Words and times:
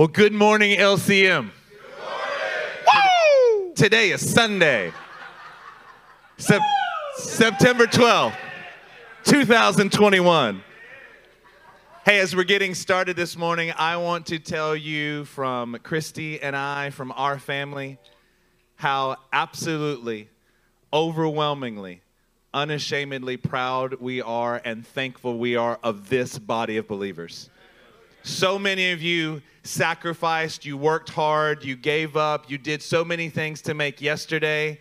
Well, 0.00 0.08
good 0.08 0.32
morning, 0.32 0.78
LCM. 0.78 1.50
Woo! 2.94 3.74
Today 3.74 4.12
is 4.12 4.32
Sunday, 4.32 4.92
Sep- 6.38 6.62
September 7.16 7.86
12th, 7.86 8.34
2021. 9.24 10.62
Hey, 12.06 12.18
as 12.18 12.34
we're 12.34 12.44
getting 12.44 12.74
started 12.74 13.14
this 13.14 13.36
morning, 13.36 13.74
I 13.76 13.98
want 13.98 14.24
to 14.28 14.38
tell 14.38 14.74
you 14.74 15.26
from 15.26 15.76
Christy 15.82 16.40
and 16.40 16.56
I, 16.56 16.88
from 16.88 17.12
our 17.14 17.38
family, 17.38 17.98
how 18.76 19.16
absolutely, 19.34 20.30
overwhelmingly, 20.94 22.00
unashamedly 22.54 23.36
proud 23.36 23.96
we 24.00 24.22
are 24.22 24.62
and 24.64 24.86
thankful 24.86 25.36
we 25.36 25.56
are 25.56 25.78
of 25.82 26.08
this 26.08 26.38
body 26.38 26.78
of 26.78 26.88
believers. 26.88 27.50
So 28.22 28.58
many 28.58 28.92
of 28.92 29.00
you 29.02 29.42
sacrificed, 29.62 30.64
you 30.64 30.76
worked 30.76 31.10
hard, 31.10 31.64
you 31.64 31.76
gave 31.76 32.16
up, 32.16 32.50
you 32.50 32.58
did 32.58 32.82
so 32.82 33.04
many 33.04 33.28
things 33.28 33.62
to 33.62 33.74
make 33.74 34.00
yesterday 34.00 34.78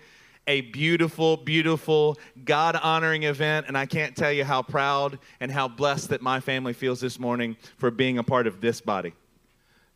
a 0.47 0.61
beautiful, 0.61 1.37
beautiful, 1.37 2.17
God 2.43 2.75
honoring 2.81 3.23
event. 3.23 3.67
And 3.67 3.77
I 3.77 3.85
can't 3.85 4.15
tell 4.15 4.31
you 4.31 4.43
how 4.43 4.63
proud 4.63 5.19
and 5.39 5.51
how 5.51 5.67
blessed 5.67 6.09
that 6.09 6.21
my 6.21 6.39
family 6.39 6.73
feels 6.73 6.99
this 6.99 7.19
morning 7.19 7.55
for 7.77 7.91
being 7.91 8.17
a 8.17 8.23
part 8.23 8.47
of 8.47 8.59
this 8.59 8.81
body. 8.81 9.13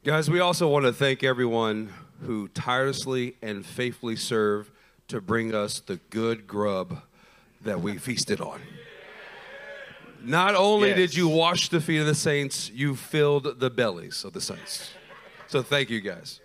Guys, 0.04 0.30
we 0.30 0.40
also 0.40 0.68
want 0.68 0.86
to 0.86 0.94
thank 0.94 1.24
everyone 1.24 1.92
who 2.22 2.48
tirelessly 2.50 3.36
and 3.42 3.66
faithfully 3.66 4.16
served 4.16 4.70
to 5.08 5.20
bring 5.20 5.56
us 5.56 5.80
the 5.80 5.96
good 6.10 6.46
grub 6.46 7.02
that 7.62 7.82
we 7.82 7.98
feasted 7.98 8.40
on. 8.40 8.62
Not 10.24 10.56
only 10.56 10.90
Yes. 10.90 10.98
did 10.98 11.16
you 11.16 11.28
wash 11.28 11.70
the 11.70 11.82
feet 11.82 12.00
of 12.00 12.06
the 12.06 12.16
saints, 12.16 12.70
you 12.70 12.96
filled 12.96 13.60
the 13.60 13.70
bellies 13.70 14.24
of 14.24 14.34
the 14.34 14.42
saints. 14.42 14.92
So 15.48 15.62
thank 15.62 15.90
you 15.90 16.00
guys. 16.02 16.40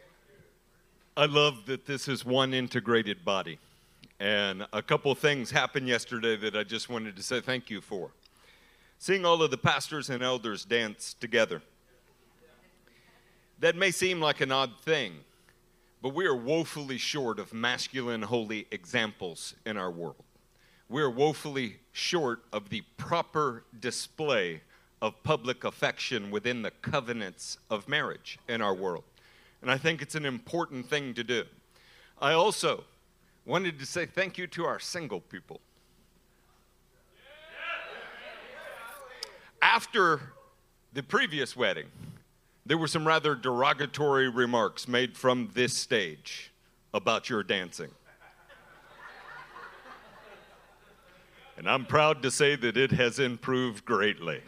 I 1.16 1.27
love 1.27 1.66
that 1.66 1.86
this 1.86 2.09
is 2.09 2.25
one 2.25 2.52
integrated 2.55 3.25
body. 3.25 3.58
And 4.20 4.67
a 4.72 4.83
couple 4.83 5.14
things 5.14 5.50
happened 5.50 5.86
yesterday 5.86 6.36
that 6.36 6.56
I 6.56 6.64
just 6.64 6.89
wanted 6.89 7.17
to 7.17 7.22
say 7.22 7.41
thank 7.41 7.70
you 7.70 7.80
for. 7.80 8.11
Seeing 8.98 9.25
all 9.25 9.42
of 9.42 9.52
the 9.52 9.58
pastors 9.58 10.11
and 10.11 10.22
elders 10.24 10.64
dance 10.64 11.14
together. 11.14 11.62
That 13.61 13.77
may 13.77 13.92
seem 13.92 14.20
like 14.20 14.41
an 14.41 14.50
odd 14.50 14.72
thing, 14.83 15.14
but 16.02 16.14
we 16.14 16.27
are 16.27 16.34
woefully 16.34 16.98
short 16.98 17.39
of 17.39 17.52
masculine 17.52 18.22
holy 18.22 18.67
examples 18.72 19.55
in 19.64 19.77
our 19.77 19.91
world. 19.91 20.24
We 20.89 21.03
are 21.03 21.11
woefully 21.11 21.77
short 21.92 22.44
of 22.53 22.70
the 22.70 22.83
proper 22.97 23.64
display 23.78 24.62
of 25.03 25.22
public 25.22 25.64
affection 25.64 26.30
within 26.30 26.62
the 26.62 26.70
covenants 26.70 27.58
of 27.70 27.89
marriage 27.89 28.39
in 28.48 28.62
our 28.62 28.75
world. 28.75 29.05
And 29.61 29.70
I 29.70 29.78
think 29.78 30.03
it's 30.03 30.14
an 30.14 30.25
important 30.25 30.89
thing 30.89 31.14
to 31.14 31.25
do. 31.25 31.45
I 32.20 32.33
also 32.33 32.84
wanted 33.45 33.78
to 33.78 33.86
say 33.86 34.06
thank 34.06 34.39
you 34.39 34.47
to 34.48 34.64
our 34.64 34.80
single 34.80 35.20
people. 35.20 35.61
After 39.61 40.20
the 40.92 41.02
previous 41.02 41.56
wedding, 41.56 41.86
there 42.64 42.78
were 42.78 42.86
some 42.86 43.06
rather 43.06 43.34
derogatory 43.34 44.28
remarks 44.28 44.86
made 44.86 45.17
from 45.17 45.50
this 45.55 45.75
stage 45.75 46.50
about 46.95 47.28
your 47.28 47.42
dancing. 47.42 47.91
And 51.59 51.69
I'm 51.69 51.84
proud 51.84 52.23
to 52.23 52.31
say 52.31 52.55
that 52.55 52.77
it 52.77 52.92
has 52.92 53.19
improved 53.19 53.84
greatly. 53.84 54.41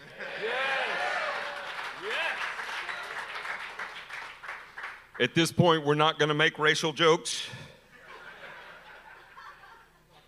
At 5.19 5.34
this 5.34 5.50
point, 5.50 5.84
we're 5.84 5.97
not 5.97 6.20
going 6.20 6.28
to 6.28 6.36
make 6.36 6.56
racial 6.56 6.92
jokes. 6.92 7.48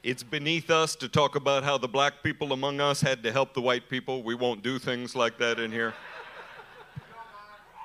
It's 0.02 0.24
beneath 0.24 0.70
us 0.70 0.96
to 0.96 1.08
talk 1.08 1.36
about 1.36 1.62
how 1.62 1.78
the 1.78 1.86
black 1.86 2.24
people 2.24 2.52
among 2.52 2.80
us 2.80 3.00
had 3.00 3.22
to 3.22 3.30
help 3.30 3.54
the 3.54 3.62
white 3.62 3.88
people. 3.88 4.24
We 4.24 4.34
won't 4.34 4.64
do 4.64 4.80
things 4.80 5.14
like 5.14 5.38
that 5.38 5.60
in 5.60 5.70
here. 5.70 5.94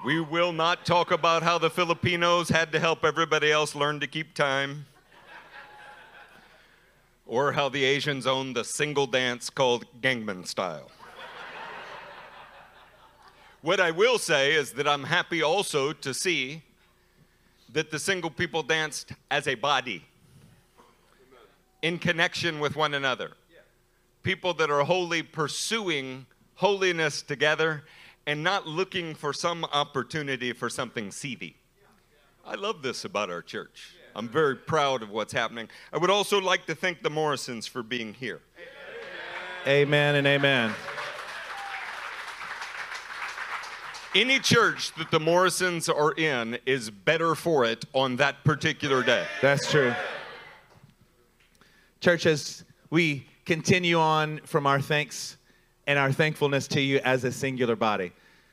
We 0.04 0.22
will 0.22 0.52
not 0.52 0.88
talk 0.88 1.12
about 1.12 1.44
how 1.44 1.60
the 1.60 1.70
Filipinos 1.70 2.50
had 2.50 2.72
to 2.72 2.80
help 2.80 3.06
everybody 3.06 3.52
else 3.52 3.76
learn 3.76 4.00
to 4.00 4.08
keep 4.08 4.34
time. 4.34 4.88
Or 7.28 7.52
how 7.52 7.70
the 7.70 7.84
Asians 7.84 8.26
own 8.26 8.54
the 8.54 8.64
single 8.64 9.06
dance 9.06 9.50
called 9.50 9.86
Gangnam 10.02 10.48
Style. 10.48 10.90
What 13.62 13.82
I 13.82 13.92
will 13.92 14.18
say 14.18 14.54
is 14.54 14.72
that 14.74 14.88
I'm 14.88 15.04
happy 15.04 15.44
also 15.44 15.92
to 15.92 16.14
see 16.14 16.64
that 17.74 17.92
the 17.92 18.00
single 18.00 18.30
people 18.30 18.64
danced 18.64 19.12
as 19.30 19.48
a 19.48 19.56
body 19.56 20.06
in 21.82 22.00
connection 22.00 22.60
with 22.62 22.78
one 22.78 22.94
another. 22.94 23.32
People 24.24 24.54
that 24.54 24.70
are 24.70 24.84
wholly 24.84 25.22
pursuing 25.22 26.26
holiness 26.56 27.22
together 27.22 27.84
and 28.26 28.44
not 28.44 28.68
looking 28.68 29.14
for 29.14 29.34
some 29.34 29.66
opportunity 29.66 30.54
for 30.54 30.70
something 30.70 31.12
seedy. 31.12 31.58
I 32.46 32.56
love 32.56 32.82
this 32.82 33.04
about 33.04 33.30
our 33.30 33.42
church. 33.42 33.97
I'm 34.18 34.28
very 34.28 34.56
proud 34.56 35.04
of 35.04 35.12
what's 35.12 35.32
happening. 35.32 35.70
I 35.94 36.00
would 36.00 36.10
also 36.10 36.42
like 36.42 36.66
to 36.66 36.74
thank 36.74 37.04
the 37.04 37.10
Morrisons 37.12 37.68
for 37.68 37.84
being 37.84 38.16
here. 38.16 38.42
Amen 39.68 40.16
and 40.16 40.26
amen. 40.26 40.74
Any 44.16 44.40
church 44.40 44.92
that 44.96 45.12
the 45.12 45.20
Morrisons 45.20 45.88
are 45.88 46.14
in 46.14 46.58
is 46.66 46.90
better 46.90 47.36
for 47.36 47.64
it 47.64 47.86
on 47.94 48.16
that 48.16 48.44
particular 48.44 49.04
day. 49.04 49.24
That's 49.44 49.70
true. 49.70 49.94
Church, 52.02 52.26
as 52.26 52.66
we 52.90 53.28
continue 53.46 54.00
on 54.00 54.40
from 54.46 54.66
our 54.66 54.82
thanks 54.82 55.38
and 55.86 56.00
our 56.00 56.12
thankfulness 56.12 56.68
to 56.70 56.82
you 56.82 57.00
as 57.04 57.24
a 57.24 57.32
singular 57.32 57.76
body, 57.76 58.12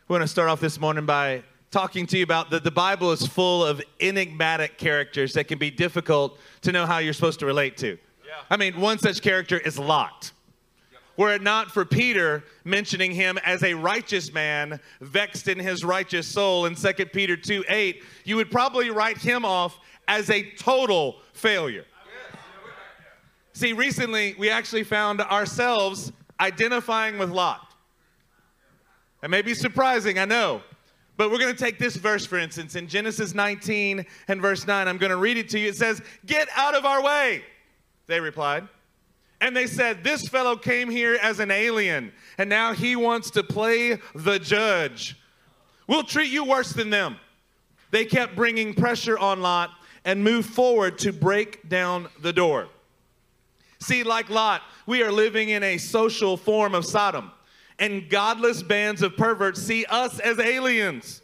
we 0.08 0.12
want 0.12 0.22
to 0.22 0.28
start 0.28 0.50
off 0.50 0.60
this 0.60 0.78
morning 0.78 1.06
by 1.06 1.42
talking 1.74 2.06
to 2.06 2.16
you 2.16 2.22
about 2.22 2.50
that 2.50 2.62
the 2.62 2.70
Bible 2.70 3.10
is 3.10 3.26
full 3.26 3.64
of 3.64 3.82
enigmatic 3.98 4.78
characters 4.78 5.32
that 5.32 5.48
can 5.48 5.58
be 5.58 5.72
difficult 5.72 6.38
to 6.62 6.70
know 6.70 6.86
how 6.86 6.98
you're 6.98 7.12
supposed 7.12 7.40
to 7.40 7.46
relate 7.46 7.76
to. 7.78 7.98
I 8.48 8.56
mean, 8.56 8.80
one 8.80 8.96
such 9.00 9.20
character 9.20 9.58
is 9.58 9.76
Lot. 9.76 10.30
Were 11.16 11.34
it 11.34 11.42
not 11.42 11.72
for 11.72 11.84
Peter 11.84 12.44
mentioning 12.62 13.10
him 13.10 13.38
as 13.44 13.64
a 13.64 13.74
righteous 13.74 14.32
man, 14.32 14.78
vexed 15.00 15.48
in 15.48 15.58
his 15.58 15.84
righteous 15.84 16.28
soul 16.28 16.66
in 16.66 16.76
2 16.76 16.92
Peter 17.06 17.36
2 17.36 17.64
8, 17.68 18.04
you 18.22 18.36
would 18.36 18.52
probably 18.52 18.90
write 18.90 19.18
him 19.18 19.44
off 19.44 19.76
as 20.06 20.30
a 20.30 20.48
total 20.52 21.16
failure. 21.32 21.86
See, 23.52 23.72
recently 23.72 24.36
we 24.38 24.48
actually 24.48 24.84
found 24.84 25.20
ourselves 25.20 26.12
identifying 26.38 27.18
with 27.18 27.30
Lot. 27.30 27.74
That 29.22 29.30
may 29.30 29.42
be 29.42 29.54
surprising, 29.54 30.20
I 30.20 30.24
know. 30.24 30.62
But 31.16 31.30
we're 31.30 31.38
going 31.38 31.54
to 31.54 31.62
take 31.62 31.78
this 31.78 31.96
verse, 31.96 32.26
for 32.26 32.38
instance, 32.38 32.74
in 32.74 32.88
Genesis 32.88 33.34
19 33.34 34.04
and 34.26 34.42
verse 34.42 34.66
9. 34.66 34.88
I'm 34.88 34.98
going 34.98 35.10
to 35.10 35.16
read 35.16 35.36
it 35.36 35.48
to 35.50 35.58
you. 35.58 35.68
It 35.68 35.76
says, 35.76 36.02
Get 36.26 36.48
out 36.56 36.74
of 36.74 36.84
our 36.84 37.02
way, 37.02 37.44
they 38.06 38.20
replied. 38.20 38.68
And 39.40 39.56
they 39.56 39.66
said, 39.66 40.02
This 40.02 40.26
fellow 40.28 40.56
came 40.56 40.90
here 40.90 41.18
as 41.20 41.38
an 41.38 41.50
alien, 41.50 42.12
and 42.38 42.48
now 42.48 42.72
he 42.72 42.96
wants 42.96 43.30
to 43.32 43.42
play 43.42 43.98
the 44.14 44.38
judge. 44.38 45.16
We'll 45.86 46.02
treat 46.02 46.30
you 46.30 46.44
worse 46.44 46.72
than 46.72 46.90
them. 46.90 47.16
They 47.90 48.04
kept 48.04 48.34
bringing 48.34 48.74
pressure 48.74 49.18
on 49.18 49.40
Lot 49.40 49.70
and 50.04 50.24
moved 50.24 50.50
forward 50.50 50.98
to 50.98 51.12
break 51.12 51.68
down 51.68 52.08
the 52.20 52.32
door. 52.32 52.68
See, 53.78 54.02
like 54.02 54.30
Lot, 54.30 54.62
we 54.86 55.02
are 55.02 55.12
living 55.12 55.50
in 55.50 55.62
a 55.62 55.78
social 55.78 56.36
form 56.36 56.74
of 56.74 56.84
Sodom, 56.84 57.30
and 57.78 58.08
godless 58.08 58.62
bands 58.62 59.02
of 59.02 59.16
perverts 59.16 59.60
see 59.60 59.84
us 59.86 60.20
as 60.20 60.38
aliens 60.38 61.22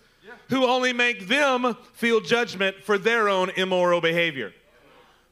who 0.49 0.65
only 0.65 0.93
make 0.93 1.29
them 1.29 1.77
feel 1.93 2.21
judgment 2.21 2.77
for 2.83 2.99
their 2.99 3.29
own 3.29 3.51
immoral 3.51 4.01
behavior. 4.01 4.53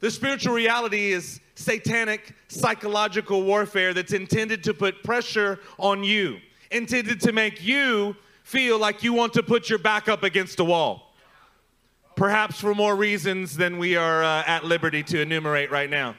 The 0.00 0.10
spiritual 0.10 0.54
reality 0.54 1.12
is 1.12 1.40
satanic 1.56 2.34
psychological 2.46 3.42
warfare 3.42 3.92
that's 3.92 4.12
intended 4.12 4.62
to 4.64 4.74
put 4.74 5.02
pressure 5.02 5.58
on 5.76 6.04
you, 6.04 6.38
intended 6.70 7.20
to 7.22 7.32
make 7.32 7.62
you 7.64 8.14
feel 8.44 8.78
like 8.78 9.02
you 9.02 9.12
want 9.12 9.32
to 9.32 9.42
put 9.42 9.68
your 9.68 9.80
back 9.80 10.08
up 10.08 10.22
against 10.22 10.60
a 10.60 10.64
wall. 10.64 11.12
Perhaps 12.14 12.60
for 12.60 12.74
more 12.74 12.94
reasons 12.94 13.56
than 13.56 13.76
we 13.78 13.96
are 13.96 14.22
uh, 14.22 14.44
at 14.46 14.64
liberty 14.64 15.02
to 15.02 15.20
enumerate 15.20 15.70
right 15.70 15.90
now. 15.90 16.14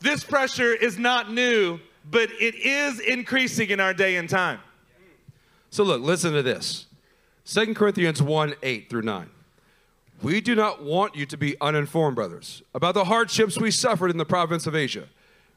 This 0.00 0.24
pressure 0.24 0.74
is 0.74 0.98
not 0.98 1.32
new, 1.32 1.78
but 2.10 2.30
it 2.40 2.54
is 2.54 3.00
increasing 3.00 3.70
in 3.70 3.80
our 3.80 3.94
day 3.94 4.16
and 4.16 4.28
time. 4.28 4.60
So 5.70 5.84
look, 5.84 6.02
listen 6.02 6.32
to 6.32 6.42
this. 6.42 6.86
2 7.46 7.74
Corinthians 7.74 8.22
1 8.22 8.54
8 8.62 8.90
through 8.90 9.02
9. 9.02 9.30
We 10.22 10.40
do 10.40 10.54
not 10.54 10.82
want 10.84 11.16
you 11.16 11.26
to 11.26 11.36
be 11.36 11.56
uninformed, 11.60 12.14
brothers, 12.14 12.62
about 12.74 12.94
the 12.94 13.04
hardships 13.04 13.58
we 13.58 13.72
suffered 13.72 14.10
in 14.10 14.18
the 14.18 14.24
province 14.24 14.66
of 14.66 14.76
Asia. 14.76 15.08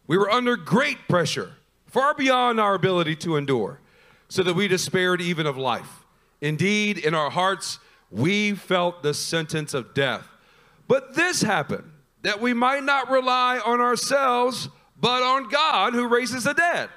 We 0.07 0.17
were 0.17 0.29
under 0.29 0.55
great 0.55 1.07
pressure, 1.07 1.53
far 1.85 2.15
beyond 2.15 2.59
our 2.59 2.73
ability 2.73 3.15
to 3.17 3.35
endure, 3.35 3.79
so 4.27 4.41
that 4.41 4.55
we 4.55 4.67
despaired 4.67 5.21
even 5.21 5.45
of 5.45 5.57
life. 5.57 6.03
Indeed, 6.41 6.97
in 6.97 7.13
our 7.13 7.29
hearts, 7.29 7.79
we 8.09 8.53
felt 8.53 9.03
the 9.03 9.13
sentence 9.13 9.73
of 9.73 9.93
death. 9.93 10.27
But 10.87 11.15
this 11.15 11.41
happened 11.41 11.91
that 12.23 12.41
we 12.41 12.53
might 12.53 12.83
not 12.83 13.09
rely 13.09 13.59
on 13.59 13.79
ourselves, 13.81 14.69
but 14.99 15.23
on 15.23 15.49
God 15.49 15.93
who 15.93 16.07
raises 16.07 16.43
the 16.45 16.53
dead. 16.53 16.89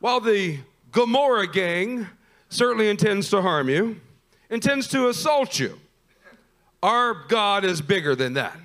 While 0.00 0.20
the 0.20 0.58
Gomorrah 0.92 1.46
gang 1.46 2.06
certainly 2.48 2.88
intends 2.88 3.30
to 3.30 3.42
harm 3.42 3.68
you, 3.68 4.00
intends 4.48 4.88
to 4.88 5.08
assault 5.08 5.58
you, 5.58 5.78
our 6.82 7.14
God 7.28 7.64
is 7.64 7.80
bigger 7.80 8.14
than 8.16 8.34
that. 8.34 8.56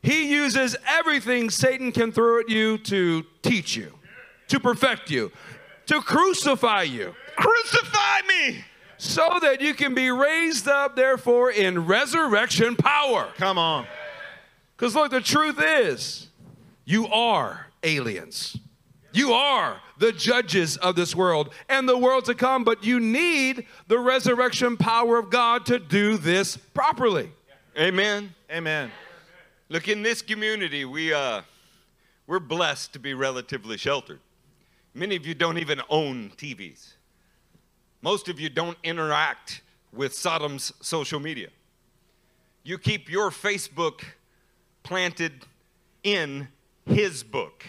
He 0.00 0.30
uses 0.30 0.76
everything 0.86 1.50
Satan 1.50 1.90
can 1.92 2.12
throw 2.12 2.40
at 2.40 2.48
you 2.48 2.78
to 2.78 3.24
teach 3.42 3.76
you, 3.76 3.92
to 4.46 4.60
perfect 4.60 5.10
you, 5.10 5.32
to 5.86 6.00
crucify 6.00 6.82
you, 6.82 7.14
Crucify 7.36 8.20
me! 8.26 8.64
so 8.98 9.38
that 9.42 9.60
you 9.60 9.74
can 9.74 9.94
be 9.94 10.10
raised 10.10 10.66
up, 10.66 10.96
therefore, 10.96 11.50
in 11.52 11.86
resurrection 11.86 12.74
power. 12.74 13.32
Come 13.36 13.56
on. 13.56 13.86
Because 14.76 14.94
look, 14.94 15.10
the 15.10 15.20
truth 15.20 15.60
is, 15.62 16.27
you 16.88 17.06
are 17.08 17.66
aliens. 17.82 18.56
You 19.12 19.34
are 19.34 19.78
the 19.98 20.10
judges 20.10 20.78
of 20.78 20.96
this 20.96 21.14
world 21.14 21.52
and 21.68 21.86
the 21.86 21.98
world 21.98 22.24
to 22.24 22.34
come, 22.34 22.64
but 22.64 22.82
you 22.82 22.98
need 22.98 23.66
the 23.88 23.98
resurrection 23.98 24.78
power 24.78 25.18
of 25.18 25.28
God 25.28 25.66
to 25.66 25.78
do 25.78 26.16
this 26.16 26.56
properly. 26.56 27.30
Amen. 27.78 28.34
Amen. 28.50 28.90
Look, 29.68 29.86
in 29.88 30.02
this 30.02 30.22
community, 30.22 30.86
we, 30.86 31.12
uh, 31.12 31.42
we're 32.26 32.40
blessed 32.40 32.94
to 32.94 32.98
be 32.98 33.12
relatively 33.12 33.76
sheltered. 33.76 34.20
Many 34.94 35.14
of 35.14 35.26
you 35.26 35.34
don't 35.34 35.58
even 35.58 35.82
own 35.90 36.32
TVs. 36.38 36.94
Most 38.00 38.30
of 38.30 38.40
you 38.40 38.48
don't 38.48 38.78
interact 38.82 39.60
with 39.92 40.14
Sodom's 40.14 40.72
social 40.80 41.20
media. 41.20 41.48
You 42.62 42.78
keep 42.78 43.10
your 43.10 43.30
Facebook 43.30 44.04
planted 44.84 45.44
in 46.02 46.48
his 46.88 47.22
book. 47.22 47.64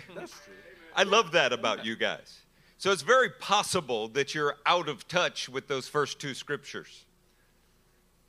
I 0.95 1.03
love 1.03 1.31
that 1.33 1.53
about 1.53 1.85
you 1.85 1.95
guys. 1.95 2.39
So 2.77 2.91
it's 2.91 3.01
very 3.01 3.29
possible 3.29 4.07
that 4.09 4.33
you're 4.33 4.55
out 4.65 4.87
of 4.87 5.07
touch 5.07 5.49
with 5.49 5.67
those 5.67 5.87
first 5.87 6.19
two 6.19 6.33
scriptures. 6.33 7.05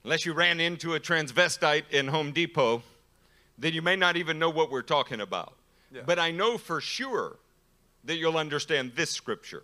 Unless 0.04 0.26
you 0.26 0.32
ran 0.32 0.60
into 0.60 0.94
a 0.94 1.00
transvestite 1.00 1.84
in 1.90 2.08
Home 2.08 2.32
Depot, 2.32 2.82
then 3.58 3.74
you 3.74 3.82
may 3.82 3.96
not 3.96 4.16
even 4.16 4.38
know 4.38 4.50
what 4.50 4.70
we're 4.70 4.82
talking 4.82 5.20
about. 5.20 5.54
But 6.06 6.18
I 6.18 6.30
know 6.30 6.56
for 6.56 6.80
sure 6.80 7.36
that 8.04 8.16
you'll 8.16 8.38
understand 8.38 8.92
this 8.94 9.10
scripture. 9.10 9.62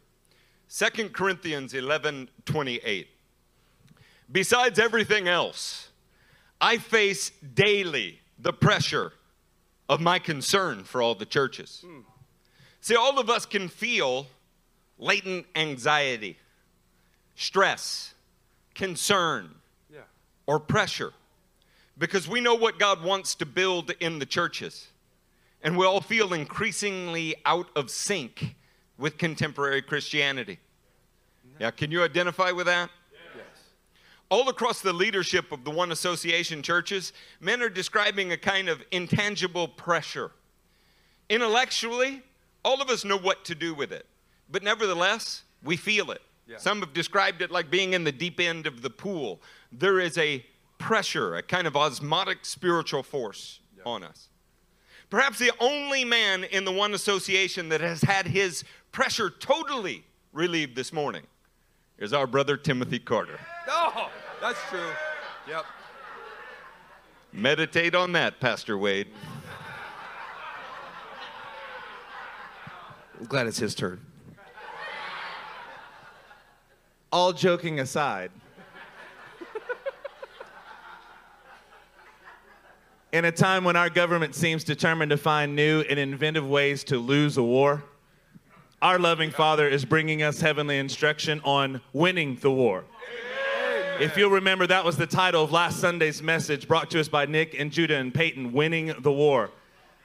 2 0.69 1.11
Corinthians 1.11 1.75
11 1.75 2.29
28. 2.45 3.09
Besides 4.31 4.79
everything 4.79 5.29
else, 5.29 5.89
I 6.61 6.79
face 6.79 7.31
daily 7.55 8.21
the 8.39 8.53
pressure 8.53 9.13
of 9.89 10.01
my 10.01 10.19
concern 10.19 10.85
for 10.85 11.01
all 11.01 11.15
the 11.15 11.27
churches. 11.27 11.85
See, 12.81 12.95
all 12.97 13.19
of 13.19 13.31
us 13.31 13.47
can 13.47 13.69
feel 13.69 14.27
latent 14.99 15.47
anxiety, 15.55 16.39
stress, 17.35 18.15
concern, 18.75 19.55
Yeah. 19.93 20.01
or 20.47 20.59
pressure 20.61 21.13
because 21.99 22.29
we 22.29 22.41
know 22.41 22.55
what 22.55 22.79
God 22.79 23.03
wants 23.03 23.35
to 23.37 23.47
build 23.47 23.91
in 24.01 24.19
the 24.19 24.27
churches. 24.27 24.89
And 25.63 25.77
we 25.77 25.87
all 25.87 26.01
feel 26.01 26.33
increasingly 26.33 27.35
out 27.45 27.69
of 27.75 27.91
sync 27.91 28.55
with 28.99 29.19
contemporary 29.19 29.83
Christianity. 29.83 30.59
Yeah, 31.59 31.71
can 31.71 31.91
you 31.91 32.03
identify 32.05 32.51
with 32.51 32.67
that? 32.67 32.91
All 34.29 34.49
across 34.49 34.81
the 34.81 34.93
leadership 34.93 35.53
of 35.53 35.65
the 35.65 35.71
One 35.71 35.93
Association 35.93 36.63
churches, 36.63 37.13
men 37.41 37.63
are 37.63 37.69
describing 37.69 38.33
a 38.33 38.37
kind 38.37 38.69
of 38.69 38.83
intangible 38.91 39.69
pressure. 39.69 40.33
Intellectually, 41.29 42.23
all 42.65 42.83
of 42.83 42.91
us 42.91 43.05
know 43.05 43.19
what 43.19 43.45
to 43.45 43.55
do 43.55 43.73
with 43.73 43.93
it, 43.93 44.07
but 44.51 44.65
nevertheless, 44.65 45.45
we 45.63 45.77
feel 45.77 46.11
it. 46.11 46.23
Yeah. 46.49 46.59
Some 46.59 46.81
have 46.81 46.93
described 46.93 47.43
it 47.43 47.51
like 47.51 47.71
being 47.71 47.93
in 47.93 48.05
the 48.05 48.13
deep 48.13 48.41
end 48.41 48.67
of 48.67 48.83
the 48.83 48.91
pool. 48.91 49.41
There 49.71 50.01
is 50.01 50.19
a 50.19 50.45
pressure, 50.79 51.37
a 51.37 51.43
kind 51.43 51.67
of 51.67 51.77
osmotic 51.77 52.45
spiritual 52.45 53.03
force 53.03 53.61
on 53.85 54.03
us. 54.03 54.29
Perhaps 55.09 55.39
the 55.39 55.53
only 55.61 56.05
man 56.05 56.43
in 56.45 56.65
the 56.65 56.73
One 56.73 56.95
Association 56.95 57.69
that 57.69 57.81
has 57.81 58.03
had 58.03 58.27
his 58.27 58.65
pressure 58.91 59.31
totally 59.31 60.05
relieved 60.33 60.75
this 60.75 60.93
morning 60.93 61.23
is 61.97 62.13
our 62.13 62.27
brother 62.27 62.57
Timothy 62.57 62.99
Carter. 62.99 63.39
No, 63.69 64.09
that's 64.41 64.61
true. 64.69 64.91
Yep. 65.49 65.65
Meditate 67.33 67.95
on 67.95 68.13
that, 68.13 68.39
Pastor 68.39 68.79
Wade. 68.79 69.09
I'm 73.19 73.27
glad 73.27 73.47
it's 73.47 73.59
his 73.59 73.75
turn. 73.75 74.01
All 77.11 77.33
joking 77.33 77.81
aside, 77.81 78.31
in 83.13 83.25
a 83.25 83.33
time 83.33 83.65
when 83.65 83.77
our 83.77 83.89
government 83.89 84.35
seems 84.35 84.63
determined 84.63 85.11
to 85.11 85.17
find 85.17 85.57
new 85.57 85.81
and 85.81 85.99
inventive 85.99 86.47
ways 86.47 86.85
to 86.85 86.99
lose 86.99 87.37
a 87.37 87.43
war, 87.43 87.83
our 88.83 88.99
loving 88.99 89.31
Father 89.31 89.67
is 89.69 89.85
bringing 89.85 90.23
us 90.23 90.41
heavenly 90.41 90.79
instruction 90.79 91.41
on 91.43 91.81
winning 91.93 92.37
the 92.37 92.51
war. 92.51 92.85
If 94.01 94.19
you'll 94.19 94.31
remember, 94.31 94.67
that 94.67 94.85
was 94.85 94.99
the 94.99 95.07
title 95.07 95.43
of 95.43 95.53
last 95.53 95.81
Sunday's 95.81 96.23
message 96.23 96.69
brought 96.69 96.91
to 96.91 97.01
us 97.01 97.09
by 97.09 97.25
Nick 97.25 97.59
and 97.59 97.73
Judah 97.73 97.97
and 97.97 98.13
Peyton 98.13 98.53
Winning 98.53 98.95
the 99.01 99.13
War. 99.13 99.51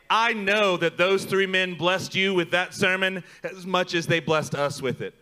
I 0.09 0.31
know 0.31 0.77
that 0.77 0.97
those 0.97 1.25
three 1.25 1.45
men 1.45 1.75
blessed 1.75 2.15
you 2.15 2.33
with 2.33 2.51
that 2.51 2.73
sermon 2.73 3.21
as 3.43 3.65
much 3.65 3.93
as 3.93 4.07
they 4.07 4.21
blessed 4.21 4.55
us 4.55 4.81
with 4.81 5.01
it. 5.01 5.13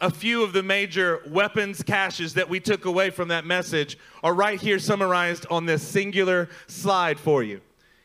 A 0.00 0.10
few 0.10 0.44
of 0.44 0.52
the 0.52 0.62
major 0.62 1.22
weapons 1.26 1.82
caches 1.82 2.34
that 2.34 2.48
we 2.48 2.60
took 2.60 2.84
away 2.84 3.10
from 3.10 3.28
that 3.28 3.46
message 3.46 3.98
are 4.22 4.34
right 4.34 4.60
here 4.60 4.78
summarized 4.78 5.46
on 5.50 5.66
this 5.66 5.82
singular 5.82 6.48
slide 6.68 7.18
for 7.18 7.42
you. 7.42 7.60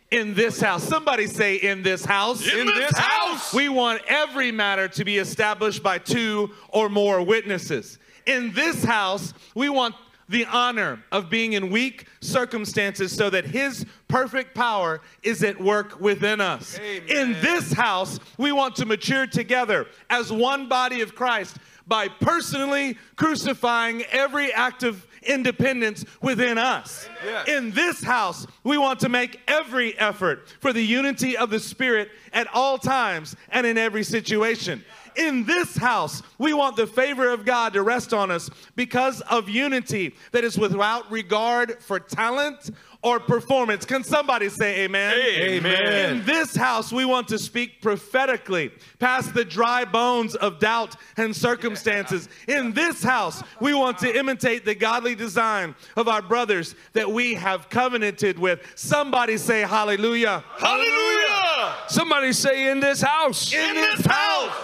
In 0.09 0.33
this 0.33 0.59
house, 0.59 0.83
somebody 0.83 1.27
say, 1.27 1.57
in 1.57 1.83
this 1.83 2.03
house. 2.03 2.41
In 2.51 2.65
this 2.65 2.97
house. 2.97 3.53
We 3.53 3.69
want 3.69 4.01
every 4.07 4.51
matter 4.51 4.87
to 4.87 5.05
be 5.05 5.19
established 5.19 5.83
by 5.83 5.99
two 5.99 6.49
or 6.69 6.89
more 6.89 7.21
witnesses. 7.21 7.99
In 8.25 8.51
this 8.53 8.83
house, 8.83 9.33
we 9.55 9.69
want 9.69 9.95
the 10.29 10.45
honor 10.45 11.03
of 11.11 11.29
being 11.29 11.53
in 11.53 11.71
weak 11.71 12.05
circumstances 12.21 13.11
so 13.11 13.29
that 13.31 13.45
His 13.45 13.85
perfect 14.07 14.53
power 14.53 15.01
is 15.23 15.43
at 15.43 15.59
work 15.59 15.99
within 15.99 16.39
us. 16.39 16.79
In 17.07 17.33
this 17.41 17.73
house, 17.73 18.19
we 18.37 18.51
want 18.51 18.75
to 18.77 18.85
mature 18.85 19.25
together 19.25 19.87
as 20.09 20.31
one 20.31 20.69
body 20.69 21.01
of 21.01 21.15
Christ 21.15 21.57
by 21.87 22.07
personally 22.07 22.95
crucifying 23.15 24.03
every 24.11 24.53
act 24.53 24.83
of 24.83 25.07
independence 25.23 26.05
within 26.21 26.57
us. 26.57 27.07
Yes. 27.23 27.47
In 27.47 27.71
this 27.71 28.03
house, 28.03 28.47
we 28.63 28.77
want 28.77 28.99
to 29.01 29.09
make 29.09 29.39
every 29.47 29.97
effort 29.97 30.47
for 30.59 30.73
the 30.73 30.81
unity 30.83 31.37
of 31.37 31.49
the 31.49 31.59
Spirit 31.59 32.09
at 32.33 32.47
all 32.53 32.77
times 32.77 33.35
and 33.49 33.65
in 33.65 33.77
every 33.77 34.03
situation. 34.03 34.83
In 35.15 35.43
this 35.43 35.75
house, 35.75 36.21
we 36.37 36.53
want 36.53 36.75
the 36.75 36.87
favor 36.87 37.29
of 37.29 37.43
God 37.43 37.73
to 37.73 37.81
rest 37.81 38.13
on 38.13 38.31
us 38.31 38.49
because 38.75 39.21
of 39.21 39.49
unity 39.49 40.15
that 40.31 40.43
is 40.43 40.57
without 40.57 41.11
regard 41.11 41.81
for 41.81 41.99
talent 41.99 42.69
or 43.01 43.19
performance. 43.19 43.85
Can 43.85 44.03
somebody 44.03 44.49
say 44.49 44.81
amen? 44.81 45.13
Amen. 45.15 46.17
In 46.17 46.25
this 46.25 46.55
house, 46.55 46.91
we 46.91 47.05
want 47.05 47.29
to 47.29 47.39
speak 47.39 47.81
prophetically 47.81 48.71
past 48.99 49.33
the 49.33 49.45
dry 49.45 49.85
bones 49.85 50.35
of 50.35 50.59
doubt 50.59 50.97
and 51.15 51.33
circumstances. 51.33 52.27
In 52.47 52.73
this 52.73 53.01
house, 53.01 53.41
we 53.61 53.73
want 53.73 53.99
to 53.99 54.17
imitate 54.17 54.65
the 54.65 54.75
godly 54.75 55.15
design 55.15 55.75
of 55.95 56.09
our 56.09 56.21
brothers 56.21 56.75
that 56.91 57.09
we 57.09 57.35
have 57.35 57.69
covenanted 57.69 58.37
with. 58.37 58.59
Somebody 58.75 59.37
say 59.37 59.61
hallelujah. 59.61 60.43
Hallelujah! 60.57 61.75
Somebody 61.87 62.33
say 62.33 62.69
in 62.69 62.81
this 62.81 63.01
house. 63.01 63.53
In 63.53 63.75
this 63.75 64.05
house! 64.05 64.55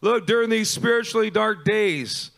Look, 0.00 0.26
during 0.26 0.48
these 0.48 0.70
spiritually 0.70 1.30
dark 1.30 1.64
days 1.64 2.30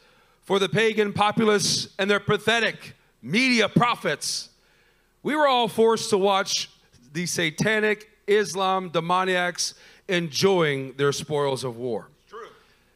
for 0.43 0.59
the 0.59 0.69
pagan 0.69 1.13
populace 1.13 1.89
and 1.99 2.11
their 2.11 2.21
pathetic 2.21 2.95
media 3.23 3.69
prophets, 3.69 4.51
we 5.25 5.35
were 5.35 5.49
all 5.49 5.67
forced 5.67 6.11
to 6.11 6.19
watch 6.19 6.71
the 7.13 7.27
satanic 7.27 8.11
Islam 8.29 8.91
demoniacs 8.91 9.75
enjoying 10.07 10.93
their 10.93 11.13
spoils 11.13 11.65
of 11.65 11.77
war. 11.77 12.09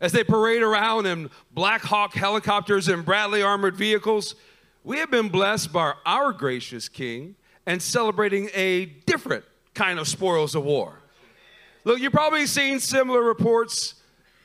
As 0.01 0.13
they 0.13 0.23
parade 0.23 0.63
around 0.63 1.07
in 1.07 1.29
Black 1.53 1.81
Hawk 1.81 2.15
helicopters 2.15 2.87
and 2.87 3.05
Bradley 3.05 3.43
armored 3.43 3.75
vehicles, 3.75 4.37
we 4.85 4.99
have 4.99 5.11
been 5.11 5.29
blessed 5.29 5.73
by 5.73 5.95
our 6.07 6.33
gracious 6.33 6.89
King 6.89 7.35
and 7.67 7.83
celebrating 7.83 8.49
a 8.55 8.85
different 9.07 9.45
kind 9.75 9.99
of 9.99 10.07
spoils 10.07 10.55
of 10.55 10.63
war. 10.63 11.01
Look, 11.83 11.99
you've 11.99 12.13
probably 12.13 12.47
seen 12.47 12.79
similar 12.79 13.23
reports 13.23 13.95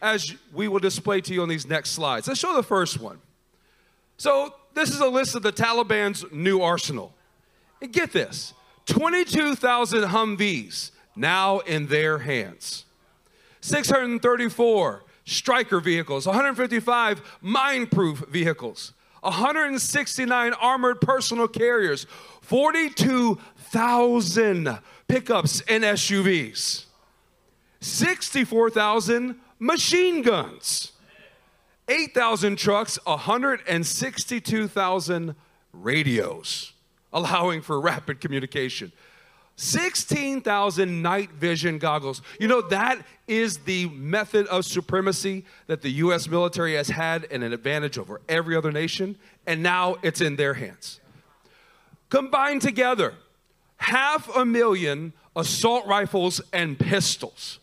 as 0.01 0.33
we 0.53 0.67
will 0.67 0.79
display 0.79 1.21
to 1.21 1.33
you 1.33 1.41
on 1.41 1.49
these 1.49 1.67
next 1.67 1.91
slides. 1.91 2.27
Let's 2.27 2.39
show 2.39 2.55
the 2.55 2.63
first 2.63 2.99
one. 2.99 3.19
So, 4.17 4.55
this 4.73 4.89
is 4.89 5.01
a 5.01 5.07
list 5.07 5.35
of 5.35 5.43
the 5.43 5.51
Taliban's 5.51 6.25
new 6.31 6.61
arsenal. 6.61 7.13
And 7.83 7.91
get 7.91 8.13
this 8.13 8.53
22,000 8.85 10.05
Humvees 10.05 10.91
now 11.17 11.59
in 11.59 11.87
their 11.87 12.19
hands, 12.19 12.85
634 13.59 15.03
Stryker 15.25 15.81
vehicles, 15.81 16.25
155 16.25 17.21
mine 17.41 17.87
proof 17.87 18.19
vehicles, 18.29 18.93
169 19.21 20.53
armored 20.53 21.01
personal 21.01 21.49
carriers, 21.49 22.07
42,000 22.41 24.79
pickups 25.07 25.61
and 25.67 25.83
SUVs, 25.83 26.85
64,000 27.81 29.35
machine 29.59 30.21
guns, 30.21 30.93
8,000 31.89 32.57
trucks, 32.57 32.97
162,000 33.05 35.35
radios, 35.73 36.72
allowing 37.13 37.61
for 37.61 37.79
rapid 37.79 38.19
communication. 38.19 38.91
16,000 39.55 41.01
night 41.01 41.31
vision 41.31 41.77
goggles. 41.77 42.21
You 42.39 42.47
know, 42.47 42.61
that 42.69 43.05
is 43.27 43.57
the 43.59 43.87
method 43.89 44.47
of 44.47 44.65
supremacy 44.65 45.45
that 45.67 45.83
the 45.83 45.91
US 45.91 46.27
military 46.27 46.73
has 46.73 46.89
had 46.89 47.27
and 47.29 47.43
an 47.43 47.53
advantage 47.53 47.99
over 47.99 48.19
every 48.27 48.55
other 48.55 48.71
nation, 48.71 49.15
and 49.45 49.61
now 49.61 49.97
it's 50.01 50.21
in 50.21 50.37
their 50.37 50.55
hands. 50.55 50.99
Combined 52.09 52.63
together, 52.63 53.13
half 53.77 54.35
a 54.35 54.43
million 54.45 55.13
assault 55.35 55.85
rifles 55.85 56.41
and 56.51 56.79
pistols, 56.79 57.59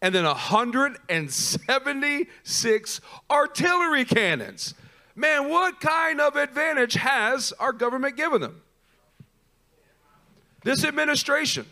and 0.00 0.14
then 0.14 0.24
176 0.24 3.00
artillery 3.30 4.04
cannons. 4.04 4.74
Man, 5.14 5.48
what 5.48 5.80
kind 5.80 6.20
of 6.20 6.36
advantage 6.36 6.92
has 6.94 7.52
our 7.58 7.72
government 7.72 8.16
given 8.16 8.42
them? 8.42 8.60
This 10.66 10.84
administration, 10.84 11.64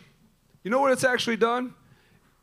you 0.63 0.71
know 0.71 0.79
what 0.79 0.93
it's 0.93 1.03
actually 1.03 1.35
done? 1.35 1.73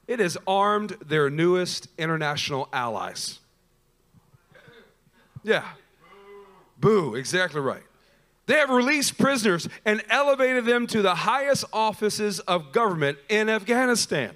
It 0.06 0.20
has 0.20 0.36
armed 0.46 0.90
their 1.02 1.30
newest 1.30 1.88
international 1.96 2.68
allies. 2.74 3.40
Yeah. 5.42 5.64
Boo, 6.76 7.14
exactly 7.14 7.62
right. 7.62 7.84
They 8.44 8.56
have 8.56 8.68
released 8.68 9.16
prisoners 9.16 9.66
and 9.86 10.04
elevated 10.10 10.66
them 10.66 10.86
to 10.88 11.00
the 11.00 11.14
highest 11.14 11.64
offices 11.72 12.38
of 12.40 12.70
government 12.70 13.16
in 13.30 13.48
Afghanistan. 13.48 14.34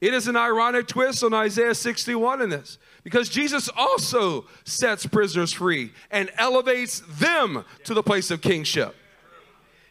It 0.00 0.14
is 0.14 0.26
an 0.26 0.34
ironic 0.34 0.88
twist 0.88 1.22
on 1.22 1.32
Isaiah 1.32 1.76
61 1.76 2.42
in 2.42 2.50
this 2.50 2.78
because 3.04 3.28
Jesus 3.28 3.70
also 3.76 4.46
sets 4.64 5.06
prisoners 5.06 5.52
free 5.52 5.92
and 6.10 6.32
elevates 6.36 7.00
them 7.08 7.64
to 7.84 7.94
the 7.94 8.02
place 8.02 8.32
of 8.32 8.40
kingship. 8.40 8.96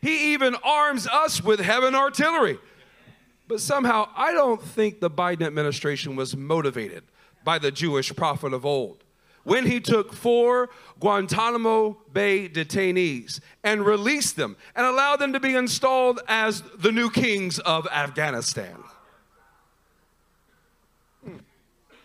He 0.02 0.34
even 0.34 0.56
arms 0.64 1.08
us 1.08 1.44
with 1.44 1.60
heaven 1.60 1.96
artillery. 1.96 2.58
But 3.48 3.60
somehow, 3.60 4.10
I 4.16 4.32
don't 4.32 4.62
think 4.62 5.00
the 5.00 5.10
Biden 5.10 5.46
administration 5.46 6.16
was 6.16 6.36
motivated 6.36 7.04
by 7.44 7.60
the 7.60 7.72
Jewish 7.72 8.16
prophet 8.16 8.54
of 8.54 8.66
old 8.66 9.04
when 9.44 9.66
he 9.66 9.80
took 9.80 10.14
four 10.14 10.70
Guantanamo 11.00 11.98
Bay 12.14 12.48
detainees 12.48 13.40
and 13.64 13.86
released 13.86 14.36
them 14.36 14.56
and 14.76 14.86
allowed 14.86 15.18
them 15.18 15.34
to 15.34 15.40
be 15.40 15.56
installed 15.56 16.20
as 16.28 16.62
the 16.78 16.92
new 16.92 17.10
kings 17.10 17.60
of 17.60 17.88
Afghanistan. 17.88 18.78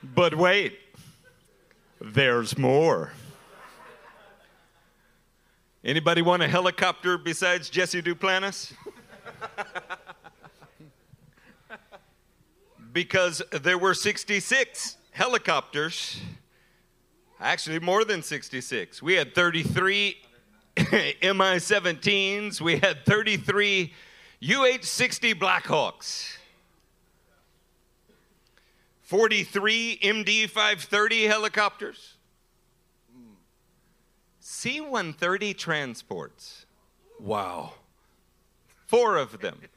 But 0.02 0.34
wait, 0.34 0.78
there's 2.00 2.56
more. 2.56 3.12
Anybody 5.86 6.20
want 6.20 6.42
a 6.42 6.48
helicopter 6.48 7.16
besides 7.16 7.70
Jesse 7.70 8.02
Duplantis? 8.02 8.72
because 12.92 13.40
there 13.52 13.78
were 13.78 13.94
66 13.94 14.96
helicopters, 15.12 16.20
actually 17.38 17.78
more 17.78 18.04
than 18.04 18.20
66. 18.20 19.00
We 19.00 19.14
had 19.14 19.32
33 19.32 20.16
Mi 20.76 20.82
17s, 20.82 22.60
we 22.60 22.78
had 22.78 23.06
33 23.06 23.92
UH 24.42 24.82
60 24.82 25.34
Blackhawks. 25.34 26.36
43 29.02 30.00
MD 30.02 30.50
530 30.50 31.26
helicopters, 31.26 32.15
C 34.56 34.80
130 34.80 35.52
transports, 35.52 36.64
Wow. 37.20 37.74
four 38.86 39.18
of 39.18 39.40
them. 39.40 39.60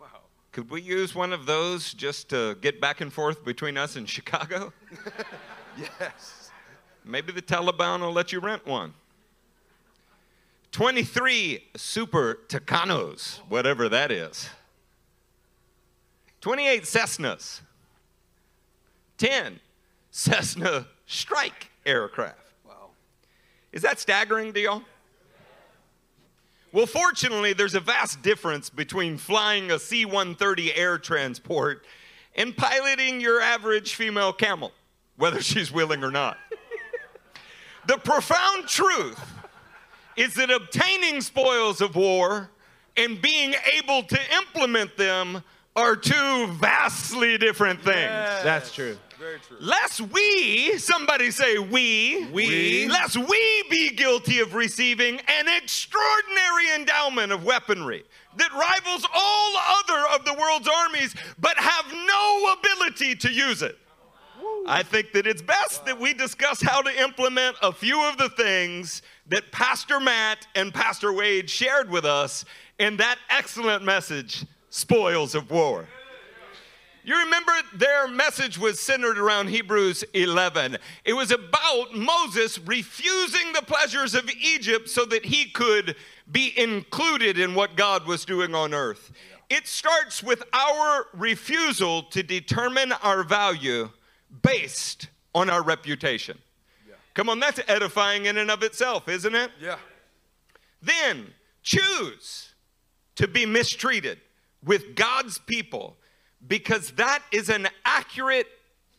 Wow. 0.00 0.06
Could 0.52 0.70
we 0.70 0.80
use 0.80 1.14
one 1.14 1.34
of 1.34 1.44
those 1.44 1.92
just 1.92 2.30
to 2.30 2.54
get 2.62 2.80
back 2.80 3.02
and 3.02 3.12
forth 3.12 3.44
between 3.44 3.76
us 3.76 3.96
and 3.96 4.08
Chicago? 4.08 4.72
Yes. 5.78 6.50
Maybe 7.04 7.32
the 7.32 7.42
Taliban 7.42 8.00
will 8.00 8.12
let 8.12 8.32
you 8.32 8.40
rent 8.40 8.66
one. 8.66 8.92
23 10.72 11.62
Super 11.76 12.38
Tucanos, 12.48 13.36
whatever 13.48 13.88
that 13.90 14.10
is. 14.10 14.48
28 16.40 16.82
Cessnas. 16.84 17.60
10 19.18 19.60
Cessna 20.10 20.86
Strike 21.06 21.70
aircraft. 21.86 22.39
Is 23.72 23.82
that 23.82 24.00
staggering 24.00 24.52
to 24.52 24.60
y'all? 24.60 24.82
Well, 26.72 26.86
fortunately, 26.86 27.52
there's 27.52 27.74
a 27.74 27.80
vast 27.80 28.22
difference 28.22 28.70
between 28.70 29.16
flying 29.16 29.70
a 29.70 29.78
C 29.78 30.04
130 30.04 30.74
air 30.74 30.98
transport 30.98 31.84
and 32.36 32.56
piloting 32.56 33.20
your 33.20 33.40
average 33.40 33.94
female 33.94 34.32
camel, 34.32 34.72
whether 35.16 35.40
she's 35.42 35.72
willing 35.72 36.04
or 36.04 36.10
not. 36.10 36.36
the 37.86 37.96
profound 37.98 38.68
truth 38.68 39.20
is 40.16 40.34
that 40.34 40.50
obtaining 40.50 41.20
spoils 41.20 41.80
of 41.80 41.96
war 41.96 42.50
and 42.96 43.20
being 43.20 43.54
able 43.78 44.02
to 44.02 44.18
implement 44.36 44.96
them 44.96 45.42
are 45.76 45.96
two 45.96 46.46
vastly 46.60 47.38
different 47.38 47.80
things. 47.80 47.96
That's 48.44 48.72
true. 48.72 48.96
Very 49.20 49.38
true. 49.40 49.58
Lest 49.60 50.00
we, 50.00 50.78
somebody 50.78 51.30
say 51.30 51.58
we, 51.58 52.26
We. 52.32 52.88
lest 52.88 53.18
we 53.18 53.64
be 53.68 53.90
guilty 53.90 54.40
of 54.40 54.54
receiving 54.54 55.20
an 55.28 55.46
extraordinary 55.58 56.74
endowment 56.74 57.30
of 57.30 57.44
weaponry 57.44 58.04
that 58.38 58.50
rivals 58.52 59.06
all 59.14 59.52
other 59.56 60.14
of 60.14 60.24
the 60.24 60.32
world's 60.32 60.68
armies, 60.68 61.14
but 61.38 61.54
have 61.58 61.84
no 61.92 62.54
ability 62.58 63.14
to 63.16 63.30
use 63.30 63.60
it. 63.60 63.76
I 64.66 64.82
think 64.82 65.12
that 65.12 65.26
it's 65.26 65.42
best 65.42 65.84
that 65.84 66.00
we 66.00 66.14
discuss 66.14 66.62
how 66.62 66.80
to 66.80 67.02
implement 67.02 67.56
a 67.60 67.72
few 67.72 68.02
of 68.08 68.16
the 68.16 68.30
things 68.30 69.02
that 69.26 69.52
Pastor 69.52 70.00
Matt 70.00 70.46
and 70.54 70.72
Pastor 70.72 71.12
Wade 71.12 71.50
shared 71.50 71.90
with 71.90 72.06
us 72.06 72.46
in 72.78 72.96
that 72.96 73.18
excellent 73.28 73.84
message, 73.84 74.46
Spoils 74.70 75.34
of 75.34 75.50
War. 75.50 75.86
You 77.02 77.18
remember 77.18 77.52
their 77.74 78.08
message 78.08 78.58
was 78.58 78.78
centered 78.78 79.18
around 79.18 79.48
Hebrews 79.48 80.04
11. 80.12 80.76
It 81.04 81.14
was 81.14 81.30
about 81.30 81.94
Moses 81.94 82.58
refusing 82.58 83.52
the 83.52 83.62
pleasures 83.62 84.14
of 84.14 84.28
Egypt 84.30 84.88
so 84.88 85.06
that 85.06 85.24
he 85.24 85.46
could 85.46 85.96
be 86.30 86.52
included 86.58 87.38
in 87.38 87.54
what 87.54 87.76
God 87.76 88.06
was 88.06 88.24
doing 88.24 88.54
on 88.54 88.74
earth. 88.74 89.12
It 89.48 89.66
starts 89.66 90.22
with 90.22 90.42
our 90.52 91.06
refusal 91.14 92.02
to 92.04 92.22
determine 92.22 92.92
our 92.92 93.24
value 93.24 93.90
based 94.42 95.08
on 95.34 95.48
our 95.48 95.62
reputation. 95.62 96.38
Come 97.14 97.28
on, 97.28 97.40
that's 97.40 97.60
edifying 97.66 98.26
in 98.26 98.38
and 98.38 98.50
of 98.50 98.62
itself, 98.62 99.08
isn't 99.08 99.34
it? 99.34 99.50
Yeah. 99.60 99.78
Then 100.80 101.32
choose 101.62 102.54
to 103.16 103.26
be 103.26 103.44
mistreated 103.46 104.18
with 104.64 104.94
God's 104.94 105.38
people 105.38 105.96
because 106.46 106.92
that 106.92 107.22
is 107.32 107.48
an 107.48 107.68
accurate 107.84 108.46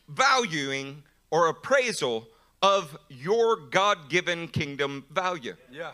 valuing 0.08 1.04
or 1.30 1.48
appraisal 1.48 2.28
of 2.62 2.98
your 3.10 3.56
God-given 3.56 4.50
kingdom 4.50 5.06
value. 5.12 5.56
Yeah. 5.72 5.92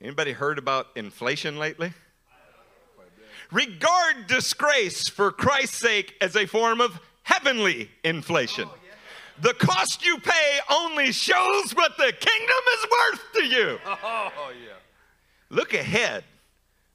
Anybody 0.00 0.32
heard 0.32 0.58
about 0.58 0.88
inflation 0.94 1.58
lately? 1.58 1.92
Regard 3.50 4.28
disgrace 4.28 5.08
for 5.08 5.32
Christ's 5.32 5.78
sake 5.78 6.14
as 6.20 6.36
a 6.36 6.46
form 6.46 6.80
of 6.80 7.00
heavenly 7.24 7.90
inflation. 8.04 8.68
Oh, 8.70 8.76
the 9.40 9.54
cost 9.54 10.04
you 10.04 10.18
pay 10.18 10.60
only 10.70 11.10
shows 11.12 11.72
what 11.72 11.96
the 11.96 12.12
kingdom 12.12 12.62
is 12.74 12.86
worth 12.90 13.32
to 13.34 13.44
you. 13.44 13.78
Oh, 13.84 14.52
yeah. 14.64 14.74
Look 15.48 15.74
ahead 15.74 16.24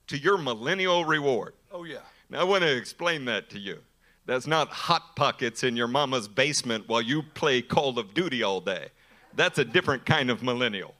to 0.07 0.17
your 0.17 0.37
millennial 0.37 1.03
reward. 1.03 1.53
Oh, 1.71 1.83
yeah. 1.83 1.97
Now, 2.29 2.41
I 2.41 2.43
want 2.43 2.63
to 2.63 2.75
explain 2.75 3.25
that 3.25 3.49
to 3.51 3.59
you. 3.59 3.79
That's 4.25 4.47
not 4.47 4.69
hot 4.69 5.15
pockets 5.15 5.63
in 5.63 5.75
your 5.75 5.87
mama's 5.87 6.27
basement 6.27 6.87
while 6.87 7.01
you 7.01 7.21
play 7.21 7.61
Call 7.61 7.99
of 7.99 8.13
Duty 8.13 8.41
all 8.41 8.59
day. 8.59 8.87
That's 9.35 9.59
a 9.59 9.65
different 9.65 10.05
kind 10.05 10.31
of 10.31 10.41
millennial. 10.41 10.95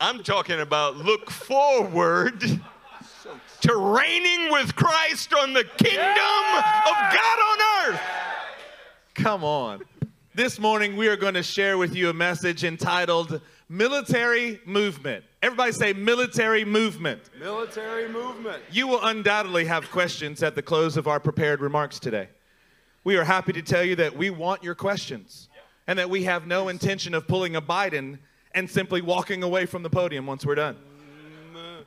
I'm 0.00 0.22
talking 0.22 0.60
about 0.60 0.96
look 0.96 1.30
forward 1.30 2.40
to 3.60 3.76
reigning 3.76 4.50
with 4.50 4.74
Christ 4.74 5.32
on 5.34 5.52
the 5.52 5.64
kingdom 5.64 6.04
of 6.06 6.96
God 7.12 7.38
on 7.40 7.92
earth. 7.92 8.00
Come 9.14 9.44
on. 9.44 9.82
This 10.36 10.58
morning, 10.58 10.96
we 10.96 11.08
are 11.08 11.16
going 11.16 11.32
to 11.32 11.42
share 11.42 11.78
with 11.78 11.94
you 11.94 12.10
a 12.10 12.12
message 12.12 12.62
entitled 12.62 13.40
Military 13.70 14.60
Movement. 14.66 15.24
Everybody 15.40 15.72
say 15.72 15.94
military 15.94 16.62
movement. 16.62 17.22
Military 17.40 18.06
movement. 18.06 18.62
You 18.70 18.86
will 18.86 19.02
undoubtedly 19.02 19.64
have 19.64 19.90
questions 19.90 20.42
at 20.42 20.54
the 20.54 20.60
close 20.60 20.98
of 20.98 21.08
our 21.08 21.18
prepared 21.18 21.62
remarks 21.62 21.98
today. 21.98 22.28
We 23.02 23.16
are 23.16 23.24
happy 23.24 23.54
to 23.54 23.62
tell 23.62 23.82
you 23.82 23.96
that 23.96 24.14
we 24.14 24.28
want 24.28 24.62
your 24.62 24.74
questions 24.74 25.48
and 25.86 25.98
that 25.98 26.10
we 26.10 26.24
have 26.24 26.46
no 26.46 26.68
intention 26.68 27.14
of 27.14 27.26
pulling 27.26 27.56
a 27.56 27.62
Biden 27.62 28.18
and 28.54 28.68
simply 28.70 29.00
walking 29.00 29.42
away 29.42 29.64
from 29.64 29.82
the 29.82 29.88
podium 29.88 30.26
once 30.26 30.44
we're 30.44 30.54
done. 30.54 30.76
Mm. 31.54 31.84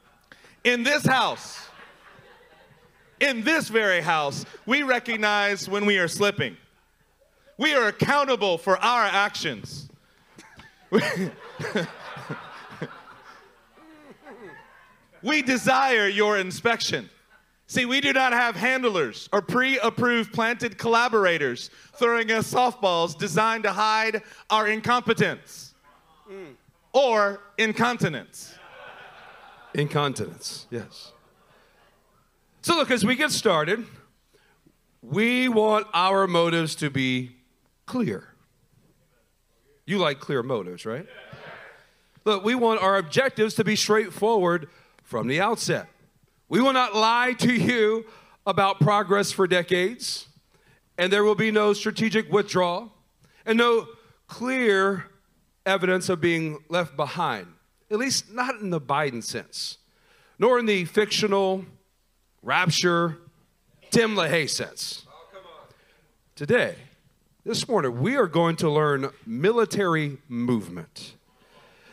In 0.64 0.82
this 0.82 1.06
house, 1.06 1.68
in 3.20 3.44
this 3.44 3.70
very 3.70 4.02
house, 4.02 4.44
we 4.66 4.82
recognize 4.82 5.70
when 5.70 5.86
we 5.86 6.00
are 6.00 6.08
slipping. 6.08 6.58
We 7.60 7.76
are 7.76 7.88
accountable 7.88 8.58
for 8.58 8.78
our 8.78 9.04
actions. 9.04 9.90
we 15.22 15.42
desire 15.42 16.08
your 16.08 16.38
inspection. 16.38 17.10
See, 17.68 17.86
we 17.86 18.00
do 18.00 18.14
not 18.14 18.32
have 18.32 18.56
handlers 18.56 19.28
or 19.34 19.42
pre 19.42 19.78
approved 19.80 20.32
planted 20.32 20.78
collaborators 20.78 21.70
throwing 21.96 22.32
us 22.32 22.50
softballs 22.50 23.18
designed 23.18 23.64
to 23.64 23.74
hide 23.74 24.22
our 24.50 24.70
incompetence 24.70 25.74
or 26.94 27.42
incontinence. 27.58 28.56
Incontinence, 29.74 30.66
yes. 30.72 31.12
So, 32.62 32.78
look, 32.78 32.90
as 32.90 33.06
we 33.06 33.18
get 33.18 33.32
started, 33.32 33.86
we 35.02 35.50
want 35.50 35.88
our 35.94 36.26
motives 36.26 36.74
to 36.76 36.90
be 36.90 37.36
clear. 37.90 38.24
You 39.88 39.98
like 39.98 40.20
clear 40.20 40.44
motives, 40.44 40.86
right? 40.86 41.08
Look, 42.24 42.44
we 42.44 42.54
want 42.54 42.84
our 42.84 42.98
objectives 42.98 43.56
to 43.56 43.64
be 43.64 43.76
straightforward 43.76 44.70
from 45.04 45.28
the 45.28 45.42
outset. 45.42 45.88
We 46.50 46.62
will 46.62 46.74
not 46.74 46.96
lie 46.96 47.34
to 47.40 47.52
you 47.52 48.06
about 48.46 48.80
progress 48.80 49.32
for 49.32 49.48
decades, 49.48 50.28
and 51.00 51.12
there 51.12 51.24
will 51.24 51.34
be 51.34 51.50
no 51.50 51.74
strategic 51.74 52.32
withdrawal 52.32 52.94
and 53.44 53.58
no 53.58 53.88
clear 54.28 55.08
evidence 55.66 56.10
of 56.10 56.22
being 56.22 56.60
left 56.70 56.96
behind, 56.96 57.48
at 57.90 57.98
least 57.98 58.32
not 58.32 58.62
in 58.62 58.70
the 58.70 58.80
Biden 58.80 59.24
sense, 59.24 59.80
nor 60.38 60.60
in 60.60 60.68
the 60.68 60.86
fictional 60.86 61.66
rapture 62.44 63.18
Tim 63.90 64.14
LaHaye 64.14 64.48
sense. 64.48 65.08
Oh, 65.08 65.70
Today, 66.36 66.76
this 67.46 67.68
morning, 67.68 68.02
we 68.02 68.16
are 68.16 68.28
going 68.28 68.58
to 68.58 68.70
learn 68.70 69.12
military 69.26 70.18
movement. 70.28 71.16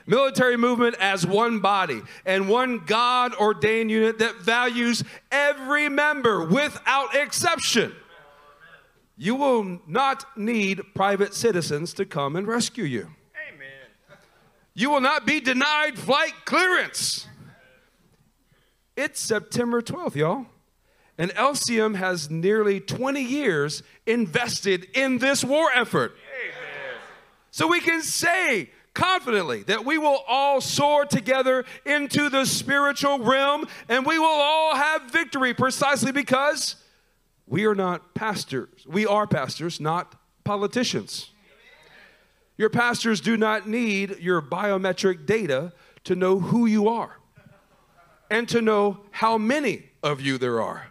Military 0.06 0.56
movement 0.56 0.96
as 1.00 1.26
one 1.26 1.60
body 1.60 2.02
and 2.24 2.48
one 2.48 2.84
God 2.84 3.34
ordained 3.34 3.90
unit 3.90 4.18
that 4.18 4.36
values 4.36 5.02
every 5.32 5.88
member 5.88 6.44
without 6.44 7.14
exception. 7.14 7.92
You 9.16 9.34
will 9.34 9.80
not 9.86 10.36
need 10.36 10.82
private 10.94 11.32
citizens 11.34 11.94
to 11.94 12.04
come 12.04 12.36
and 12.36 12.46
rescue 12.46 12.84
you. 12.84 13.08
Amen. 13.48 14.18
You 14.74 14.90
will 14.90 15.00
not 15.00 15.26
be 15.26 15.40
denied 15.40 15.98
flight 15.98 16.34
clearance. 16.44 17.26
It's 18.96 19.20
September 19.20 19.80
12th, 19.80 20.14
y'all. 20.14 20.46
And 21.18 21.30
LCM 21.32 21.96
has 21.96 22.30
nearly 22.30 22.80
20 22.80 23.22
years 23.22 23.82
invested 24.06 24.86
in 24.94 25.18
this 25.18 25.42
war 25.42 25.70
effort. 25.74 26.16
So 27.50 27.66
we 27.66 27.80
can 27.80 28.02
say 28.02 28.70
confidently 28.92 29.62
that 29.62 29.84
we 29.84 29.98
will 29.98 30.22
all 30.26 30.60
soar 30.60 31.04
together 31.04 31.64
into 31.84 32.28
the 32.28 32.44
spiritual 32.44 33.18
realm 33.18 33.66
and 33.88 34.04
we 34.04 34.18
will 34.18 34.26
all 34.26 34.74
have 34.74 35.10
victory 35.10 35.54
precisely 35.54 36.12
because 36.12 36.76
we 37.46 37.64
are 37.66 37.74
not 37.74 38.14
pastors. 38.14 38.68
We 38.86 39.06
are 39.06 39.26
pastors, 39.26 39.80
not 39.80 40.14
politicians. 40.44 41.30
Your 42.58 42.70
pastors 42.70 43.20
do 43.20 43.36
not 43.36 43.68
need 43.68 44.18
your 44.18 44.40
biometric 44.40 45.26
data 45.26 45.72
to 46.04 46.14
know 46.14 46.40
who 46.40 46.66
you 46.66 46.88
are 46.88 47.18
and 48.30 48.48
to 48.48 48.62
know 48.62 48.98
how 49.10 49.38
many 49.38 49.90
of 50.02 50.20
you 50.20 50.38
there 50.38 50.60
are. 50.60 50.88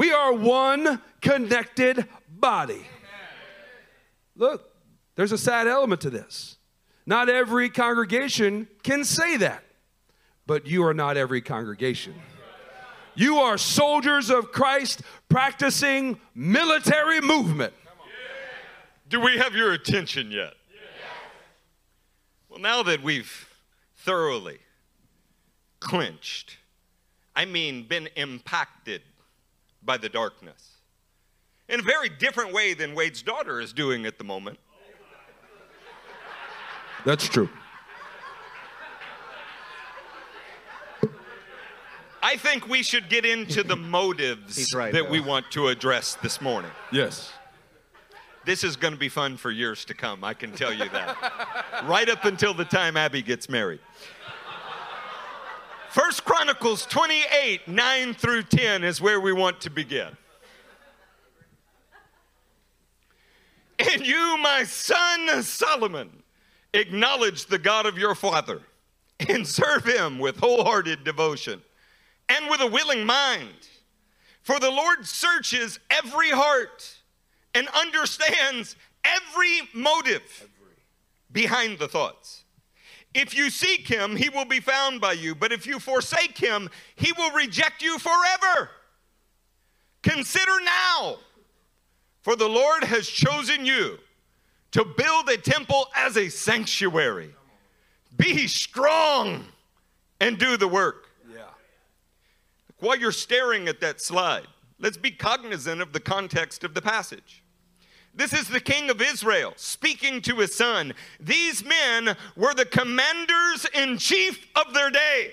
We 0.00 0.12
are 0.12 0.32
one 0.32 1.02
connected 1.20 2.08
body. 2.26 2.86
Look, 4.34 4.64
there's 5.14 5.32
a 5.32 5.36
sad 5.36 5.68
element 5.68 6.00
to 6.00 6.08
this. 6.08 6.56
Not 7.04 7.28
every 7.28 7.68
congregation 7.68 8.66
can 8.82 9.04
say 9.04 9.36
that, 9.36 9.62
but 10.46 10.66
you 10.66 10.86
are 10.86 10.94
not 10.94 11.18
every 11.18 11.42
congregation. 11.42 12.14
You 13.14 13.40
are 13.40 13.58
soldiers 13.58 14.30
of 14.30 14.52
Christ 14.52 15.02
practicing 15.28 16.18
military 16.34 17.20
movement. 17.20 17.74
Do 19.10 19.20
we 19.20 19.36
have 19.36 19.54
your 19.54 19.74
attention 19.74 20.30
yet? 20.30 20.54
Well, 22.48 22.58
now 22.58 22.82
that 22.84 23.02
we've 23.02 23.50
thoroughly 23.96 24.60
clinched, 25.78 26.56
I 27.36 27.44
mean, 27.44 27.82
been 27.82 28.08
impacted 28.16 29.02
by 29.82 29.96
the 29.96 30.08
darkness 30.08 30.80
in 31.70 31.80
a 31.80 31.82
very 31.82 32.08
different 32.08 32.52
way 32.52 32.74
than 32.74 32.94
Wade's 32.94 33.22
daughter 33.22 33.60
is 33.60 33.72
doing 33.72 34.04
at 34.04 34.18
the 34.18 34.24
moment. 34.24 34.58
That's 37.04 37.26
true. 37.28 37.48
I 42.22 42.36
think 42.36 42.68
we 42.68 42.82
should 42.82 43.08
get 43.08 43.24
into 43.24 43.62
the 43.62 43.76
motives 43.76 44.74
right, 44.74 44.92
that 44.92 45.04
though. 45.04 45.10
we 45.10 45.20
want 45.20 45.50
to 45.52 45.68
address 45.68 46.16
this 46.16 46.40
morning. 46.40 46.70
Yes. 46.92 47.32
This 48.44 48.62
is 48.62 48.76
going 48.76 48.92
to 48.92 49.00
be 49.00 49.08
fun 49.08 49.38
for 49.38 49.50
years 49.50 49.84
to 49.86 49.94
come, 49.94 50.22
I 50.22 50.34
can 50.34 50.52
tell 50.52 50.72
you 50.72 50.88
that. 50.90 51.84
right 51.86 52.08
up 52.08 52.26
until 52.26 52.52
the 52.52 52.64
time 52.64 52.96
Abby 52.96 53.22
gets 53.22 53.48
married. 53.48 53.80
First 55.90 56.24
Chronicles 56.24 56.86
28, 56.86 57.66
9 57.66 58.14
through 58.14 58.44
10 58.44 58.84
is 58.84 59.00
where 59.00 59.20
we 59.20 59.32
want 59.32 59.60
to 59.62 59.70
begin. 59.70 60.16
And 63.80 64.06
you, 64.06 64.38
my 64.38 64.62
son 64.62 65.42
Solomon, 65.42 66.22
acknowledge 66.74 67.46
the 67.46 67.58
God 67.58 67.86
of 67.86 67.98
your 67.98 68.14
father 68.14 68.60
and 69.28 69.44
serve 69.44 69.84
him 69.84 70.20
with 70.20 70.36
wholehearted 70.36 71.02
devotion 71.02 71.60
and 72.28 72.48
with 72.48 72.60
a 72.60 72.68
willing 72.68 73.04
mind. 73.04 73.68
For 74.42 74.60
the 74.60 74.70
Lord 74.70 75.04
searches 75.04 75.80
every 75.90 76.30
heart 76.30 76.98
and 77.52 77.66
understands 77.68 78.76
every 79.02 79.68
motive 79.74 80.48
behind 81.32 81.80
the 81.80 81.88
thoughts. 81.88 82.39
If 83.14 83.34
you 83.34 83.50
seek 83.50 83.88
him, 83.88 84.16
he 84.16 84.28
will 84.28 84.44
be 84.44 84.60
found 84.60 85.00
by 85.00 85.12
you, 85.12 85.34
but 85.34 85.52
if 85.52 85.66
you 85.66 85.80
forsake 85.80 86.38
him, 86.38 86.70
he 86.94 87.12
will 87.12 87.32
reject 87.32 87.82
you 87.82 87.98
forever. 87.98 88.70
Consider 90.02 90.60
now, 90.64 91.18
for 92.22 92.36
the 92.36 92.48
Lord 92.48 92.84
has 92.84 93.08
chosen 93.08 93.64
you 93.64 93.98
to 94.72 94.84
build 94.84 95.28
a 95.28 95.36
temple 95.36 95.88
as 95.96 96.16
a 96.16 96.28
sanctuary. 96.28 97.34
Be 98.16 98.46
strong 98.46 99.46
and 100.20 100.38
do 100.38 100.56
the 100.56 100.68
work. 100.68 101.08
Yeah. 101.32 101.42
While 102.78 102.98
you're 102.98 103.12
staring 103.12 103.66
at 103.68 103.80
that 103.80 104.00
slide, 104.00 104.46
let's 104.78 104.96
be 104.96 105.10
cognizant 105.10 105.80
of 105.80 105.92
the 105.92 106.00
context 106.00 106.62
of 106.62 106.74
the 106.74 106.82
passage. 106.82 107.39
This 108.14 108.32
is 108.32 108.48
the 108.48 108.60
king 108.60 108.90
of 108.90 109.00
Israel 109.00 109.52
speaking 109.56 110.20
to 110.22 110.36
his 110.36 110.54
son. 110.54 110.94
These 111.20 111.64
men 111.64 112.16
were 112.36 112.54
the 112.54 112.64
commanders 112.64 113.66
in 113.74 113.98
chief 113.98 114.46
of 114.56 114.74
their 114.74 114.90
day, 114.90 115.32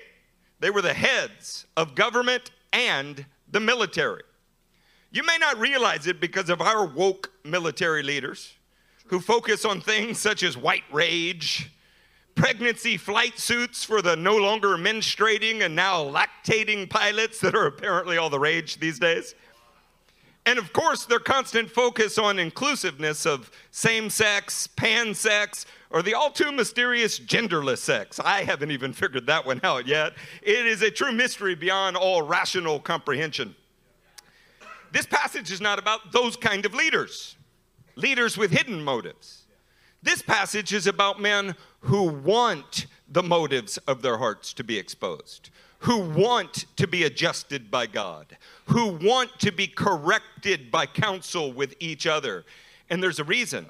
they 0.59 0.69
were 0.69 0.81
the 0.81 0.93
heads 0.93 1.65
of 1.75 1.95
government 1.95 2.51
and 2.73 3.25
the 3.49 3.59
military. 3.59 4.23
You 5.11 5.23
may 5.23 5.37
not 5.37 5.57
realize 5.57 6.05
it 6.07 6.19
because 6.19 6.49
of 6.49 6.61
our 6.61 6.85
woke 6.85 7.31
military 7.43 8.03
leaders 8.03 8.53
who 9.07 9.19
focus 9.19 9.65
on 9.65 9.81
things 9.81 10.19
such 10.19 10.43
as 10.43 10.57
white 10.57 10.83
rage, 10.91 11.71
pregnancy 12.35 12.97
flight 12.97 13.39
suits 13.39 13.83
for 13.83 14.01
the 14.01 14.15
no 14.15 14.35
longer 14.35 14.77
menstruating 14.77 15.63
and 15.63 15.75
now 15.75 16.03
lactating 16.03 16.89
pilots 16.89 17.39
that 17.39 17.55
are 17.55 17.65
apparently 17.65 18.17
all 18.17 18.29
the 18.29 18.39
rage 18.39 18.77
these 18.79 18.99
days. 18.99 19.33
And 20.47 20.57
of 20.57 20.71
course, 20.71 21.03
their 21.03 21.19
constant 21.19 21.69
focus 21.69 22.17
on 22.17 22.39
inclusiveness 22.39 23.25
of 23.25 23.51
same 23.71 24.09
sex, 24.09 24.65
pan 24.65 25.13
sex, 25.13 25.65
or 25.89 26.01
the 26.01 26.13
all 26.13 26.31
too 26.31 26.53
mysterious 26.53 27.19
genderless 27.19 27.79
sex. 27.79 28.17
I 28.17 28.43
haven't 28.43 28.71
even 28.71 28.93
figured 28.93 29.27
that 29.27 29.45
one 29.45 29.59
out 29.61 29.87
yet. 29.87 30.13
It 30.41 30.65
is 30.65 30.81
a 30.81 30.89
true 30.89 31.11
mystery 31.11 31.53
beyond 31.53 31.97
all 31.97 32.21
rational 32.21 32.79
comprehension. 32.79 33.57
This 34.93 35.05
passage 35.05 35.51
is 35.51 35.59
not 35.59 35.79
about 35.79 36.13
those 36.13 36.37
kind 36.37 36.65
of 36.65 36.73
leaders, 36.73 37.35
leaders 37.95 38.37
with 38.37 38.51
hidden 38.51 38.81
motives. 38.81 39.47
This 40.01 40.21
passage 40.21 40.73
is 40.73 40.87
about 40.87 41.19
men 41.19 41.55
who 41.81 42.03
want 42.03 42.85
the 43.09 43.21
motives 43.21 43.77
of 43.79 44.01
their 44.01 44.17
hearts 44.17 44.53
to 44.53 44.63
be 44.63 44.77
exposed, 44.77 45.49
who 45.79 45.99
want 45.99 46.65
to 46.75 46.87
be 46.87 47.03
adjusted 47.03 47.69
by 47.69 47.85
God, 47.85 48.37
who 48.65 48.87
want 48.87 49.39
to 49.39 49.51
be 49.51 49.67
corrected 49.67 50.71
by 50.71 50.85
counsel 50.85 51.51
with 51.51 51.75
each 51.79 52.07
other. 52.07 52.45
And 52.89 53.01
there's 53.01 53.19
a 53.19 53.23
reason. 53.23 53.69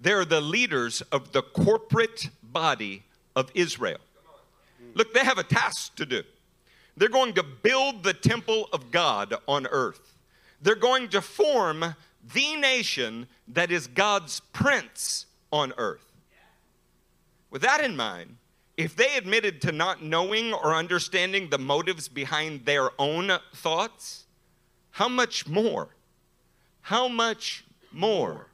They're 0.00 0.24
the 0.24 0.40
leaders 0.40 1.00
of 1.12 1.32
the 1.32 1.42
corporate 1.42 2.30
body 2.42 3.04
of 3.36 3.50
Israel. 3.54 4.00
Look, 4.94 5.14
they 5.14 5.24
have 5.24 5.38
a 5.38 5.44
task 5.44 5.94
to 5.96 6.06
do. 6.06 6.22
They're 6.96 7.08
going 7.08 7.34
to 7.34 7.42
build 7.42 8.02
the 8.02 8.12
temple 8.12 8.68
of 8.72 8.90
God 8.90 9.34
on 9.46 9.66
earth. 9.68 10.16
They're 10.60 10.74
going 10.74 11.08
to 11.10 11.20
form 11.20 11.94
the 12.34 12.56
nation 12.56 13.26
that 13.48 13.70
is 13.70 13.86
God's 13.86 14.40
prince 14.52 15.26
on 15.50 15.72
earth. 15.76 16.12
With 17.50 17.62
that 17.62 17.82
in 17.82 17.96
mind, 17.96 18.36
if 18.76 18.96
they 18.96 19.16
admitted 19.16 19.60
to 19.62 19.72
not 19.72 20.02
knowing 20.02 20.52
or 20.52 20.74
understanding 20.74 21.50
the 21.50 21.58
motives 21.58 22.08
behind 22.08 22.64
their 22.64 22.90
own 22.98 23.32
thoughts, 23.54 24.24
how 24.92 25.08
much 25.08 25.46
more? 25.46 25.88
How 26.82 27.08
much 27.08 27.64
more 27.92 28.48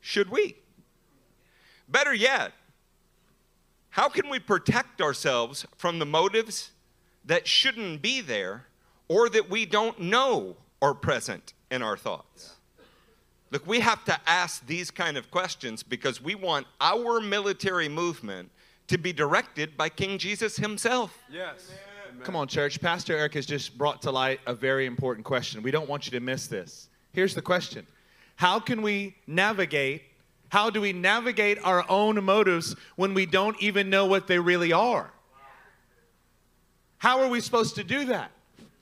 should 0.00 0.30
we? 0.30 0.56
Better 1.88 2.14
yet, 2.14 2.52
how 3.90 4.08
can 4.08 4.28
we 4.28 4.38
protect 4.38 5.00
ourselves 5.00 5.66
from 5.76 5.98
the 5.98 6.06
motives 6.06 6.70
that 7.24 7.48
shouldn't 7.48 8.00
be 8.00 8.20
there 8.20 8.66
or 9.08 9.28
that 9.28 9.50
we 9.50 9.66
don't 9.66 9.98
know 9.98 10.56
are 10.80 10.94
present 10.94 11.54
in 11.70 11.82
our 11.82 11.96
thoughts? 11.96 12.54
Look, 13.50 13.66
we 13.66 13.80
have 13.80 14.04
to 14.04 14.18
ask 14.26 14.66
these 14.66 14.90
kind 14.90 15.16
of 15.16 15.30
questions 15.30 15.82
because 15.82 16.22
we 16.22 16.34
want 16.34 16.66
our 16.80 17.20
military 17.20 17.88
movement 17.88 18.50
to 18.88 18.98
be 18.98 19.12
directed 19.12 19.76
by 19.76 19.88
King 19.88 20.18
Jesus 20.18 20.56
himself. 20.56 21.22
Yes. 21.30 21.70
Come 22.24 22.34
on, 22.36 22.48
church. 22.48 22.80
Pastor 22.80 23.16
Eric 23.16 23.34
has 23.34 23.46
just 23.46 23.78
brought 23.78 24.02
to 24.02 24.10
light 24.10 24.40
a 24.46 24.54
very 24.54 24.86
important 24.86 25.24
question. 25.24 25.62
We 25.62 25.70
don't 25.70 25.88
want 25.88 26.06
you 26.06 26.10
to 26.12 26.20
miss 26.20 26.46
this. 26.46 26.88
Here's 27.12 27.34
the 27.34 27.42
question 27.42 27.86
How 28.36 28.58
can 28.58 28.82
we 28.82 29.16
navigate? 29.26 30.02
How 30.50 30.70
do 30.70 30.80
we 30.80 30.94
navigate 30.94 31.58
our 31.62 31.84
own 31.90 32.24
motives 32.24 32.74
when 32.96 33.12
we 33.12 33.26
don't 33.26 33.60
even 33.60 33.90
know 33.90 34.06
what 34.06 34.26
they 34.26 34.38
really 34.38 34.72
are? 34.72 35.12
How 36.96 37.20
are 37.20 37.28
we 37.28 37.40
supposed 37.40 37.74
to 37.76 37.84
do 37.84 38.06
that? 38.06 38.30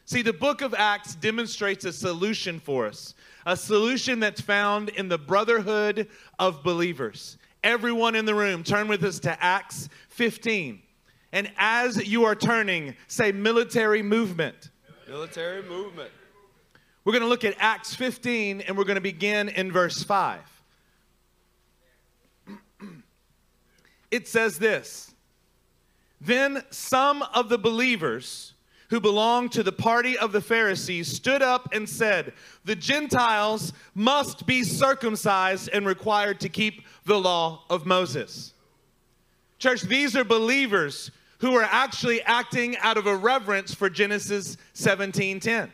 See, 0.04 0.22
the 0.22 0.32
book 0.32 0.62
of 0.62 0.72
Acts 0.72 1.16
demonstrates 1.16 1.84
a 1.84 1.92
solution 1.92 2.60
for 2.60 2.86
us, 2.86 3.14
a 3.44 3.56
solution 3.56 4.20
that's 4.20 4.40
found 4.40 4.90
in 4.90 5.08
the 5.08 5.18
brotherhood 5.18 6.08
of 6.38 6.62
believers. 6.62 7.36
Everyone 7.66 8.14
in 8.14 8.26
the 8.26 8.34
room, 8.34 8.62
turn 8.62 8.86
with 8.86 9.02
us 9.02 9.18
to 9.18 9.42
Acts 9.42 9.88
15. 10.10 10.80
And 11.32 11.50
as 11.58 12.06
you 12.06 12.22
are 12.22 12.36
turning, 12.36 12.94
say 13.08 13.32
military 13.32 14.04
movement. 14.04 14.70
Military 15.08 15.64
movement. 15.64 16.12
We're 17.04 17.12
going 17.12 17.24
to 17.24 17.28
look 17.28 17.42
at 17.42 17.56
Acts 17.58 17.92
15 17.96 18.60
and 18.60 18.78
we're 18.78 18.84
going 18.84 18.94
to 18.94 19.00
begin 19.00 19.48
in 19.48 19.72
verse 19.72 20.04
5. 20.04 20.40
It 24.12 24.28
says 24.28 24.60
this 24.60 25.12
Then 26.20 26.62
some 26.70 27.22
of 27.34 27.48
the 27.48 27.58
believers 27.58 28.54
who 28.88 29.00
belonged 29.00 29.52
to 29.52 29.62
the 29.62 29.72
party 29.72 30.16
of 30.16 30.32
the 30.32 30.40
Pharisees 30.40 31.08
stood 31.14 31.42
up 31.42 31.68
and 31.72 31.88
said, 31.88 32.32
The 32.64 32.76
Gentiles 32.76 33.72
must 33.94 34.46
be 34.46 34.62
circumcised 34.62 35.68
and 35.72 35.86
required 35.86 36.40
to 36.40 36.48
keep 36.48 36.82
the 37.04 37.18
law 37.18 37.64
of 37.68 37.86
Moses. 37.86 38.54
Church, 39.58 39.82
these 39.82 40.14
are 40.16 40.24
believers 40.24 41.10
who 41.38 41.54
are 41.54 41.68
actually 41.70 42.22
acting 42.22 42.76
out 42.78 42.96
of 42.96 43.06
a 43.06 43.16
reverence 43.16 43.74
for 43.74 43.90
Genesis 43.90 44.56
17:10. 44.74 45.70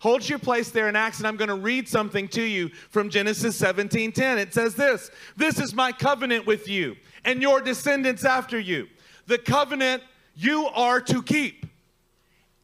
Hold 0.00 0.28
your 0.28 0.40
place 0.40 0.70
there 0.70 0.88
in 0.88 0.96
Acts, 0.96 1.18
and 1.18 1.28
I'm 1.28 1.36
going 1.36 1.48
to 1.48 1.54
read 1.54 1.88
something 1.88 2.26
to 2.28 2.42
you 2.42 2.70
from 2.90 3.08
Genesis 3.08 3.56
17:10. 3.60 4.38
It 4.38 4.52
says 4.52 4.74
this: 4.74 5.10
"This 5.36 5.60
is 5.60 5.74
my 5.74 5.92
covenant 5.92 6.46
with 6.46 6.68
you 6.68 6.96
and 7.24 7.40
your 7.40 7.60
descendants 7.60 8.24
after 8.24 8.58
you, 8.58 8.88
the 9.26 9.38
covenant 9.38 10.02
you 10.34 10.66
are 10.66 11.00
to 11.00 11.22
keep. 11.22 11.61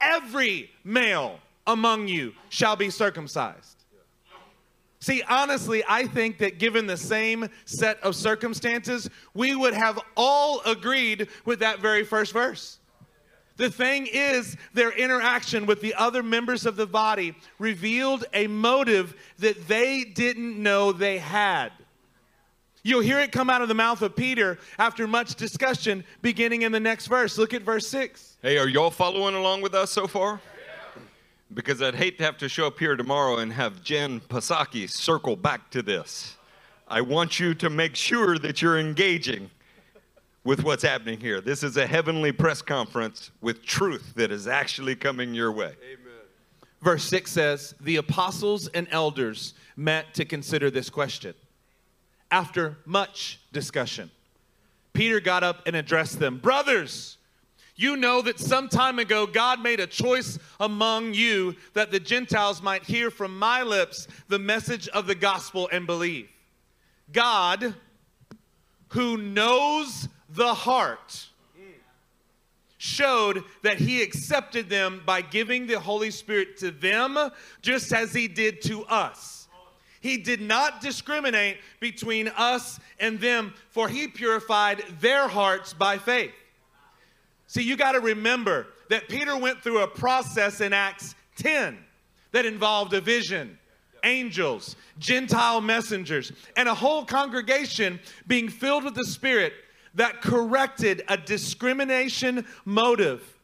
Every 0.01 0.71
male 0.85 1.41
among 1.67 2.09
you 2.09 2.35
shall 2.49 2.77
be 2.77 2.91
circumcised." 2.91 3.85
See, 5.01 5.23
honestly, 5.23 5.85
I 5.89 6.07
think 6.07 6.39
that 6.39 6.59
given 6.59 6.87
the 6.87 6.97
same 6.97 7.49
set 7.67 8.01
of 8.01 8.17
circumstances, 8.17 9.09
we 9.33 9.55
would 9.55 9.75
have 9.75 10.01
all 10.17 10.61
agreed 10.63 11.29
with 11.45 11.61
that 11.61 11.79
very 11.79 12.05
first 12.05 12.33
verse. 12.33 12.79
The 13.57 13.71
thing 13.71 14.07
is, 14.07 14.57
their 14.73 14.91
interaction 14.91 15.67
with 15.67 15.81
the 15.81 15.95
other 15.95 16.23
members 16.23 16.67
of 16.67 16.77
the 16.77 16.87
body 16.87 17.37
revealed 17.59 18.25
a 18.33 18.47
motive 18.47 19.15
that 19.39 19.69
they 19.69 20.05
didn't 20.05 20.61
know 20.61 20.93
they 20.93 21.19
had. 21.19 21.73
You'll 22.89 23.03
hear 23.03 23.21
it 23.21 23.33
come 23.33 23.51
out 23.51 23.61
of 23.61 23.69
the 23.69 23.75
mouth 23.75 24.01
of 24.01 24.17
Peter 24.17 24.59
after 24.79 25.07
much 25.07 25.35
discussion, 25.35 26.03
beginning 26.23 26.63
in 26.63 26.73
the 26.73 26.81
next 26.81 27.07
verse. 27.07 27.37
Look 27.37 27.53
at 27.53 27.61
verse 27.61 27.87
6. 27.87 28.39
Hey, 28.41 28.57
are 28.57 28.67
y'all 28.67 28.91
following 28.91 29.35
along 29.35 29.61
with 29.61 29.75
us 29.75 29.91
so 29.91 30.07
far? 30.07 30.41
Because 31.53 31.83
I'd 31.83 31.95
hate 31.95 32.17
to 32.17 32.25
have 32.25 32.39
to 32.39 32.49
show 32.49 32.67
up 32.67 32.79
here 32.79 32.97
tomorrow 32.97 33.41
and 33.41 33.53
have 33.53 33.83
Jen 33.83 34.21
Psaki 34.21 34.89
circle 34.89 35.37
back 35.37 35.69
to 35.73 35.83
this. 35.83 36.39
I 36.89 37.03
want 37.03 37.39
you 37.39 37.53
to 37.57 37.69
make 37.69 37.95
sure 37.95 38.39
that 38.39 38.63
you're 38.63 38.79
engaging 38.79 39.51
with 40.45 40.65
what's 40.65 40.83
happening 40.83 41.21
here. 41.21 41.43
This 41.43 41.63
is 41.63 41.77
a 41.77 41.87
heavenly 41.87 42.33
press 42.33 42.63
conference 42.63 43.33
with 43.43 43.63
truth 43.67 44.15
that 44.17 44.33
is 44.33 44.49
actually 44.49 44.97
coming 44.97 45.35
your 45.35 45.53
way. 45.53 45.75
Amen. 45.85 46.23
Verse 46.81 47.05
6 47.05 47.31
says, 47.31 47.75
The 47.83 47.97
apostles 47.97 48.69
and 48.69 48.89
elders 48.91 49.53
met 49.77 50.15
to 50.15 50.25
consider 50.25 50.71
this 50.71 50.89
question. 50.89 51.35
After 52.31 52.77
much 52.85 53.41
discussion, 53.53 54.11
Peter 54.93 55.21
got 55.21 55.43
up 55.43 55.67
and 55.67 55.77
addressed 55.77 56.19
them 56.19 56.39
Brothers, 56.39 57.17
you 57.77 57.97
know 57.97 58.21
that 58.23 58.41
some 58.41 58.69
time 58.69 58.99
ago 58.99 59.27
God 59.27 59.63
made 59.63 59.81
a 59.81 59.87
choice 59.87 60.39
among 60.59 61.15
you 61.15 61.55
that 61.75 61.91
the 61.91 62.01
Gentiles 62.01 62.61
might 62.61 62.83
hear 62.83 63.11
from 63.11 63.39
my 63.39 63.63
lips 63.63 64.09
the 64.29 64.39
message 64.39 64.89
of 64.89 65.07
the 65.07 65.15
gospel 65.15 65.69
and 65.73 65.87
believe. 65.87 66.29
God, 67.13 67.75
who 68.89 69.17
knows 69.17 70.09
the 70.29 70.55
heart, 70.55 71.29
showed 72.79 73.45
that 73.63 73.79
he 73.79 74.03
accepted 74.03 74.69
them 74.69 75.03
by 75.05 75.21
giving 75.21 75.67
the 75.67 75.81
Holy 75.81 76.11
Spirit 76.11 76.57
to 76.59 76.71
them 76.71 77.19
just 77.61 77.93
as 77.93 78.13
he 78.13 78.29
did 78.29 78.63
to 78.63 78.85
us. 78.85 79.48
He 80.01 80.17
did 80.17 80.41
not 80.41 80.81
discriminate 80.81 81.59
between 81.81 82.29
us 82.29 82.79
and 83.01 83.21
them, 83.21 83.55
for 83.71 83.89
he 83.89 84.09
purified 84.09 84.83
their 85.01 85.29
hearts 85.29 85.73
by 85.73 85.99
faith. 85.99 86.33
See, 87.47 87.63
you 87.63 87.77
got 87.77 87.93
to 87.93 88.01
remember 88.01 88.67
that 88.91 89.09
Peter 89.09 89.37
went 89.37 89.63
through 89.63 89.83
a 89.83 89.89
process 89.89 90.61
in 90.61 90.73
Acts 90.73 91.15
10 91.37 91.79
that 92.33 92.47
involved 92.47 92.93
a 92.95 93.01
vision, 93.01 93.59
angels, 94.05 94.77
Gentile 94.99 95.61
messengers, 95.61 96.33
and 96.57 96.69
a 96.69 96.75
whole 96.75 97.05
congregation 97.05 97.99
being 98.27 98.49
filled 98.49 98.85
with 98.85 98.95
the 98.95 99.05
Spirit 99.05 99.53
that 99.95 100.21
corrected 100.21 101.03
a 101.09 101.17
discrimination 101.17 102.47
motive 102.65 103.37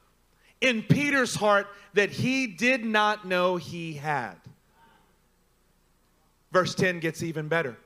in 0.60 0.82
Peter's 0.82 1.34
heart 1.34 1.66
that 1.94 2.10
he 2.10 2.46
did 2.46 2.84
not 2.84 3.26
know 3.26 3.56
he 3.56 3.94
had. 3.94 4.36
Verse 6.54 6.72
10 6.76 7.00
gets 7.00 7.20
even 7.24 7.48
better. 7.48 7.76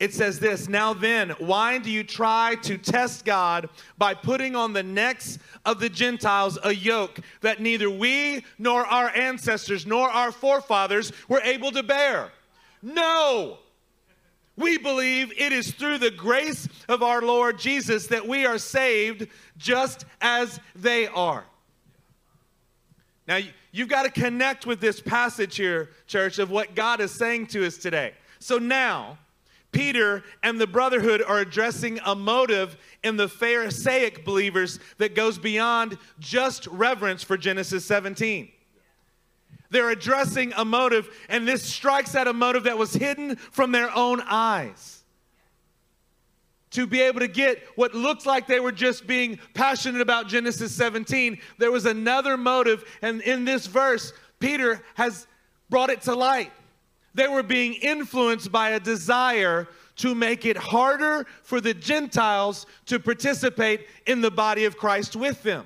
It 0.00 0.14
says 0.14 0.40
this 0.40 0.66
Now 0.66 0.94
then, 0.94 1.30
why 1.38 1.76
do 1.76 1.90
you 1.90 2.04
try 2.04 2.56
to 2.62 2.78
test 2.78 3.26
God 3.26 3.68
by 3.98 4.14
putting 4.14 4.56
on 4.56 4.72
the 4.72 4.82
necks 4.82 5.38
of 5.66 5.78
the 5.78 5.90
Gentiles 5.90 6.58
a 6.64 6.74
yoke 6.74 7.20
that 7.42 7.60
neither 7.60 7.90
we 7.90 8.44
nor 8.58 8.86
our 8.86 9.10
ancestors 9.10 9.84
nor 9.84 10.08
our 10.08 10.32
forefathers 10.32 11.12
were 11.28 11.42
able 11.42 11.70
to 11.72 11.82
bear? 11.82 12.32
No! 12.80 13.58
We 14.56 14.78
believe 14.78 15.34
it 15.36 15.52
is 15.52 15.72
through 15.72 15.98
the 15.98 16.10
grace 16.10 16.66
of 16.88 17.02
our 17.02 17.20
Lord 17.20 17.58
Jesus 17.58 18.06
that 18.06 18.26
we 18.26 18.46
are 18.46 18.56
saved 18.56 19.28
just 19.58 20.06
as 20.22 20.60
they 20.74 21.08
are. 21.08 21.44
Now, 23.28 23.40
you've 23.76 23.88
got 23.88 24.04
to 24.04 24.10
connect 24.10 24.64
with 24.64 24.80
this 24.80 25.00
passage 25.00 25.56
here, 25.56 25.90
church, 26.06 26.38
of 26.38 26.50
what 26.50 26.74
God 26.74 27.00
is 27.00 27.10
saying 27.10 27.48
to 27.48 27.66
us 27.66 27.76
today. 27.76 28.14
So 28.38 28.56
now, 28.56 29.18
Peter 29.70 30.24
and 30.42 30.58
the 30.58 30.66
brotherhood 30.66 31.22
are 31.22 31.40
addressing 31.40 32.00
a 32.06 32.14
motive 32.14 32.78
in 33.04 33.18
the 33.18 33.28
Pharisaic 33.28 34.24
believers 34.24 34.78
that 34.96 35.14
goes 35.14 35.38
beyond 35.38 35.98
just 36.18 36.66
reverence 36.68 37.22
for 37.22 37.36
Genesis 37.36 37.84
17. 37.84 38.48
They're 39.68 39.90
addressing 39.90 40.54
a 40.56 40.64
motive, 40.64 41.14
and 41.28 41.46
this 41.46 41.62
strikes 41.62 42.14
at 42.14 42.26
a 42.26 42.32
motive 42.32 42.64
that 42.64 42.78
was 42.78 42.94
hidden 42.94 43.36
from 43.36 43.72
their 43.72 43.94
own 43.94 44.22
eyes. 44.22 44.95
To 46.76 46.86
be 46.86 47.00
able 47.00 47.20
to 47.20 47.26
get 47.26 47.62
what 47.76 47.94
looked 47.94 48.26
like 48.26 48.46
they 48.46 48.60
were 48.60 48.70
just 48.70 49.06
being 49.06 49.38
passionate 49.54 50.02
about 50.02 50.28
Genesis 50.28 50.72
17, 50.72 51.38
there 51.56 51.70
was 51.70 51.86
another 51.86 52.36
motive, 52.36 52.84
and 53.00 53.22
in 53.22 53.46
this 53.46 53.66
verse, 53.66 54.12
Peter 54.40 54.82
has 54.94 55.26
brought 55.70 55.88
it 55.88 56.02
to 56.02 56.14
light. 56.14 56.52
They 57.14 57.28
were 57.28 57.42
being 57.42 57.72
influenced 57.80 58.52
by 58.52 58.72
a 58.72 58.78
desire 58.78 59.68
to 59.96 60.14
make 60.14 60.44
it 60.44 60.58
harder 60.58 61.24
for 61.42 61.62
the 61.62 61.72
Gentiles 61.72 62.66
to 62.84 63.00
participate 63.00 63.86
in 64.06 64.20
the 64.20 64.30
body 64.30 64.66
of 64.66 64.76
Christ 64.76 65.16
with 65.16 65.42
them. 65.42 65.64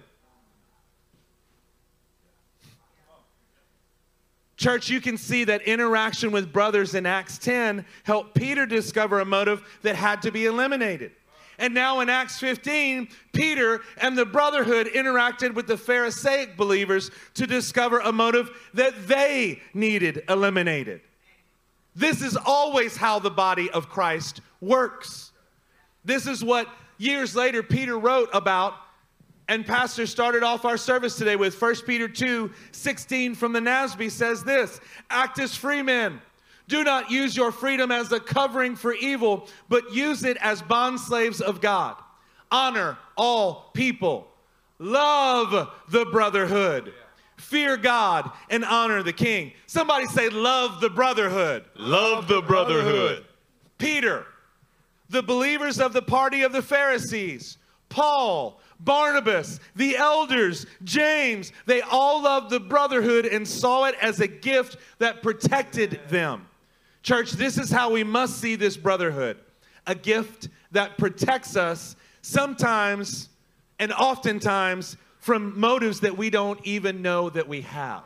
Church, 4.60 4.90
you 4.90 5.00
can 5.00 5.16
see 5.16 5.44
that 5.44 5.62
interaction 5.62 6.32
with 6.32 6.52
brothers 6.52 6.94
in 6.94 7.06
Acts 7.06 7.38
10 7.38 7.82
helped 8.02 8.34
Peter 8.34 8.66
discover 8.66 9.20
a 9.20 9.24
motive 9.24 9.62
that 9.80 9.96
had 9.96 10.20
to 10.20 10.30
be 10.30 10.44
eliminated. 10.44 11.12
And 11.58 11.72
now 11.72 12.00
in 12.00 12.10
Acts 12.10 12.38
15, 12.38 13.08
Peter 13.32 13.80
and 14.02 14.18
the 14.18 14.26
brotherhood 14.26 14.88
interacted 14.88 15.54
with 15.54 15.66
the 15.66 15.78
Pharisaic 15.78 16.58
believers 16.58 17.10
to 17.34 17.46
discover 17.46 18.00
a 18.00 18.12
motive 18.12 18.50
that 18.74 19.08
they 19.08 19.62
needed 19.72 20.24
eliminated. 20.28 21.00
This 21.96 22.20
is 22.20 22.36
always 22.36 22.98
how 22.98 23.18
the 23.18 23.30
body 23.30 23.70
of 23.70 23.88
Christ 23.88 24.42
works. 24.60 25.32
This 26.04 26.26
is 26.26 26.44
what 26.44 26.68
years 26.98 27.34
later 27.34 27.62
Peter 27.62 27.98
wrote 27.98 28.28
about 28.34 28.74
and 29.50 29.66
Pastor 29.66 30.06
started 30.06 30.44
off 30.44 30.64
our 30.64 30.76
service 30.76 31.16
today 31.16 31.34
with 31.34 31.60
1 31.60 31.74
Peter 31.84 32.06
2 32.06 32.52
16 32.70 33.34
from 33.34 33.52
the 33.52 33.58
NASB 33.58 34.08
says 34.08 34.44
this 34.44 34.80
Act 35.10 35.40
as 35.40 35.56
free 35.56 35.82
men. 35.82 36.20
Do 36.68 36.84
not 36.84 37.10
use 37.10 37.36
your 37.36 37.50
freedom 37.50 37.90
as 37.90 38.12
a 38.12 38.20
covering 38.20 38.76
for 38.76 38.94
evil, 38.94 39.48
but 39.68 39.92
use 39.92 40.22
it 40.22 40.36
as 40.40 40.62
bondslaves 40.62 41.40
of 41.40 41.60
God. 41.60 41.96
Honor 42.52 42.96
all 43.16 43.72
people. 43.74 44.28
Love 44.78 45.68
the 45.88 46.04
brotherhood. 46.06 46.92
Fear 47.36 47.78
God 47.78 48.30
and 48.50 48.64
honor 48.64 49.02
the 49.02 49.12
king. 49.12 49.52
Somebody 49.66 50.06
say, 50.06 50.28
Love 50.28 50.80
the 50.80 50.90
brotherhood. 50.90 51.64
Love 51.74 52.28
the 52.28 52.40
brotherhood. 52.40 53.24
Peter, 53.78 54.26
the 55.08 55.24
believers 55.24 55.80
of 55.80 55.92
the 55.92 56.02
party 56.02 56.42
of 56.42 56.52
the 56.52 56.62
Pharisees, 56.62 57.58
Paul, 57.88 58.60
Barnabas, 58.80 59.60
the 59.76 59.96
elders, 59.96 60.66
James, 60.84 61.52
they 61.66 61.82
all 61.82 62.22
loved 62.22 62.50
the 62.50 62.60
brotherhood 62.60 63.26
and 63.26 63.46
saw 63.46 63.84
it 63.84 63.94
as 64.00 64.20
a 64.20 64.26
gift 64.26 64.76
that 64.98 65.22
protected 65.22 66.00
them. 66.08 66.46
Church, 67.02 67.32
this 67.32 67.58
is 67.58 67.70
how 67.70 67.90
we 67.90 68.04
must 68.04 68.40
see 68.40 68.56
this 68.56 68.76
brotherhood 68.76 69.38
a 69.86 69.94
gift 69.94 70.48
that 70.72 70.98
protects 70.98 71.56
us 71.56 71.96
sometimes 72.22 73.30
and 73.78 73.92
oftentimes 73.92 74.96
from 75.18 75.58
motives 75.58 76.00
that 76.00 76.16
we 76.16 76.30
don't 76.30 76.60
even 76.64 77.02
know 77.02 77.30
that 77.30 77.48
we 77.48 77.62
have. 77.62 78.04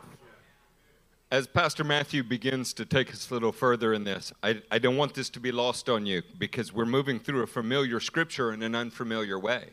As 1.31 1.47
Pastor 1.47 1.83
Matthew 1.83 2.23
begins 2.23 2.73
to 2.73 2.85
take 2.85 3.11
us 3.11 3.29
a 3.29 3.33
little 3.33 3.51
further 3.51 3.93
in 3.93 4.03
this, 4.03 4.31
I, 4.41 4.61
I 4.71 4.79
don't 4.79 4.95
want 4.95 5.13
this 5.13 5.29
to 5.31 5.39
be 5.39 5.51
lost 5.51 5.89
on 5.89 6.05
you 6.05 6.21
because 6.37 6.71
we're 6.71 6.85
moving 6.85 7.19
through 7.19 7.43
a 7.43 7.47
familiar 7.47 7.99
scripture 7.99 8.53
in 8.53 8.63
an 8.63 8.73
unfamiliar 8.73 9.37
way. 9.37 9.71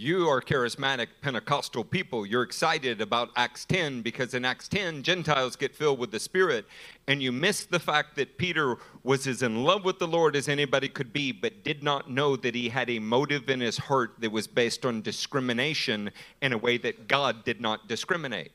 You 0.00 0.28
are 0.28 0.40
charismatic 0.40 1.08
Pentecostal 1.22 1.82
people. 1.82 2.24
You're 2.24 2.44
excited 2.44 3.00
about 3.00 3.30
Acts 3.34 3.64
10 3.64 4.02
because 4.02 4.32
in 4.32 4.44
Acts 4.44 4.68
10, 4.68 5.02
Gentiles 5.02 5.56
get 5.56 5.74
filled 5.74 5.98
with 5.98 6.12
the 6.12 6.20
Spirit. 6.20 6.66
And 7.08 7.20
you 7.20 7.32
miss 7.32 7.64
the 7.64 7.80
fact 7.80 8.14
that 8.14 8.38
Peter 8.38 8.76
was 9.02 9.26
as 9.26 9.42
in 9.42 9.64
love 9.64 9.84
with 9.84 9.98
the 9.98 10.06
Lord 10.06 10.36
as 10.36 10.48
anybody 10.48 10.88
could 10.88 11.12
be, 11.12 11.32
but 11.32 11.64
did 11.64 11.82
not 11.82 12.08
know 12.08 12.36
that 12.36 12.54
he 12.54 12.68
had 12.68 12.88
a 12.88 13.00
motive 13.00 13.50
in 13.50 13.58
his 13.58 13.76
heart 13.76 14.14
that 14.20 14.30
was 14.30 14.46
based 14.46 14.86
on 14.86 15.02
discrimination 15.02 16.12
in 16.40 16.52
a 16.52 16.58
way 16.58 16.78
that 16.78 17.08
God 17.08 17.42
did 17.44 17.60
not 17.60 17.88
discriminate. 17.88 18.52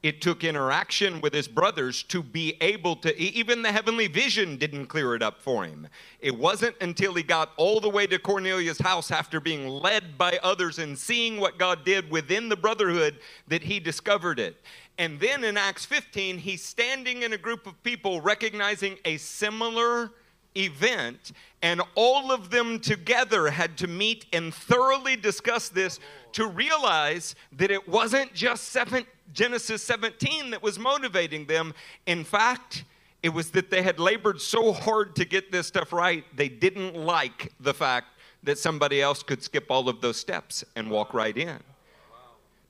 It 0.00 0.20
took 0.20 0.44
interaction 0.44 1.20
with 1.20 1.34
his 1.34 1.48
brothers 1.48 2.04
to 2.04 2.22
be 2.22 2.56
able 2.60 2.94
to, 2.96 3.20
even 3.20 3.62
the 3.62 3.72
heavenly 3.72 4.06
vision 4.06 4.56
didn't 4.56 4.86
clear 4.86 5.16
it 5.16 5.22
up 5.22 5.42
for 5.42 5.64
him. 5.64 5.88
It 6.20 6.38
wasn't 6.38 6.76
until 6.80 7.14
he 7.14 7.24
got 7.24 7.50
all 7.56 7.80
the 7.80 7.88
way 7.88 8.06
to 8.06 8.18
Cornelius' 8.18 8.78
house 8.78 9.10
after 9.10 9.40
being 9.40 9.66
led 9.66 10.16
by 10.16 10.38
others 10.40 10.78
and 10.78 10.96
seeing 10.96 11.40
what 11.40 11.58
God 11.58 11.84
did 11.84 12.10
within 12.12 12.48
the 12.48 12.56
brotherhood 12.56 13.18
that 13.48 13.64
he 13.64 13.80
discovered 13.80 14.38
it. 14.38 14.62
And 14.98 15.18
then 15.18 15.42
in 15.42 15.56
Acts 15.56 15.84
15, 15.84 16.38
he's 16.38 16.62
standing 16.62 17.22
in 17.22 17.32
a 17.32 17.38
group 17.38 17.66
of 17.66 17.82
people 17.82 18.20
recognizing 18.20 18.98
a 19.04 19.16
similar 19.16 20.12
event, 20.56 21.32
and 21.62 21.82
all 21.94 22.32
of 22.32 22.50
them 22.50 22.80
together 22.80 23.50
had 23.50 23.76
to 23.78 23.86
meet 23.86 24.26
and 24.32 24.54
thoroughly 24.54 25.16
discuss 25.16 25.68
this 25.68 26.00
to 26.32 26.46
realize 26.46 27.34
that 27.52 27.70
it 27.70 27.88
wasn't 27.88 28.32
just 28.34 28.64
seven, 28.64 29.06
Genesis 29.32 29.82
17 29.82 30.50
that 30.50 30.62
was 30.62 30.78
motivating 30.78 31.46
them. 31.46 31.74
In 32.06 32.24
fact, 32.24 32.84
it 33.22 33.30
was 33.30 33.50
that 33.52 33.70
they 33.70 33.82
had 33.82 33.98
labored 33.98 34.40
so 34.40 34.72
hard 34.72 35.16
to 35.16 35.24
get 35.24 35.50
this 35.50 35.66
stuff 35.66 35.92
right, 35.92 36.24
they 36.34 36.48
didn't 36.48 36.94
like 36.94 37.52
the 37.60 37.74
fact 37.74 38.06
that 38.42 38.58
somebody 38.58 39.02
else 39.02 39.22
could 39.22 39.42
skip 39.42 39.70
all 39.70 39.88
of 39.88 40.00
those 40.00 40.16
steps 40.16 40.64
and 40.76 40.90
walk 40.90 41.12
right 41.12 41.36
in. 41.36 41.58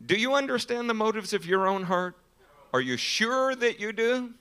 Do 0.05 0.17
you 0.17 0.35
understand 0.35 0.89
the 0.89 0.95
motives 0.95 1.33
of 1.33 1.45
your 1.45 1.67
own 1.67 1.85
heart? 1.85 2.17
Are 2.73 2.81
you 2.81 2.97
sure 2.97 3.55
that 3.57 3.81
you 3.81 3.93
do? 3.93 4.33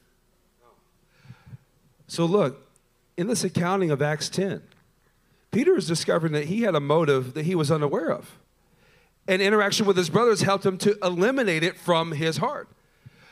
So, 2.07 2.25
look, 2.25 2.65
in 3.17 3.27
this 3.27 3.43
accounting 3.43 3.91
of 3.91 4.01
Acts 4.01 4.29
10, 4.29 4.61
Peter 5.51 5.75
is 5.75 5.87
discovering 5.87 6.33
that 6.33 6.45
he 6.45 6.61
had 6.61 6.75
a 6.75 6.79
motive 6.79 7.33
that 7.33 7.45
he 7.45 7.55
was 7.55 7.71
unaware 7.71 8.11
of. 8.11 8.37
And 9.27 9.41
interaction 9.41 9.85
with 9.85 9.97
his 9.97 10.09
brothers 10.09 10.41
helped 10.41 10.65
him 10.65 10.77
to 10.79 10.97
eliminate 11.03 11.63
it 11.63 11.77
from 11.77 12.13
his 12.13 12.37
heart. 12.37 12.69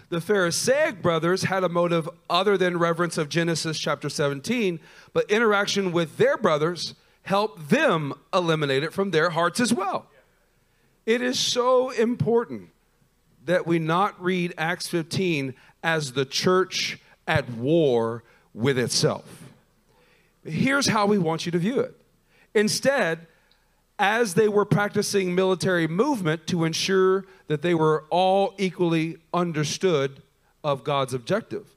The 0.10 0.22
Pharisaic 0.22 1.02
brothers 1.02 1.44
had 1.44 1.64
a 1.64 1.70
motive 1.70 2.10
other 2.30 2.58
than 2.58 2.78
reverence 2.78 3.18
of 3.18 3.30
Genesis 3.30 3.80
chapter 3.80 4.10
17, 4.10 4.80
but 5.14 5.30
interaction 5.32 5.92
with 5.92 6.18
their 6.18 6.38
brothers 6.38 6.96
helped 7.24 7.70
them 7.70 8.14
eliminate 8.34 8.84
it 8.84 8.94
from 8.94 9.12
their 9.12 9.32
hearts 9.32 9.60
as 9.60 9.74
well. 9.74 10.06
It 11.06 11.22
is 11.22 11.40
so 11.40 11.90
important 11.90 12.70
that 13.46 13.66
we 13.66 13.80
not 13.80 14.22
read 14.22 14.54
Acts 14.58 14.88
15 14.88 15.56
as 15.84 16.14
the 16.14 16.26
church 16.26 17.00
at 17.28 17.50
war 17.50 18.24
with 18.54 18.78
itself. 18.78 19.44
Here's 20.44 20.88
how 20.88 21.06
we 21.08 21.18
want 21.18 21.46
you 21.46 21.52
to 21.52 21.58
view 21.58 21.80
it. 21.80 21.96
Instead, 22.54 23.28
as 23.98 24.34
they 24.34 24.48
were 24.48 24.66
practicing 24.66 25.34
military 25.34 25.88
movement 25.88 26.48
to 26.48 26.66
ensure 26.66 27.26
that 27.48 27.62
they 27.62 27.74
were 27.74 28.06
all 28.10 28.54
equally 28.58 29.18
understood 29.34 30.22
of 30.64 30.84
God's 30.84 31.14
objective. 31.14 31.68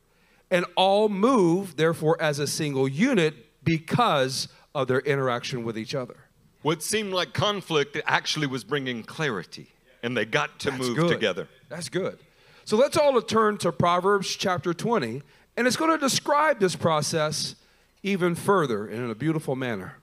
And 0.50 0.64
all 0.76 1.09
move, 1.09 1.76
therefore, 1.76 2.20
as 2.20 2.38
a 2.38 2.46
single 2.46 2.88
unit 2.88 3.35
because 3.64 4.48
of 4.74 4.88
their 4.88 5.00
interaction 5.00 5.62
with 5.62 5.78
each 5.78 5.94
other. 5.94 6.16
What 6.62 6.83
seemed 6.83 7.12
like 7.12 7.35
conflict 7.35 7.96
actually 8.07 8.46
was 8.46 8.64
bringing 8.64 9.02
clarity, 9.02 9.72
and 10.02 10.16
they 10.16 10.24
got 10.24 10.59
to 10.61 10.70
That's 10.70 10.83
move 10.83 10.96
good. 10.96 11.09
together. 11.09 11.48
That's 11.68 11.88
good. 11.88 12.18
So 12.64 12.76
let's 12.76 12.96
all 12.96 13.20
turn 13.22 13.59
to 13.59 13.72
Proverbs 13.72 14.35
chapter 14.35 14.74
20, 14.74 15.22
and 15.57 15.66
it's 15.66 15.76
going 15.76 15.90
to 15.90 15.98
describe 15.98 16.59
this 16.61 16.74
process 16.76 17.54
even 18.02 18.35
further 18.35 18.87
and 18.87 19.04
in 19.04 19.11
a 19.11 19.14
beautiful 19.14 19.54
manner. 19.54 19.98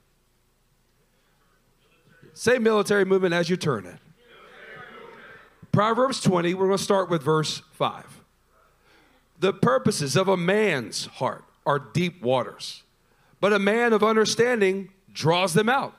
Say 2.36 2.60
military 2.60 3.06
movement 3.06 3.34
as 3.34 3.50
you 3.50 3.56
turn 3.56 3.86
it. 3.86 3.96
Proverbs 5.72 6.20
20, 6.22 6.54
we're 6.54 6.68
going 6.68 6.78
to 6.78 6.84
start 6.84 7.10
with 7.10 7.24
verse 7.24 7.62
5. 7.72 8.22
The 9.40 9.54
purposes 9.54 10.18
of 10.18 10.28
a 10.28 10.36
man's 10.36 11.06
heart 11.06 11.46
are 11.66 11.80
deep 11.80 12.22
waters, 12.22 12.84
but 13.40 13.54
a 13.54 13.60
man 13.60 13.94
of 13.94 14.04
understanding 14.04 14.90
draws 15.14 15.54
them 15.54 15.70
out. 15.70 15.96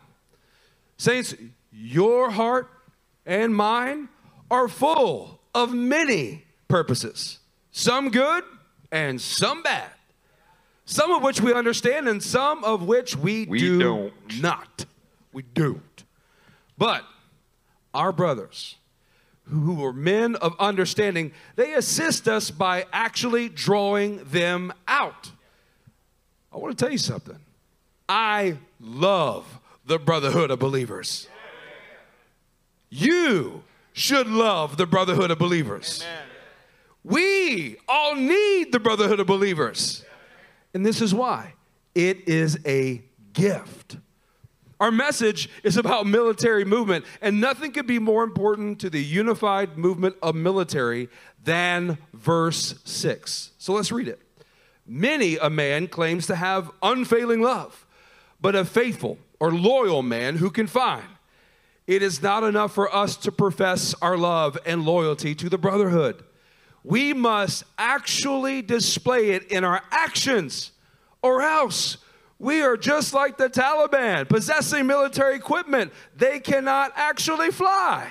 Saints, 0.98 1.34
your 1.72 2.30
heart 2.30 2.68
and 3.24 3.54
mine 3.54 4.08
are 4.50 4.68
full 4.68 5.40
of 5.54 5.72
many 5.72 6.44
purposes, 6.68 7.38
some 7.72 8.10
good 8.10 8.44
and 8.92 9.18
some 9.20 9.62
bad, 9.62 9.90
some 10.84 11.10
of 11.12 11.22
which 11.22 11.40
we 11.40 11.54
understand 11.54 12.08
and 12.08 12.22
some 12.22 12.62
of 12.62 12.82
which 12.82 13.16
we, 13.16 13.46
We 13.46 13.58
do 13.58 13.78
don't. 13.78 14.40
not. 14.40 14.84
We 15.32 15.42
don't. 15.54 15.82
But 16.78 17.04
our 17.94 18.12
brothers, 18.12 18.76
who 19.44 19.84
are 19.84 19.92
men 19.92 20.34
of 20.36 20.54
understanding, 20.58 21.32
they 21.54 21.74
assist 21.74 22.28
us 22.28 22.50
by 22.50 22.86
actually 22.92 23.48
drawing 23.48 24.24
them 24.24 24.72
out. 24.88 25.30
I 26.52 26.58
want 26.58 26.76
to 26.76 26.84
tell 26.84 26.92
you 26.92 26.98
something. 26.98 27.38
I 28.08 28.58
love 28.80 29.60
the 29.84 29.98
brotherhood 29.98 30.50
of 30.50 30.58
believers. 30.58 31.28
You 32.88 33.62
should 33.92 34.28
love 34.28 34.76
the 34.76 34.86
brotherhood 34.86 35.30
of 35.30 35.38
believers. 35.38 36.04
We 37.04 37.76
all 37.88 38.16
need 38.16 38.72
the 38.72 38.80
brotherhood 38.80 39.20
of 39.20 39.26
believers. 39.26 40.04
And 40.74 40.84
this 40.84 41.00
is 41.00 41.14
why 41.14 41.54
it 41.94 42.28
is 42.28 42.58
a 42.66 43.02
gift. 43.32 43.96
Our 44.78 44.90
message 44.90 45.48
is 45.62 45.78
about 45.78 46.06
military 46.06 46.64
movement, 46.64 47.06
and 47.22 47.40
nothing 47.40 47.72
could 47.72 47.86
be 47.86 47.98
more 47.98 48.22
important 48.22 48.78
to 48.80 48.90
the 48.90 49.02
unified 49.02 49.78
movement 49.78 50.16
of 50.22 50.34
military 50.34 51.08
than 51.42 51.96
verse 52.12 52.74
6. 52.84 53.52
So 53.56 53.72
let's 53.72 53.90
read 53.90 54.08
it. 54.08 54.20
Many 54.86 55.36
a 55.36 55.48
man 55.48 55.88
claims 55.88 56.26
to 56.26 56.36
have 56.36 56.70
unfailing 56.82 57.40
love, 57.40 57.86
but 58.40 58.54
a 58.54 58.64
faithful 58.64 59.18
or 59.40 59.50
loyal 59.50 60.02
man 60.02 60.36
who 60.36 60.50
can 60.50 60.66
find. 60.66 61.06
It 61.86 62.02
is 62.02 62.20
not 62.20 62.44
enough 62.44 62.74
for 62.74 62.94
us 62.94 63.16
to 63.18 63.32
profess 63.32 63.94
our 64.02 64.18
love 64.18 64.58
and 64.66 64.84
loyalty 64.84 65.34
to 65.36 65.48
the 65.48 65.58
brotherhood. 65.58 66.22
We 66.84 67.14
must 67.14 67.64
actually 67.78 68.60
display 68.60 69.30
it 69.30 69.50
in 69.50 69.64
our 69.64 69.82
actions, 69.90 70.72
or 71.22 71.42
else 71.42 71.96
we 72.38 72.60
are 72.62 72.76
just 72.76 73.14
like 73.14 73.38
the 73.38 73.48
Taliban, 73.48 74.28
possessing 74.28 74.86
military 74.86 75.36
equipment 75.36 75.92
they 76.16 76.38
cannot 76.38 76.92
actually 76.94 77.50
fly. 77.50 78.10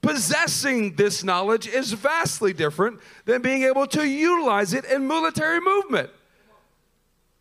Possessing 0.00 0.94
this 0.94 1.24
knowledge 1.24 1.66
is 1.66 1.92
vastly 1.92 2.52
different 2.52 3.00
than 3.24 3.42
being 3.42 3.64
able 3.64 3.86
to 3.88 4.06
utilize 4.06 4.72
it 4.72 4.84
in 4.84 5.06
military 5.06 5.60
movement. 5.60 6.10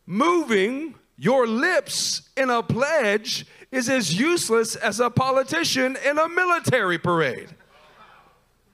Moving 0.06 0.96
your 1.18 1.48
lips 1.48 2.30
in 2.36 2.50
a 2.50 2.64
pledge 2.64 3.46
is 3.72 3.90
as 3.90 4.20
useless 4.20 4.76
as 4.76 5.00
a 5.00 5.10
politician 5.10 5.98
in 6.06 6.18
a 6.18 6.30
military 6.30 6.98
parade. 6.98 7.50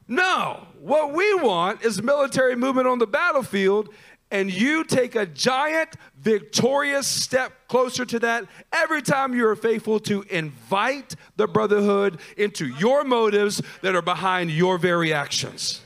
No, 0.08 0.68
what 0.80 1.14
we 1.14 1.34
want 1.36 1.84
is 1.84 2.04
military 2.04 2.56
movement 2.56 2.88
on 2.88 3.00
the 3.00 3.08
battlefield, 3.08 3.90
and 4.34 4.52
you 4.52 4.84
take 4.84 5.15
a 5.15 5.28
giant, 5.28 5.89
victorious 6.17 7.06
step 7.06 7.54
closer 7.67 8.04
to 8.04 8.17
that 8.17 8.46
every 8.74 9.04
time 9.04 9.36
you 9.36 9.48
are 9.48 9.56
faithful 9.56 10.00
to 10.00 10.24
invite 10.24 11.15
the 11.36 11.48
brotherhood 11.48 12.19
into 12.36 12.65
your 12.65 13.04
motives 13.04 13.62
that 13.84 13.96
are 13.96 14.02
behind 14.02 14.50
your 14.50 14.80
very 14.80 15.13
actions. 15.13 15.82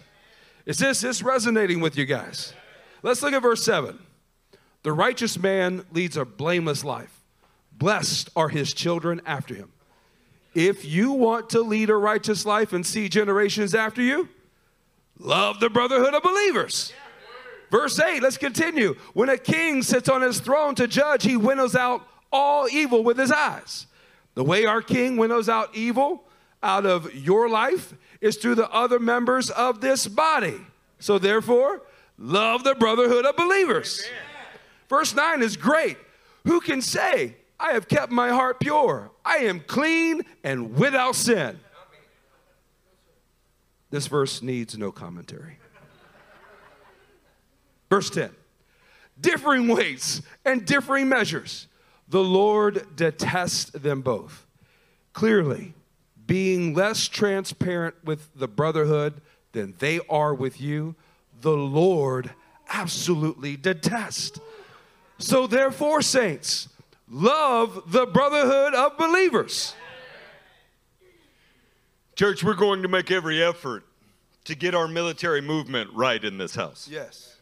Is 0.66 0.78
this, 0.78 1.02
this 1.02 1.22
resonating 1.22 1.82
with 1.82 1.98
you 1.98 2.06
guys? 2.06 2.54
Let's 3.04 3.22
look 3.22 3.34
at 3.34 3.42
verse 3.42 3.66
7. 3.66 4.00
The 4.84 4.94
righteous 4.94 5.38
man 5.38 5.86
leads 5.92 6.16
a 6.16 6.24
blameless 6.24 6.86
life. 6.86 7.26
Blessed 7.74 8.30
are 8.34 8.48
his 8.48 8.74
children 8.74 9.22
after 9.26 9.56
him. 9.56 9.74
If 10.56 10.86
you 10.86 11.12
want 11.12 11.50
to 11.50 11.62
lead 11.62 11.90
a 11.90 11.96
righteous 11.96 12.46
life 12.46 12.72
and 12.72 12.86
see 12.86 13.10
generations 13.10 13.76
after 13.76 14.02
you, 14.02 14.30
love 15.20 15.60
the 15.60 15.70
brotherhood 15.70 16.14
of 16.14 16.24
believers. 16.24 16.94
Verse 17.70 18.00
8, 18.00 18.22
let's 18.22 18.38
continue. 18.38 18.96
When 19.14 19.30
a 19.30 19.38
king 19.38 19.82
sits 19.82 20.08
on 20.10 20.22
his 20.22 20.40
throne 20.40 20.76
to 20.76 20.88
judge, 20.88 21.24
he 21.24 21.36
winnows 21.36 21.76
out 21.76 22.08
all 22.32 22.68
evil 22.70 23.04
with 23.04 23.18
his 23.18 23.32
eyes. 23.32 23.88
The 24.36 24.44
way 24.44 24.66
our 24.66 24.82
king 24.82 25.18
winnows 25.18 25.50
out 25.50 25.76
evil 25.76 26.24
out 26.64 26.86
of 26.86 27.14
your 27.14 27.50
life 27.50 27.94
is 28.22 28.38
through 28.38 28.56
the 28.56 28.70
other 28.72 29.00
members 29.00 29.50
of 29.50 29.82
this 29.82 30.08
body. 30.08 30.60
So, 31.00 31.20
therefore, 31.20 31.82
love 32.18 32.64
the 32.64 32.76
brotherhood 32.76 33.26
of 33.26 33.36
believers. 33.36 34.04
Amen. 34.08 34.22
Verse 34.90 35.14
9 35.14 35.42
is 35.42 35.58
great. 35.58 35.98
Who 36.46 36.60
can 36.62 36.82
say, 36.82 37.36
I 37.60 37.74
have 37.74 37.88
kept 37.88 38.12
my 38.12 38.30
heart 38.30 38.60
pure? 38.60 39.12
I 39.26 39.38
am 39.38 39.60
clean 39.60 40.22
and 40.44 40.76
without 40.76 41.16
sin. 41.16 41.60
This 43.90 44.08
verse 44.08 44.42
needs 44.42 44.78
no 44.78 44.92
commentary. 44.92 45.57
Verse 47.90 48.10
10 48.10 48.32
differing 49.20 49.68
weights 49.68 50.22
and 50.46 50.66
differing 50.66 51.10
measures. 51.10 51.68
The 52.08 52.24
Lord 52.24 52.96
detests 52.96 53.72
them 53.72 54.02
both. 54.02 54.46
Clearly, 55.14 55.74
being 56.26 56.74
less 56.74 57.08
transparent 57.08 57.96
with 58.04 58.30
the 58.36 58.48
brotherhood 58.48 59.22
than 59.54 59.74
they 59.80 60.00
are 60.10 60.34
with 60.34 60.62
you, 60.62 60.96
the 61.42 61.58
Lord 61.58 62.32
absolutely 62.70 63.58
detests. 63.58 64.40
So, 65.18 65.48
therefore, 65.48 66.02
saints, 66.02 66.70
love 67.10 67.92
the 67.92 68.06
brotherhood 68.06 68.76
of 68.76 68.98
believers. 68.98 69.74
Church, 72.16 72.44
we're 72.44 72.54
going 72.54 72.82
to 72.84 72.88
make 72.88 73.10
every 73.12 73.44
effort 73.44 73.84
to 74.46 74.56
get 74.56 74.76
our 74.76 74.88
military 74.88 75.42
movement 75.42 75.90
right 75.94 76.24
in 76.24 76.38
this 76.38 76.56
house. 76.56 76.88
Yes. 76.90 77.37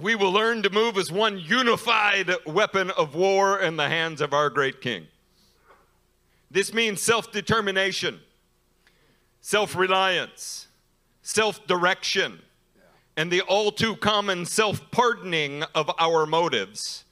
We 0.00 0.14
will 0.14 0.32
learn 0.32 0.62
to 0.62 0.70
move 0.70 0.96
as 0.96 1.12
one 1.12 1.38
unified 1.38 2.30
weapon 2.46 2.90
of 2.92 3.14
war 3.14 3.60
in 3.60 3.76
the 3.76 3.88
hands 3.88 4.20
of 4.20 4.32
our 4.32 4.48
great 4.48 4.80
King. 4.80 5.06
This 6.50 6.72
means 6.72 7.00
self 7.02 7.30
determination, 7.30 8.20
self 9.40 9.76
reliance, 9.76 10.68
self 11.22 11.66
direction 11.66 12.40
and 13.16 13.30
the 13.30 13.42
all 13.42 13.70
too 13.70 13.96
common 13.96 14.46
self 14.46 14.90
pardoning 14.90 15.62
of 15.74 15.90
our 15.98 16.26
motives 16.26 17.04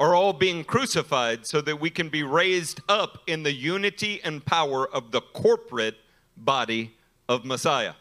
are 0.00 0.14
all 0.14 0.32
being 0.32 0.64
crucified 0.64 1.46
so 1.46 1.60
that 1.60 1.80
we 1.80 1.90
can 1.90 2.08
be 2.08 2.22
raised 2.22 2.80
up 2.88 3.18
in 3.26 3.42
the 3.42 3.52
unity 3.52 4.20
and 4.22 4.44
power 4.44 4.88
of 4.88 5.10
the 5.10 5.20
corporate 5.20 5.96
body 6.36 6.94
of 7.28 7.44
Messiah. 7.44 7.94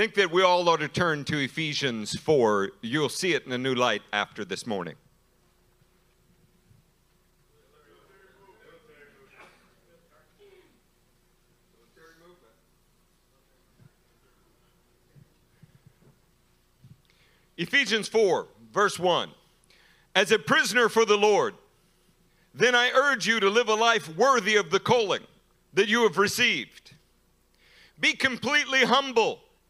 Think 0.00 0.14
that 0.14 0.30
we 0.30 0.42
all 0.42 0.66
ought 0.66 0.80
to 0.80 0.88
turn 0.88 1.24
to 1.24 1.36
Ephesians 1.36 2.18
4. 2.18 2.70
You'll 2.80 3.10
see 3.10 3.34
it 3.34 3.44
in 3.44 3.52
a 3.52 3.58
new 3.58 3.74
light 3.74 4.00
after 4.14 4.46
this 4.46 4.66
morning. 4.66 4.94
Ephesians 17.58 18.08
4, 18.08 18.46
verse 18.72 18.98
1. 18.98 19.28
As 20.14 20.32
a 20.32 20.38
prisoner 20.38 20.88
for 20.88 21.04
the 21.04 21.18
Lord, 21.18 21.56
then 22.54 22.74
I 22.74 22.88
urge 22.88 23.26
you 23.26 23.38
to 23.38 23.50
live 23.50 23.68
a 23.68 23.74
life 23.74 24.08
worthy 24.16 24.56
of 24.56 24.70
the 24.70 24.80
calling 24.80 25.26
that 25.74 25.88
you 25.88 26.04
have 26.04 26.16
received. 26.16 26.94
Be 28.00 28.14
completely 28.14 28.86
humble 28.86 29.40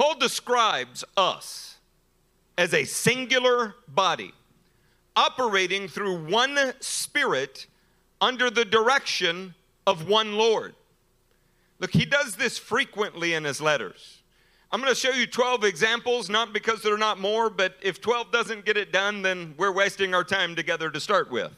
Paul 0.00 0.14
describes 0.14 1.04
us 1.14 1.76
as 2.56 2.72
a 2.72 2.84
singular 2.84 3.74
body 3.86 4.32
operating 5.14 5.88
through 5.88 6.24
one 6.24 6.72
Spirit 6.80 7.66
under 8.18 8.48
the 8.48 8.64
direction 8.64 9.54
of 9.86 10.08
one 10.08 10.38
Lord. 10.38 10.74
Look, 11.80 11.92
he 11.92 12.06
does 12.06 12.34
this 12.34 12.56
frequently 12.56 13.34
in 13.34 13.44
his 13.44 13.60
letters. 13.60 14.22
I'm 14.72 14.80
going 14.80 14.90
to 14.90 14.98
show 14.98 15.10
you 15.10 15.26
12 15.26 15.64
examples, 15.64 16.30
not 16.30 16.54
because 16.54 16.82
there 16.82 16.94
are 16.94 16.98
not 16.98 17.20
more, 17.20 17.50
but 17.50 17.76
if 17.82 18.00
12 18.00 18.32
doesn't 18.32 18.64
get 18.64 18.78
it 18.78 18.92
done, 18.92 19.20
then 19.20 19.52
we're 19.58 19.70
wasting 19.70 20.14
our 20.14 20.24
time 20.24 20.56
together 20.56 20.88
to 20.88 20.98
start 20.98 21.30
with. 21.30 21.52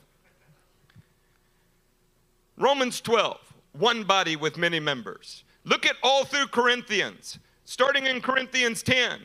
Romans 2.57 3.01
12, 3.03 3.39
one 3.79 4.03
body 4.03 4.35
with 4.35 4.59
many 4.59 4.81
members. 4.81 5.45
Look 5.63 5.87
at 5.87 5.95
all 6.03 6.25
through 6.25 6.49
Corinthians, 6.49 7.39
starting 7.65 8.07
in 8.07 8.21
Corinthians 8.21 8.83
10. 8.83 9.21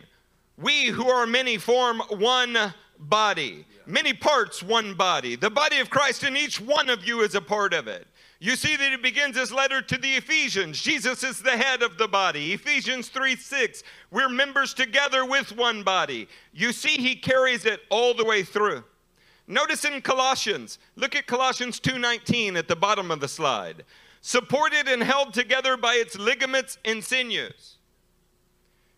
We 0.58 0.88
who 0.88 1.10
are 1.10 1.28
many 1.28 1.58
form 1.58 2.00
one 2.10 2.58
body, 3.00 3.66
many 3.86 4.14
parts, 4.14 4.64
one 4.64 4.94
body. 4.94 5.36
The 5.36 5.50
body 5.50 5.80
of 5.80 5.90
Christ, 5.90 6.24
and 6.24 6.38
each 6.38 6.60
one 6.60 6.90
of 6.90 7.06
you 7.06 7.22
is 7.22 7.36
a 7.36 7.42
part 7.42 7.74
of 7.74 7.88
it. 7.88 8.08
You 8.40 8.56
see 8.56 8.76
that 8.76 8.94
it 8.94 9.02
begins 9.02 9.38
his 9.38 9.52
letter 9.52 9.82
to 9.82 9.98
the 9.98 10.14
Ephesians. 10.14 10.80
Jesus 10.80 11.24
is 11.24 11.42
the 11.42 11.58
head 11.58 11.82
of 11.82 11.98
the 11.98 12.08
body. 12.08 12.54
Ephesians 12.54 13.10
3 13.10 13.36
6, 13.36 13.84
we're 14.12 14.30
members 14.30 14.74
together 14.74 15.26
with 15.26 15.56
one 15.56 15.82
body. 15.84 16.28
You 16.54 16.72
see, 16.72 16.98
he 16.98 17.16
carries 17.16 17.66
it 17.66 17.82
all 17.90 18.14
the 18.14 18.26
way 18.26 18.44
through. 18.44 18.84
Notice 19.48 19.86
in 19.86 20.02
Colossians, 20.02 20.78
look 20.96 21.16
at 21.16 21.26
Colossians 21.26 21.80
2:19 21.80 22.58
at 22.58 22.68
the 22.68 22.76
bottom 22.76 23.10
of 23.10 23.22
the 23.22 23.28
slide. 23.28 23.86
Supported 24.22 24.88
and 24.88 25.02
held 25.02 25.34
together 25.34 25.78
by 25.78 25.96
its 25.96 26.18
ligaments 26.18 26.78
and 26.84 27.04
sinews. 27.04 27.77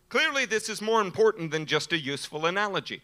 Clearly 0.09 0.45
this 0.45 0.69
is 0.69 0.81
more 0.81 1.01
important 1.01 1.51
than 1.51 1.65
just 1.65 1.93
a 1.93 1.97
useful 1.97 2.47
analogy. 2.47 3.01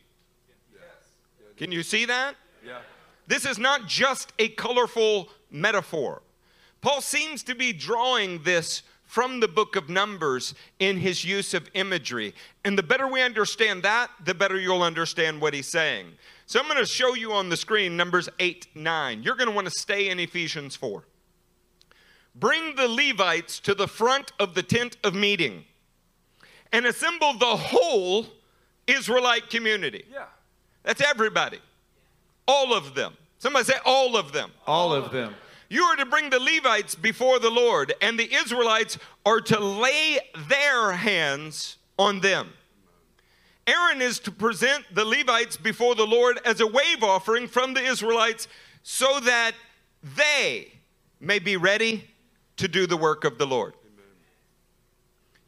Can 1.55 1.71
you 1.71 1.83
see 1.83 2.05
that? 2.05 2.35
Yeah. 2.65 2.79
This 3.27 3.45
is 3.45 3.57
not 3.57 3.87
just 3.87 4.33
a 4.39 4.49
colorful 4.49 5.29
metaphor. 5.49 6.21
Paul 6.81 7.01
seems 7.01 7.43
to 7.43 7.55
be 7.55 7.71
drawing 7.71 8.43
this 8.43 8.81
from 9.05 9.39
the 9.39 9.47
book 9.47 9.75
of 9.75 9.87
Numbers 9.87 10.53
in 10.79 10.97
his 10.97 11.23
use 11.23 11.53
of 11.53 11.69
imagery. 11.73 12.33
And 12.65 12.77
the 12.77 12.83
better 12.83 13.07
we 13.07 13.21
understand 13.21 13.83
that, 13.83 14.09
the 14.23 14.33
better 14.33 14.59
you'll 14.59 14.83
understand 14.83 15.39
what 15.39 15.53
he's 15.53 15.67
saying. 15.67 16.07
So 16.47 16.59
I'm 16.59 16.65
going 16.65 16.77
to 16.77 16.85
show 16.85 17.13
you 17.13 17.31
on 17.31 17.49
the 17.49 17.57
screen 17.57 17.95
Numbers 17.95 18.29
8, 18.39 18.67
9. 18.75 19.23
You're 19.23 19.35
going 19.35 19.49
to 19.49 19.55
want 19.55 19.67
to 19.67 19.79
stay 19.79 20.09
in 20.09 20.19
Ephesians 20.19 20.75
4. 20.75 21.03
Bring 22.35 22.75
the 22.75 22.87
Levites 22.87 23.59
to 23.61 23.73
the 23.73 23.87
front 23.87 24.33
of 24.39 24.55
the 24.55 24.63
tent 24.63 24.97
of 25.03 25.15
meeting 25.15 25.65
and 26.75 26.85
assemble 26.85 27.31
the 27.31 27.55
whole 27.55 28.25
Israelite 28.85 29.49
community. 29.49 30.03
Yeah. 30.11 30.25
That's 30.83 30.99
everybody. 30.99 31.59
All 32.49 32.73
of 32.73 32.95
them. 32.95 33.13
Somebody 33.39 33.63
say, 33.63 33.77
all 33.85 34.17
of 34.17 34.33
them. 34.33 34.51
All 34.67 34.93
of 34.93 35.13
them. 35.13 35.33
You 35.69 35.83
are 35.83 35.95
to 35.95 36.05
bring 36.05 36.29
the 36.29 36.39
Levites 36.39 36.93
before 36.93 37.39
the 37.39 37.49
Lord, 37.49 37.93
and 38.01 38.19
the 38.19 38.31
Israelites 38.31 38.97
are 39.25 39.39
to 39.39 39.57
lay 39.57 40.19
their 40.49 40.91
hands 40.91 41.77
on 41.97 42.19
them. 42.19 42.49
Aaron 43.65 44.01
is 44.01 44.19
to 44.19 44.31
present 44.31 44.83
the 44.93 45.05
Levites 45.05 45.55
before 45.55 45.95
the 45.95 46.05
Lord 46.05 46.41
as 46.43 46.59
a 46.59 46.67
wave 46.67 47.01
offering 47.01 47.47
from 47.47 47.73
the 47.73 47.83
Israelites 47.83 48.49
so 48.83 49.21
that 49.21 49.53
they 50.03 50.73
may 51.21 51.39
be 51.39 51.55
ready 51.55 52.03
to 52.57 52.67
do 52.67 52.85
the 52.85 52.97
work 52.97 53.23
of 53.23 53.37
the 53.37 53.47
Lord. 53.47 53.75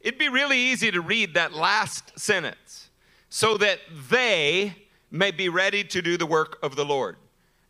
It'd 0.08 0.18
be 0.18 0.30
really 0.30 0.56
easy 0.56 0.90
to 0.90 1.02
read 1.02 1.34
that 1.34 1.52
last 1.52 2.18
sentence 2.18 2.88
so 3.28 3.58
that 3.58 3.78
they 4.08 4.74
may 5.10 5.30
be 5.30 5.50
ready 5.50 5.84
to 5.84 6.00
do 6.00 6.16
the 6.16 6.24
work 6.24 6.58
of 6.62 6.76
the 6.76 6.84
Lord, 6.86 7.16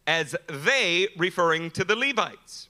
as 0.06 0.36
they 0.46 1.08
referring 1.16 1.72
to 1.72 1.82
the 1.82 1.96
Levites. 1.96 2.68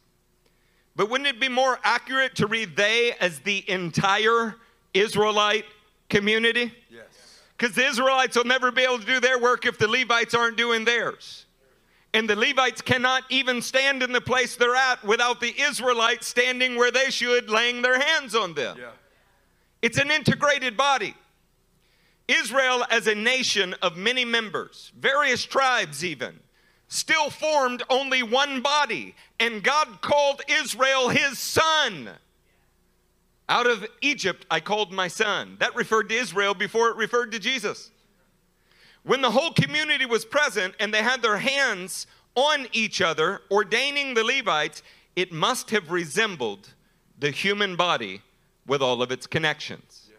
But 0.96 1.10
wouldn't 1.10 1.28
it 1.28 1.38
be 1.38 1.50
more 1.50 1.78
accurate 1.84 2.34
to 2.36 2.46
read 2.46 2.76
they 2.76 3.12
as 3.20 3.40
the 3.40 3.62
entire 3.70 4.56
Israelite 4.94 5.66
community? 6.08 6.72
Yes. 6.90 7.42
Because 7.54 7.74
the 7.74 7.84
Israelites 7.84 8.38
will 8.38 8.44
never 8.44 8.72
be 8.72 8.84
able 8.84 9.00
to 9.00 9.04
do 9.04 9.20
their 9.20 9.38
work 9.38 9.66
if 9.66 9.76
the 9.76 9.86
Levites 9.86 10.32
aren't 10.32 10.56
doing 10.56 10.86
theirs. 10.86 11.44
And 12.14 12.26
the 12.26 12.36
Levites 12.36 12.80
cannot 12.80 13.24
even 13.28 13.60
stand 13.60 14.02
in 14.02 14.12
the 14.12 14.22
place 14.22 14.56
they're 14.56 14.74
at 14.74 15.04
without 15.04 15.42
the 15.42 15.54
Israelites 15.60 16.26
standing 16.26 16.76
where 16.76 16.90
they 16.90 17.10
should, 17.10 17.50
laying 17.50 17.82
their 17.82 18.00
hands 18.00 18.34
on 18.34 18.54
them. 18.54 18.78
Yeah. 18.80 18.92
It's 19.82 19.98
an 19.98 20.10
integrated 20.10 20.76
body. 20.76 21.14
Israel, 22.26 22.84
as 22.90 23.06
a 23.06 23.14
nation 23.14 23.74
of 23.80 23.96
many 23.96 24.24
members, 24.24 24.92
various 24.98 25.44
tribes 25.44 26.04
even, 26.04 26.38
still 26.88 27.30
formed 27.30 27.82
only 27.88 28.22
one 28.22 28.60
body, 28.60 29.14
and 29.40 29.62
God 29.62 30.00
called 30.00 30.42
Israel 30.48 31.08
his 31.08 31.38
son. 31.38 32.10
Out 33.48 33.66
of 33.66 33.86
Egypt, 34.02 34.44
I 34.50 34.60
called 34.60 34.92
my 34.92 35.08
son. 35.08 35.56
That 35.58 35.74
referred 35.74 36.10
to 36.10 36.14
Israel 36.14 36.52
before 36.52 36.90
it 36.90 36.96
referred 36.96 37.32
to 37.32 37.38
Jesus. 37.38 37.90
When 39.04 39.22
the 39.22 39.30
whole 39.30 39.52
community 39.52 40.04
was 40.04 40.26
present 40.26 40.74
and 40.80 40.92
they 40.92 41.02
had 41.02 41.22
their 41.22 41.38
hands 41.38 42.06
on 42.34 42.66
each 42.72 43.00
other, 43.00 43.40
ordaining 43.50 44.12
the 44.12 44.24
Levites, 44.24 44.82
it 45.16 45.32
must 45.32 45.70
have 45.70 45.90
resembled 45.90 46.68
the 47.18 47.30
human 47.30 47.74
body 47.74 48.22
with 48.68 48.82
all 48.82 49.02
of 49.02 49.10
its 49.10 49.26
connections. 49.26 50.10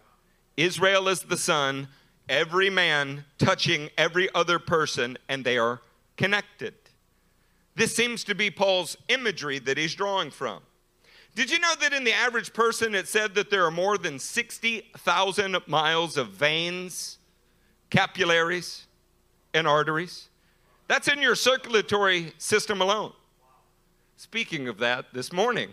Israel 0.58 1.08
is 1.08 1.22
the 1.22 1.38
son, 1.38 1.88
every 2.28 2.70
man 2.70 3.24
touching 3.38 3.90
every 3.98 4.28
other 4.36 4.60
person, 4.60 5.18
and 5.30 5.46
they 5.46 5.58
are 5.58 5.80
connected. 6.18 6.74
This 7.76 7.96
seems 7.96 8.26
to 8.26 8.36
be 8.36 8.52
Paul's 8.52 8.98
imagery 9.08 9.60
that 9.60 9.78
he's 9.78 9.96
drawing 9.96 10.32
from. 10.32 10.60
Did 11.36 11.50
you 11.50 11.60
know 11.60 11.74
that 11.80 11.94
in 11.94 12.04
the 12.04 12.12
average 12.12 12.52
person 12.52 12.94
it 12.94 13.08
said 13.08 13.36
that 13.36 13.50
there 13.50 13.66
are 13.66 13.72
more 13.72 13.98
than 13.98 14.20
60,000 14.20 15.58
miles 15.68 16.18
of 16.18 16.30
veins, 16.30 17.20
capillaries, 17.90 18.88
and 19.54 19.66
arteries? 19.66 20.28
That's 20.90 21.08
in 21.08 21.22
your 21.22 21.36
circulatory 21.36 22.34
system 22.38 22.82
alone. 22.82 23.14
Speaking 24.18 24.68
of 24.68 24.80
that, 24.80 25.14
this 25.14 25.32
morning, 25.32 25.70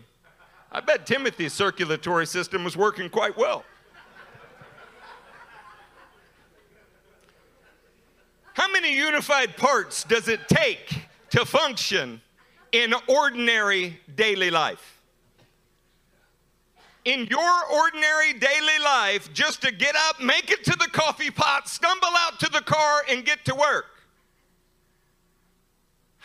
I 0.71 0.81
bet 0.81 1.07
Timothy's 1.07 1.53
circulatory 1.53 2.27
system 2.27 2.65
was 2.65 2.77
working 2.77 3.09
quite 3.09 3.37
well. 3.37 3.65
How 8.55 8.71
many 8.73 8.97
unified 8.97 9.57
parts 9.57 10.05
does 10.05 10.29
it 10.29 10.49
take 10.49 11.07
to 11.31 11.45
function 11.45 12.21
in 12.73 12.95
ordinary 13.07 14.01
daily 14.15 14.51
life? 14.51 15.01
In 17.05 17.27
your 17.27 17.65
ordinary 17.73 18.33
daily 18.33 18.79
life, 18.83 19.33
just 19.33 19.63
to 19.63 19.71
get 19.71 19.95
up, 20.09 20.21
make 20.21 20.51
it 20.51 20.65
to 20.65 20.73
the 20.73 20.89
coffee 20.91 21.31
pot, 21.31 21.69
stumble 21.69 22.09
out 22.19 22.41
to 22.41 22.51
the 22.51 22.63
car, 22.63 23.05
and 23.09 23.25
get 23.25 23.45
to 23.45 23.55
work. 23.55 23.96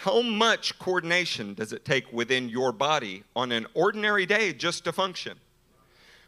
How 0.02 0.24
much 0.24 0.80
coordination 0.80 1.54
does 1.54 1.72
it 1.72 1.86
take 1.86 2.12
within 2.12 2.50
your 2.50 2.72
body 2.72 3.24
on 3.36 3.52
an 3.52 3.68
ordinary 3.76 4.26
day 4.26 4.52
just 4.52 4.84
to 4.86 4.92
function? 4.92 5.38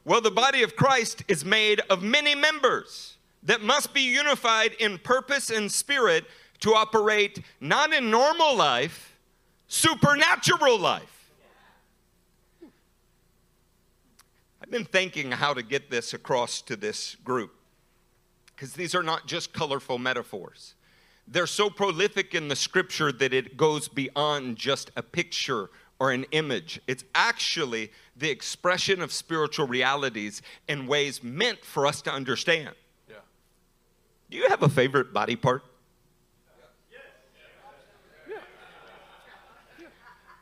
Well, 0.06 0.22
the 0.22 0.30
body 0.30 0.62
of 0.62 0.76
Christ 0.76 1.24
is 1.28 1.44
made 1.44 1.82
of 1.90 2.04
many 2.04 2.36
members 2.36 3.18
that 3.42 3.64
must 3.64 3.92
be 3.92 4.02
unified 4.02 4.74
in 4.74 5.00
purpose 5.00 5.50
and 5.50 5.72
spirit 5.72 6.26
to 6.60 6.76
operate 6.76 7.42
not 7.60 7.92
in 7.92 8.12
normal 8.12 8.56
life, 8.56 9.18
supernatural 9.68 10.78
life. 10.78 11.32
I've 14.62 14.70
been 14.70 14.86
thinking 14.86 15.32
how 15.32 15.56
to 15.56 15.64
get 15.64 15.90
this 15.90 16.14
across 16.14 16.62
to 16.62 16.76
this 16.76 17.16
group 17.24 17.56
because 18.56 18.74
these 18.74 18.94
are 18.94 19.02
not 19.02 19.26
just 19.26 19.52
colorful 19.52 19.98
metaphors. 19.98 20.76
They're 21.28 21.48
so 21.48 21.70
prolific 21.70 22.36
in 22.36 22.48
the 22.48 22.56
scripture 22.56 23.12
that 23.12 23.34
it 23.34 23.56
goes 23.58 23.88
beyond 23.88 24.58
just 24.58 24.92
a 24.96 25.02
picture 25.02 25.70
or 26.00 26.12
an 26.12 26.26
image. 26.32 26.82
It's 26.86 27.04
actually 27.16 27.92
the 28.16 28.30
expression 28.30 29.02
of 29.02 29.14
spiritual 29.14 29.68
realities 29.68 30.42
in 30.68 30.86
ways 30.86 31.24
meant 31.24 31.64
for 31.64 31.88
us 31.88 32.02
to 32.04 32.12
understand. 32.12 32.76
Yeah. 33.10 33.16
Do 34.30 34.38
you 34.38 34.50
have 34.50 34.64
a 34.64 34.70
favorite 34.70 35.14
body 35.14 35.36
part? 35.36 35.64
Yeah. 39.80 39.88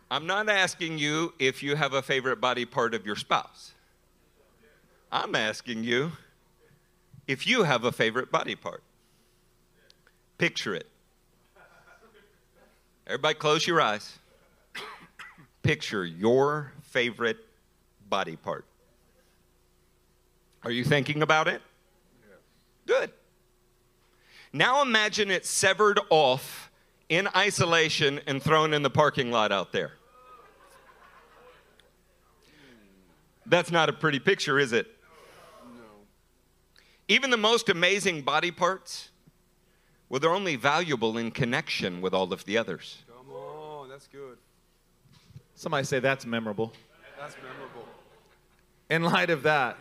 I'm 0.09 0.25
not 0.25 0.49
asking 0.49 0.97
you 0.97 1.33
if 1.37 1.61
you 1.61 1.75
have 1.75 1.93
a 1.93 2.01
favorite 2.01 2.41
body 2.41 2.65
part 2.65 2.95
of 2.95 3.05
your 3.05 3.15
spouse. 3.15 3.73
I'm 5.11 5.35
asking 5.35 5.83
you 5.83 6.13
if 7.27 7.45
you 7.45 7.63
have 7.63 7.83
a 7.83 7.91
favorite 7.91 8.31
body 8.31 8.55
part. 8.55 8.81
Picture 10.41 10.73
it. 10.73 10.87
Everybody, 13.05 13.35
close 13.35 13.67
your 13.67 13.79
eyes. 13.79 14.17
Picture 15.61 16.03
your 16.03 16.71
favorite 16.81 17.37
body 18.09 18.37
part. 18.37 18.65
Are 20.63 20.71
you 20.71 20.83
thinking 20.83 21.21
about 21.21 21.47
it? 21.47 21.61
Good. 22.87 23.11
Now 24.51 24.81
imagine 24.81 25.29
it 25.29 25.45
severed 25.45 25.99
off 26.09 26.71
in 27.07 27.27
isolation 27.35 28.19
and 28.25 28.41
thrown 28.41 28.73
in 28.73 28.81
the 28.81 28.89
parking 28.89 29.29
lot 29.29 29.51
out 29.51 29.71
there. 29.71 29.91
That's 33.45 33.69
not 33.69 33.89
a 33.89 33.93
pretty 33.93 34.19
picture, 34.19 34.57
is 34.57 34.73
it? 34.73 34.87
No. 35.75 35.83
Even 37.07 37.29
the 37.29 37.37
most 37.37 37.69
amazing 37.69 38.23
body 38.23 38.49
parts, 38.49 39.10
well, 40.11 40.19
they're 40.19 40.35
only 40.35 40.57
valuable 40.57 41.17
in 41.17 41.31
connection 41.31 42.01
with 42.01 42.13
all 42.13 42.33
of 42.33 42.43
the 42.43 42.57
others. 42.57 42.97
Come 43.07 43.33
on, 43.33 43.87
that's 43.87 44.07
good. 44.07 44.37
Somebody 45.55 45.85
say 45.85 46.01
that's 46.01 46.25
memorable. 46.25 46.73
That's 47.17 47.37
memorable. 47.37 47.87
In 48.89 49.03
light 49.03 49.29
of 49.29 49.43
that, 49.43 49.77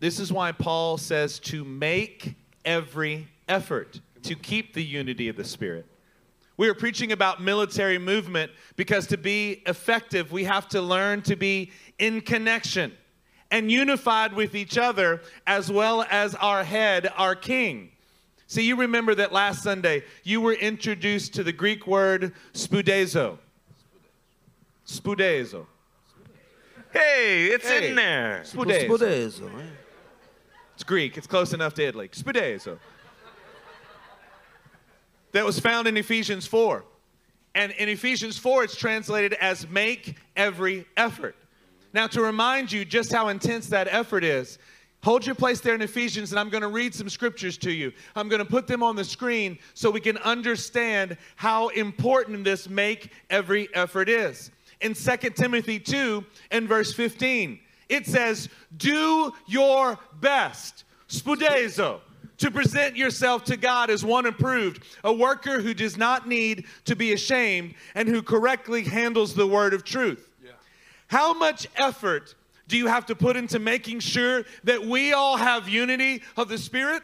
this 0.00 0.18
is 0.18 0.32
why 0.32 0.52
Paul 0.52 0.96
says 0.96 1.38
to 1.40 1.62
make 1.62 2.36
every 2.64 3.28
effort 3.46 4.00
to 4.22 4.34
keep 4.34 4.72
the 4.72 4.82
unity 4.82 5.28
of 5.28 5.36
the 5.36 5.44
Spirit. 5.44 5.84
We 6.56 6.70
are 6.70 6.74
preaching 6.74 7.12
about 7.12 7.42
military 7.42 7.98
movement 7.98 8.50
because 8.76 9.06
to 9.08 9.18
be 9.18 9.62
effective, 9.66 10.32
we 10.32 10.44
have 10.44 10.68
to 10.70 10.80
learn 10.80 11.20
to 11.20 11.36
be 11.36 11.70
in 11.98 12.22
connection 12.22 12.94
and 13.50 13.70
unified 13.70 14.32
with 14.32 14.54
each 14.54 14.78
other 14.78 15.20
as 15.46 15.70
well 15.70 16.06
as 16.10 16.34
our 16.36 16.64
head, 16.64 17.12
our 17.18 17.34
king. 17.34 17.90
See, 18.46 18.62
you 18.62 18.76
remember 18.76 19.14
that 19.14 19.32
last 19.32 19.62
Sunday 19.62 20.04
you 20.22 20.40
were 20.40 20.52
introduced 20.52 21.34
to 21.34 21.42
the 21.42 21.52
Greek 21.52 21.86
word 21.86 22.32
spudezo. 22.52 23.38
Spudezo. 24.86 25.66
Hey, 26.92 27.46
it's 27.46 27.66
Hey. 27.68 27.90
in 27.90 27.96
there. 27.96 28.42
Spudezo. 28.44 28.88
Spudezo, 28.88 29.60
eh? 29.60 29.66
It's 30.74 30.84
Greek. 30.84 31.16
It's 31.16 31.26
close 31.26 31.52
enough 31.52 31.74
to 31.74 31.84
Italy. 31.84 32.08
Spudezo. 32.08 32.78
That 35.32 35.44
was 35.44 35.58
found 35.58 35.88
in 35.88 35.96
Ephesians 35.96 36.46
4. 36.46 36.84
And 37.56 37.72
in 37.72 37.88
Ephesians 37.88 38.38
4, 38.38 38.64
it's 38.64 38.76
translated 38.76 39.32
as 39.34 39.68
make 39.68 40.16
every 40.36 40.86
effort. 40.96 41.36
Now, 41.92 42.06
to 42.08 42.20
remind 42.20 42.72
you 42.72 42.84
just 42.84 43.12
how 43.12 43.28
intense 43.28 43.68
that 43.68 43.86
effort 43.88 44.24
is, 44.24 44.58
hold 45.04 45.26
your 45.26 45.34
place 45.34 45.60
there 45.60 45.74
in 45.74 45.82
Ephesians, 45.82 46.32
and 46.32 46.40
I'm 46.40 46.48
going 46.48 46.62
to 46.62 46.68
read 46.68 46.94
some 46.94 47.08
scriptures 47.08 47.58
to 47.58 47.70
you. 47.70 47.92
I'm 48.16 48.28
going 48.28 48.40
to 48.40 48.44
put 48.44 48.66
them 48.66 48.82
on 48.82 48.96
the 48.96 49.04
screen 49.04 49.58
so 49.74 49.90
we 49.90 50.00
can 50.00 50.16
understand 50.18 51.16
how 51.36 51.68
important 51.68 52.42
this 52.42 52.68
make 52.68 53.12
every 53.28 53.68
effort 53.74 54.08
is. 54.08 54.50
In 54.80 54.94
2 54.94 55.16
Timothy 55.30 55.78
2 55.78 56.24
and 56.50 56.66
verse 56.66 56.92
15, 56.92 57.60
it 57.88 58.06
says, 58.06 58.48
Do 58.76 59.32
your 59.46 59.98
best, 60.20 60.84
spudezo, 61.08 62.00
to 62.38 62.50
present 62.50 62.96
yourself 62.96 63.44
to 63.44 63.56
God 63.56 63.90
as 63.90 64.04
one 64.04 64.26
approved, 64.26 64.82
a 65.04 65.12
worker 65.12 65.60
who 65.60 65.74
does 65.74 65.96
not 65.96 66.26
need 66.26 66.66
to 66.86 66.96
be 66.96 67.12
ashamed 67.12 67.74
and 67.94 68.08
who 68.08 68.22
correctly 68.22 68.82
handles 68.82 69.34
the 69.34 69.46
word 69.46 69.74
of 69.74 69.84
truth. 69.84 70.30
How 71.08 71.34
much 71.34 71.68
effort 71.76 72.34
do 72.68 72.76
you 72.76 72.86
have 72.86 73.06
to 73.06 73.14
put 73.14 73.36
into 73.36 73.58
making 73.58 74.00
sure 74.00 74.44
that 74.64 74.84
we 74.84 75.12
all 75.12 75.36
have 75.36 75.68
unity 75.68 76.22
of 76.36 76.48
the 76.48 76.58
Spirit? 76.58 77.02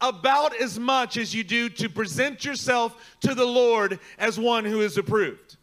About 0.00 0.54
as 0.60 0.78
much 0.78 1.16
as 1.16 1.34
you 1.34 1.44
do 1.44 1.68
to 1.70 1.88
present 1.88 2.44
yourself 2.44 3.16
to 3.20 3.34
the 3.34 3.44
Lord 3.44 4.00
as 4.18 4.38
one 4.38 4.64
who 4.64 4.80
is 4.80 4.98
approved. 4.98 5.56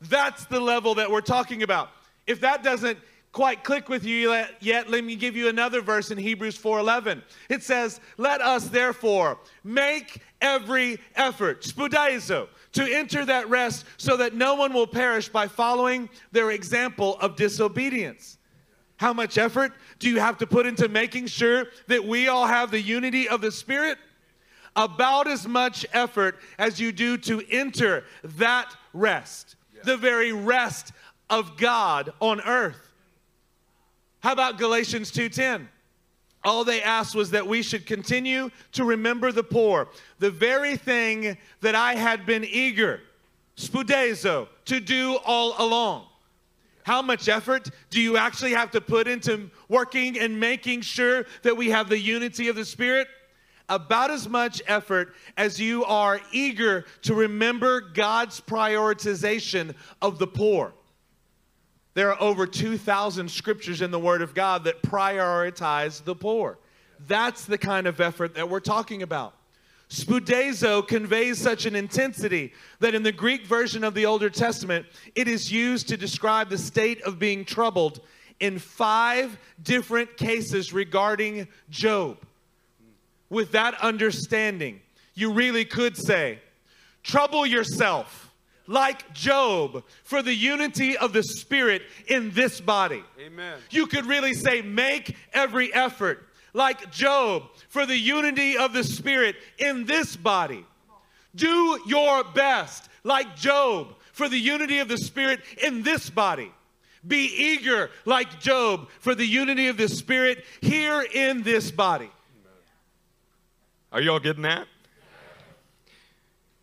That's 0.00 0.44
the 0.46 0.60
level 0.60 0.94
that 0.96 1.10
we're 1.10 1.22
talking 1.22 1.62
about. 1.62 1.90
If 2.26 2.40
that 2.42 2.62
doesn't 2.62 2.98
quite 3.32 3.64
click 3.64 3.88
with 3.88 4.04
you 4.04 4.32
yet- 4.60 4.90
let 4.90 5.04
me 5.04 5.16
give 5.16 5.36
you 5.36 5.48
another 5.48 5.80
verse 5.80 6.10
in 6.10 6.18
Hebrews 6.18 6.56
4:11. 6.56 7.22
It 7.48 7.62
says, 7.62 8.00
"Let 8.16 8.40
us 8.40 8.68
therefore 8.68 9.38
make 9.64 10.22
every 10.40 11.00
effort, 11.14 11.62
spudaizo, 11.62 12.48
to 12.72 12.84
enter 12.84 13.24
that 13.24 13.48
rest 13.48 13.84
so 13.96 14.16
that 14.16 14.34
no 14.34 14.54
one 14.54 14.72
will 14.72 14.86
perish 14.86 15.28
by 15.28 15.48
following 15.48 16.08
their 16.32 16.50
example 16.50 17.18
of 17.20 17.36
disobedience." 17.36 18.38
How 18.96 19.12
much 19.12 19.38
effort 19.38 19.72
do 19.98 20.08
you 20.08 20.18
have 20.18 20.38
to 20.38 20.46
put 20.46 20.66
into 20.66 20.88
making 20.88 21.28
sure 21.28 21.68
that 21.86 22.04
we 22.04 22.28
all 22.28 22.46
have 22.46 22.70
the 22.70 22.80
unity 22.80 23.28
of 23.28 23.40
the 23.40 23.52
Spirit? 23.52 23.98
About 24.74 25.26
as 25.26 25.46
much 25.46 25.86
effort 25.92 26.38
as 26.58 26.80
you 26.80 26.92
do 26.92 27.16
to 27.18 27.42
enter 27.50 28.04
that 28.22 28.76
rest, 28.92 29.56
the 29.84 29.96
very 29.96 30.32
rest 30.32 30.92
of 31.30 31.56
God 31.56 32.12
on 32.20 32.40
earth. 32.40 32.92
How 34.20 34.32
about 34.32 34.58
Galatians 34.58 35.10
2:10? 35.10 35.68
All 36.44 36.64
they 36.64 36.82
asked 36.82 37.14
was 37.14 37.30
that 37.30 37.46
we 37.46 37.62
should 37.62 37.84
continue 37.86 38.50
to 38.72 38.84
remember 38.84 39.32
the 39.32 39.42
poor, 39.42 39.88
the 40.18 40.30
very 40.30 40.76
thing 40.76 41.36
that 41.60 41.74
I 41.74 41.94
had 41.94 42.26
been 42.26 42.44
eager, 42.44 43.00
spudezo, 43.56 44.48
to 44.66 44.80
do 44.80 45.18
all 45.24 45.54
along. 45.58 46.06
How 46.84 47.02
much 47.02 47.28
effort 47.28 47.68
do 47.90 48.00
you 48.00 48.16
actually 48.16 48.52
have 48.52 48.70
to 48.70 48.80
put 48.80 49.08
into 49.08 49.50
working 49.68 50.18
and 50.18 50.40
making 50.40 50.80
sure 50.80 51.26
that 51.42 51.54
we 51.54 51.68
have 51.70 51.90
the 51.90 51.98
unity 51.98 52.48
of 52.48 52.56
the 52.56 52.64
Spirit? 52.64 53.08
About 53.68 54.10
as 54.10 54.26
much 54.26 54.62
effort 54.66 55.14
as 55.36 55.60
you 55.60 55.84
are 55.84 56.20
eager 56.32 56.86
to 57.02 57.14
remember 57.14 57.82
God's 57.82 58.40
prioritization 58.40 59.74
of 60.00 60.18
the 60.18 60.26
poor. 60.26 60.72
There 61.98 62.12
are 62.12 62.22
over 62.22 62.46
2,000 62.46 63.28
scriptures 63.28 63.82
in 63.82 63.90
the 63.90 63.98
Word 63.98 64.22
of 64.22 64.32
God 64.32 64.62
that 64.62 64.82
prioritize 64.82 66.04
the 66.04 66.14
poor. 66.14 66.56
That's 67.08 67.44
the 67.44 67.58
kind 67.58 67.88
of 67.88 68.00
effort 68.00 68.36
that 68.36 68.48
we're 68.48 68.60
talking 68.60 69.02
about. 69.02 69.34
Spudezo 69.90 70.86
conveys 70.86 71.38
such 71.38 71.66
an 71.66 71.74
intensity 71.74 72.52
that 72.78 72.94
in 72.94 73.02
the 73.02 73.10
Greek 73.10 73.46
version 73.46 73.82
of 73.82 73.94
the 73.94 74.06
Older 74.06 74.30
Testament, 74.30 74.86
it 75.16 75.26
is 75.26 75.50
used 75.50 75.88
to 75.88 75.96
describe 75.96 76.50
the 76.50 76.56
state 76.56 77.02
of 77.02 77.18
being 77.18 77.44
troubled 77.44 77.98
in 78.38 78.60
five 78.60 79.36
different 79.60 80.16
cases 80.16 80.72
regarding 80.72 81.48
Job. 81.68 82.18
With 83.28 83.50
that 83.50 83.74
understanding, 83.80 84.82
you 85.14 85.32
really 85.32 85.64
could 85.64 85.96
say, 85.96 86.38
trouble 87.02 87.44
yourself 87.44 88.27
like 88.68 89.12
Job 89.12 89.82
for 90.04 90.22
the 90.22 90.34
unity 90.34 90.96
of 90.96 91.12
the 91.12 91.24
Spirit 91.24 91.82
in 92.06 92.30
this 92.30 92.60
body. 92.60 93.02
Amen. 93.18 93.58
You 93.70 93.88
could 93.88 94.06
really 94.06 94.34
say, 94.34 94.62
make 94.62 95.16
every 95.32 95.74
effort 95.74 96.28
like 96.52 96.92
Job 96.92 97.44
for 97.68 97.86
the 97.86 97.96
unity 97.96 98.56
of 98.56 98.72
the 98.72 98.84
Spirit 98.84 99.34
in 99.58 99.86
this 99.86 100.14
body. 100.16 100.64
Do 101.34 101.80
your 101.86 102.22
best 102.24 102.88
like 103.02 103.34
Job 103.36 103.94
for 104.12 104.28
the 104.28 104.38
unity 104.38 104.78
of 104.78 104.88
the 104.88 104.98
Spirit 104.98 105.40
in 105.62 105.82
this 105.82 106.10
body. 106.10 106.52
Be 107.06 107.32
eager 107.34 107.90
like 108.04 108.40
Job 108.40 108.88
for 109.00 109.14
the 109.14 109.24
unity 109.24 109.68
of 109.68 109.76
the 109.76 109.88
Spirit 109.88 110.44
here 110.60 111.02
in 111.02 111.42
this 111.42 111.70
body. 111.70 112.10
Are 113.92 114.00
y'all 114.00 114.18
getting 114.18 114.42
that? 114.42 114.66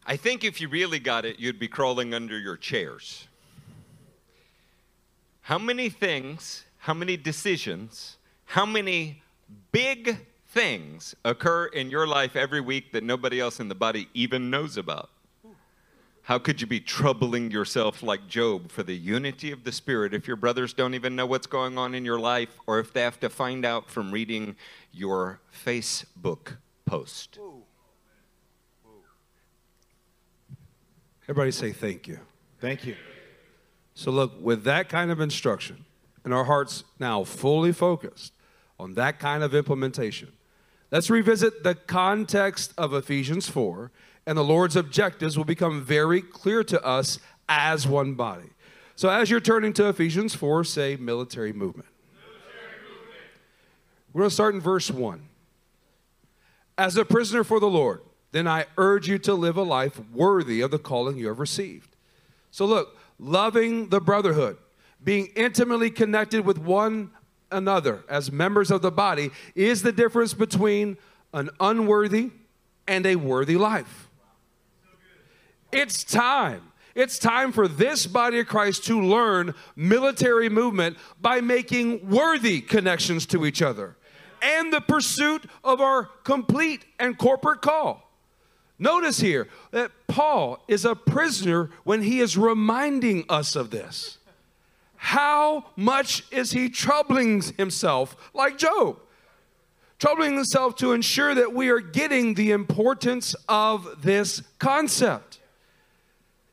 I 0.06 0.18
think 0.18 0.43
if 0.43 0.62
you 0.62 0.68
really 0.68 0.99
got 0.99 1.26
it, 1.26 1.39
you'd 1.39 1.60
be 1.60 1.68
crawling 1.68 2.14
under 2.14 2.38
your 2.38 2.58
chairs. 2.58 3.28
How 5.41 5.58
many 5.58 5.89
things, 5.89 6.66
how 6.78 6.93
many 6.93 7.18
decisions, 7.18 8.18
how 8.45 8.66
many 8.66 9.22
big 9.72 10.18
things 10.47 11.16
occur 11.26 11.66
in 11.66 11.89
your 11.89 12.08
life 12.08 12.36
every 12.36 12.62
week 12.62 12.91
that 12.91 13.03
nobody 13.03 13.39
else 13.39 13.60
in 13.60 13.68
the 13.68 13.76
body 13.76 14.08
even 14.14 14.49
knows 14.49 14.78
about? 14.78 15.10
How 16.24 16.39
could 16.39 16.60
you 16.62 16.66
be 16.66 16.80
troubling 16.80 17.51
yourself 17.51 18.01
like 18.01 18.28
Job 18.28 18.72
for 18.72 18.82
the 18.82 18.95
unity 18.95 19.51
of 19.51 19.64
the 19.64 19.72
Spirit 19.72 20.14
if 20.14 20.28
your 20.28 20.38
brothers 20.38 20.74
don't 20.74 20.95
even 20.95 21.16
know 21.16 21.28
what's 21.28 21.45
going 21.45 21.78
on 21.78 21.93
in 21.93 22.03
your 22.03 22.20
life 22.20 22.58
or 22.66 22.80
if 22.80 22.91
they 22.93 23.01
have 23.01 23.20
to 23.20 23.30
find 23.30 23.64
out 23.64 23.91
from 23.91 24.12
reading 24.12 24.56
your 24.91 25.39
Facebook 25.53 26.58
post? 26.86 27.38
Everybody 31.28 31.51
say 31.51 31.71
thank 31.71 32.07
you. 32.07 32.19
Thank 32.59 32.86
you. 32.86 32.95
So, 33.95 34.11
look, 34.11 34.34
with 34.39 34.63
that 34.65 34.89
kind 34.89 35.09
of 35.09 35.19
instruction 35.19 35.86
and 36.23 36.34
our 36.34 36.43
hearts 36.43 36.84
now 36.99 37.23
fully 37.23 37.71
focused 37.71 38.34
on 38.80 38.93
that 38.93 39.19
kind 39.19 39.41
of 39.41 39.55
implementation, 39.55 40.32
let's 40.91 41.09
revisit 41.09 41.63
the 41.63 41.73
context 41.76 42.73
of 42.78 42.93
Ephesians 42.93 43.49
4, 43.49 43.91
and 44.28 44.38
the 44.38 44.43
Lord's 44.43 44.76
objectives 44.76 45.38
will 45.38 45.45
become 45.45 45.84
very 45.84 46.21
clear 46.21 46.63
to 46.65 46.84
us 46.84 47.19
as 47.49 47.88
one 47.88 48.13
body. 48.13 48.49
So, 48.95 49.09
as 49.09 49.32
you're 49.32 49.39
turning 49.39 49.73
to 49.73 49.89
Ephesians 49.89 50.36
4, 50.36 50.63
say 50.63 50.95
military 50.95 51.53
movement. 51.53 51.89
We're 54.13 54.19
going 54.19 54.30
to 54.30 54.34
start 54.34 54.55
in 54.55 54.61
verse 54.61 54.91
1. 54.91 55.21
As 56.78 56.95
a 56.97 57.03
prisoner 57.03 57.43
for 57.43 57.59
the 57.59 57.67
Lord, 57.67 58.01
then 58.36 58.50
I 58.50 58.66
urge 58.78 59.08
you 59.08 59.18
to 59.20 59.34
live 59.34 59.56
a 59.56 59.64
life 59.64 59.98
worthy 60.12 60.60
of 60.60 60.70
the 60.70 60.78
calling 60.78 61.18
you 61.18 61.28
have 61.28 61.40
received. 61.40 61.96
So, 62.52 62.66
look, 62.66 62.98
loving 63.18 63.88
the 63.88 64.02
brotherhood, 64.02 64.58
being 65.02 65.28
intimately 65.38 65.90
connected 65.90 66.46
with 66.46 66.58
one 66.58 67.12
another 67.50 68.04
as 68.10 68.34
members 68.34 68.72
of 68.72 68.82
the 68.82 68.92
body, 68.92 69.32
is 69.56 69.84
the 69.84 69.94
difference 69.94 70.34
between 70.34 70.98
an 71.34 71.50
unworthy 71.62 72.32
and 72.90 73.06
a 73.06 73.16
worthy 73.16 73.56
life. 73.56 74.10
It's 75.72 76.04
time. 76.04 76.62
It's 76.94 77.18
time 77.18 77.54
for 77.54 77.70
this 77.70 78.06
body 78.06 78.40
of 78.40 78.48
Christ 78.48 78.84
to 78.86 79.02
learn 79.02 79.54
military 79.78 80.50
movement 80.50 80.98
by 81.22 81.40
making 81.40 82.10
worthy 82.10 82.60
connections 82.60 83.26
to 83.28 83.46
each 83.46 83.62
other 83.62 83.96
and 84.42 84.74
the 84.74 84.82
pursuit 84.82 85.46
of 85.64 85.80
our 85.80 86.10
complete 86.24 86.84
and 87.00 87.18
corporate 87.18 87.62
call. 87.62 88.05
Notice 88.78 89.19
here 89.19 89.47
that 89.71 89.91
Paul 90.07 90.63
is 90.67 90.84
a 90.84 90.95
prisoner 90.95 91.69
when 91.84 92.01
he 92.01 92.19
is 92.19 92.38
reminding 92.38 93.26
us 93.30 93.55
of 93.55 93.69
this. 93.69 94.17
How 94.97 95.65
much 95.76 96.23
is 96.32 96.51
he 96.51 96.67
troubling 96.69 97.41
himself 97.41 98.15
like 98.34 98.57
Job? 98.57 98.99
Troubling 99.97 100.36
himself 100.36 100.76
to 100.78 100.91
ensure 100.91 101.34
that 101.36 101.53
we 101.53 101.69
are 101.69 101.80
getting 101.80 102.34
the 102.34 102.51
importance 102.51 103.34
of 103.47 104.01
this 104.01 104.41
concept. 104.59 105.39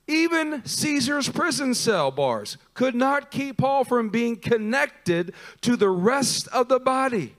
Even 0.07 0.65
Caesar's 0.65 1.29
prison 1.29 1.75
cell 1.75 2.11
bars 2.11 2.57
could 2.75 2.95
not 2.95 3.31
keep 3.31 3.59
Paul 3.59 3.85
from 3.85 4.11
being 4.11 4.37
connected 4.37 5.35
to 5.63 5.77
the 5.77 5.89
rest 5.89 6.47
of 6.49 6.69
the 6.69 6.79
body. 6.79 7.35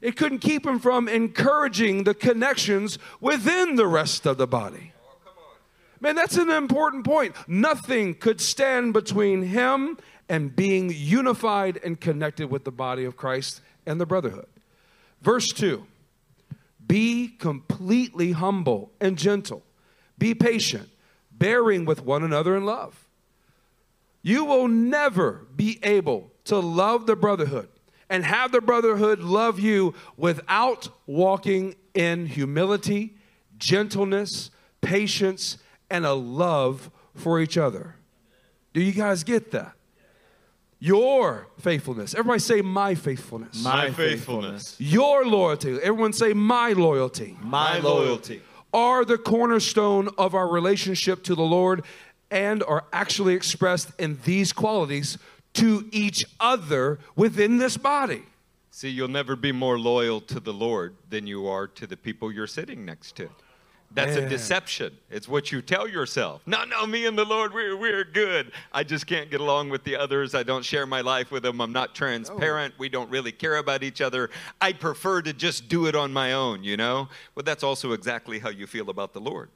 It 0.00 0.16
couldn't 0.16 0.38
keep 0.38 0.66
him 0.66 0.78
from 0.78 1.08
encouraging 1.08 2.04
the 2.04 2.14
connections 2.14 2.98
within 3.20 3.76
the 3.76 3.86
rest 3.86 4.26
of 4.26 4.38
the 4.38 4.46
body. 4.46 4.92
Man, 6.00 6.16
that's 6.16 6.38
an 6.38 6.48
important 6.48 7.04
point. 7.04 7.36
Nothing 7.46 8.14
could 8.14 8.40
stand 8.40 8.94
between 8.94 9.42
him 9.42 9.98
and 10.30 10.54
being 10.56 10.90
unified 10.94 11.78
and 11.84 12.00
connected 12.00 12.50
with 12.50 12.64
the 12.64 12.70
body 12.70 13.04
of 13.04 13.16
Christ 13.16 13.60
and 13.84 14.00
the 14.00 14.06
brotherhood. 14.06 14.46
Verse 15.20 15.48
2 15.48 15.84
Be 16.86 17.28
completely 17.28 18.32
humble 18.32 18.92
and 19.00 19.18
gentle, 19.18 19.62
be 20.16 20.34
patient, 20.34 20.88
bearing 21.30 21.84
with 21.84 22.02
one 22.02 22.22
another 22.22 22.56
in 22.56 22.64
love. 22.64 23.06
You 24.22 24.46
will 24.46 24.68
never 24.68 25.46
be 25.54 25.78
able 25.82 26.30
to 26.44 26.58
love 26.58 27.06
the 27.06 27.16
brotherhood 27.16 27.68
and 28.10 28.24
have 28.24 28.50
the 28.50 28.60
brotherhood 28.60 29.20
love 29.20 29.60
you 29.60 29.94
without 30.16 30.88
walking 31.06 31.76
in 31.94 32.26
humility, 32.26 33.14
gentleness, 33.56 34.50
patience, 34.80 35.56
and 35.88 36.04
a 36.04 36.12
love 36.12 36.90
for 37.14 37.40
each 37.40 37.56
other. 37.56 37.94
Do 38.74 38.82
you 38.82 38.92
guys 38.92 39.22
get 39.24 39.52
that? 39.52 39.72
Your 40.80 41.48
faithfulness. 41.58 42.14
Everybody 42.14 42.40
say, 42.40 42.62
My 42.62 42.94
faithfulness. 42.94 43.62
My 43.62 43.90
faithfulness. 43.90 44.76
Your 44.78 45.26
loyalty. 45.26 45.78
Everyone 45.82 46.12
say, 46.12 46.32
My 46.32 46.72
loyalty. 46.72 47.36
My 47.40 47.78
loyalty. 47.78 48.42
Are 48.72 49.04
the 49.04 49.18
cornerstone 49.18 50.08
of 50.16 50.34
our 50.34 50.48
relationship 50.48 51.22
to 51.24 51.34
the 51.34 51.42
Lord 51.42 51.84
and 52.30 52.62
are 52.62 52.84
actually 52.92 53.34
expressed 53.34 53.90
in 53.98 54.18
these 54.24 54.52
qualities 54.52 55.18
to 55.54 55.88
each 55.90 56.24
other 56.38 56.98
within 57.16 57.58
this 57.58 57.76
body. 57.76 58.22
See, 58.70 58.88
you'll 58.88 59.08
never 59.08 59.34
be 59.36 59.52
more 59.52 59.78
loyal 59.78 60.20
to 60.22 60.40
the 60.40 60.52
Lord 60.52 60.94
than 61.08 61.26
you 61.26 61.48
are 61.48 61.66
to 61.66 61.86
the 61.86 61.96
people 61.96 62.30
you're 62.30 62.46
sitting 62.46 62.84
next 62.84 63.16
to. 63.16 63.28
That's 63.92 64.14
Man. 64.14 64.24
a 64.24 64.28
deception. 64.28 64.96
It's 65.10 65.26
what 65.26 65.50
you 65.50 65.60
tell 65.62 65.88
yourself. 65.88 66.42
No, 66.46 66.64
no, 66.64 66.86
me 66.86 67.06
and 67.06 67.18
the 67.18 67.24
Lord, 67.24 67.52
we're, 67.52 67.76
we're 67.76 68.04
good. 68.04 68.52
I 68.72 68.84
just 68.84 69.08
can't 69.08 69.28
get 69.30 69.40
along 69.40 69.70
with 69.70 69.82
the 69.82 69.96
others. 69.96 70.36
I 70.36 70.44
don't 70.44 70.64
share 70.64 70.86
my 70.86 71.00
life 71.00 71.32
with 71.32 71.42
them. 71.42 71.60
I'm 71.60 71.72
not 71.72 71.96
transparent. 71.96 72.74
We 72.78 72.88
don't 72.88 73.10
really 73.10 73.32
care 73.32 73.56
about 73.56 73.82
each 73.82 74.00
other. 74.00 74.30
I 74.60 74.74
prefer 74.74 75.22
to 75.22 75.32
just 75.32 75.68
do 75.68 75.86
it 75.86 75.96
on 75.96 76.12
my 76.12 76.34
own, 76.34 76.62
you 76.62 76.76
know? 76.76 77.08
But 77.34 77.44
that's 77.44 77.64
also 77.64 77.90
exactly 77.90 78.38
how 78.38 78.50
you 78.50 78.68
feel 78.68 78.90
about 78.90 79.12
the 79.12 79.20
Lord. 79.20 79.48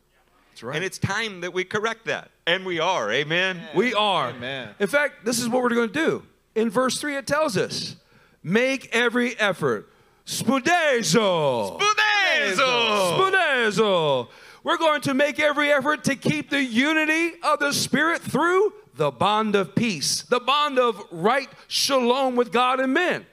That's 0.55 0.62
right. 0.62 0.76
And 0.76 0.84
it's 0.84 0.98
time 0.98 1.40
that 1.40 1.52
we 1.52 1.64
correct 1.64 2.05
that. 2.05 2.30
And 2.46 2.64
we 2.64 2.78
are. 2.78 3.11
Amen. 3.11 3.61
we 3.74 3.92
are. 3.92 4.30
Amen. 4.30 4.68
In 4.78 4.86
fact, 4.86 5.24
this 5.24 5.40
is 5.40 5.48
what 5.48 5.64
we're 5.64 5.70
going 5.70 5.88
to 5.88 5.92
do. 5.92 6.22
In 6.55 6.70
verse 6.70 7.00
3, 7.00 7.16
it 7.16 7.26
tells 7.26 7.57
us 7.57 7.96
make 8.40 8.88
every 8.94 9.36
effort. 9.40 9.90
Spudezo. 10.24 11.80
Budezo. 11.80 13.18
Spunezo. 13.18 14.28
We're 14.62 14.78
going 14.78 15.00
to 15.00 15.14
make 15.14 15.40
every 15.40 15.72
effort 15.72 16.05
to 16.05 16.14
keep 16.14 16.50
the 16.50 16.62
unity 16.62 17.32
of 17.42 17.59
the 17.59 17.72
Spirit 17.72 18.22
through 18.22 18.74
the 18.94 19.11
bond 19.11 19.57
of 19.57 19.74
peace, 19.74 20.22
the 20.22 20.38
bond 20.38 20.78
of 20.78 21.02
right 21.11 21.48
shalom 21.66 22.36
with 22.36 22.52
God 22.52 22.78
and 22.78 22.94
men. 22.94 23.26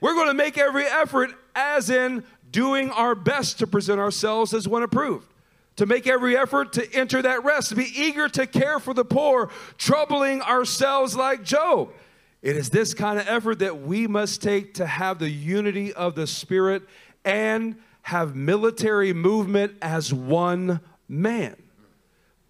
We're 0.00 0.14
going 0.14 0.28
to 0.28 0.34
make 0.34 0.58
every 0.58 0.86
effort, 0.86 1.30
as 1.56 1.90
in 1.90 2.22
doing 2.52 2.92
our 2.92 3.16
best 3.16 3.58
to 3.58 3.66
present 3.66 3.98
ourselves 3.98 4.54
as 4.54 4.68
one 4.68 4.84
approved, 4.84 5.26
to 5.76 5.86
make 5.86 6.06
every 6.06 6.36
effort 6.36 6.72
to 6.74 6.92
enter 6.94 7.22
that 7.22 7.44
rest, 7.44 7.68
to 7.68 7.74
be 7.74 7.90
eager 7.94 8.28
to 8.30 8.46
care 8.46 8.78
for 8.78 8.94
the 8.94 9.04
poor, 9.04 9.50
troubling 9.78 10.42
ourselves 10.42 11.16
like 11.16 11.42
Job. 11.42 11.90
It 12.42 12.56
is 12.56 12.70
this 12.70 12.94
kind 12.94 13.18
of 13.18 13.28
effort 13.28 13.58
that 13.58 13.82
we 13.82 14.06
must 14.06 14.42
take 14.42 14.74
to 14.74 14.86
have 14.86 15.18
the 15.18 15.28
unity 15.30 15.92
of 15.92 16.14
the 16.14 16.26
Spirit 16.26 16.82
and 17.24 17.76
have 18.02 18.36
military 18.36 19.12
movement 19.12 19.74
as 19.82 20.14
one 20.14 20.80
man. 21.08 21.56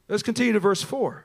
Let's 0.08 0.22
continue 0.22 0.52
to 0.52 0.60
verse 0.60 0.82
4. 0.82 1.24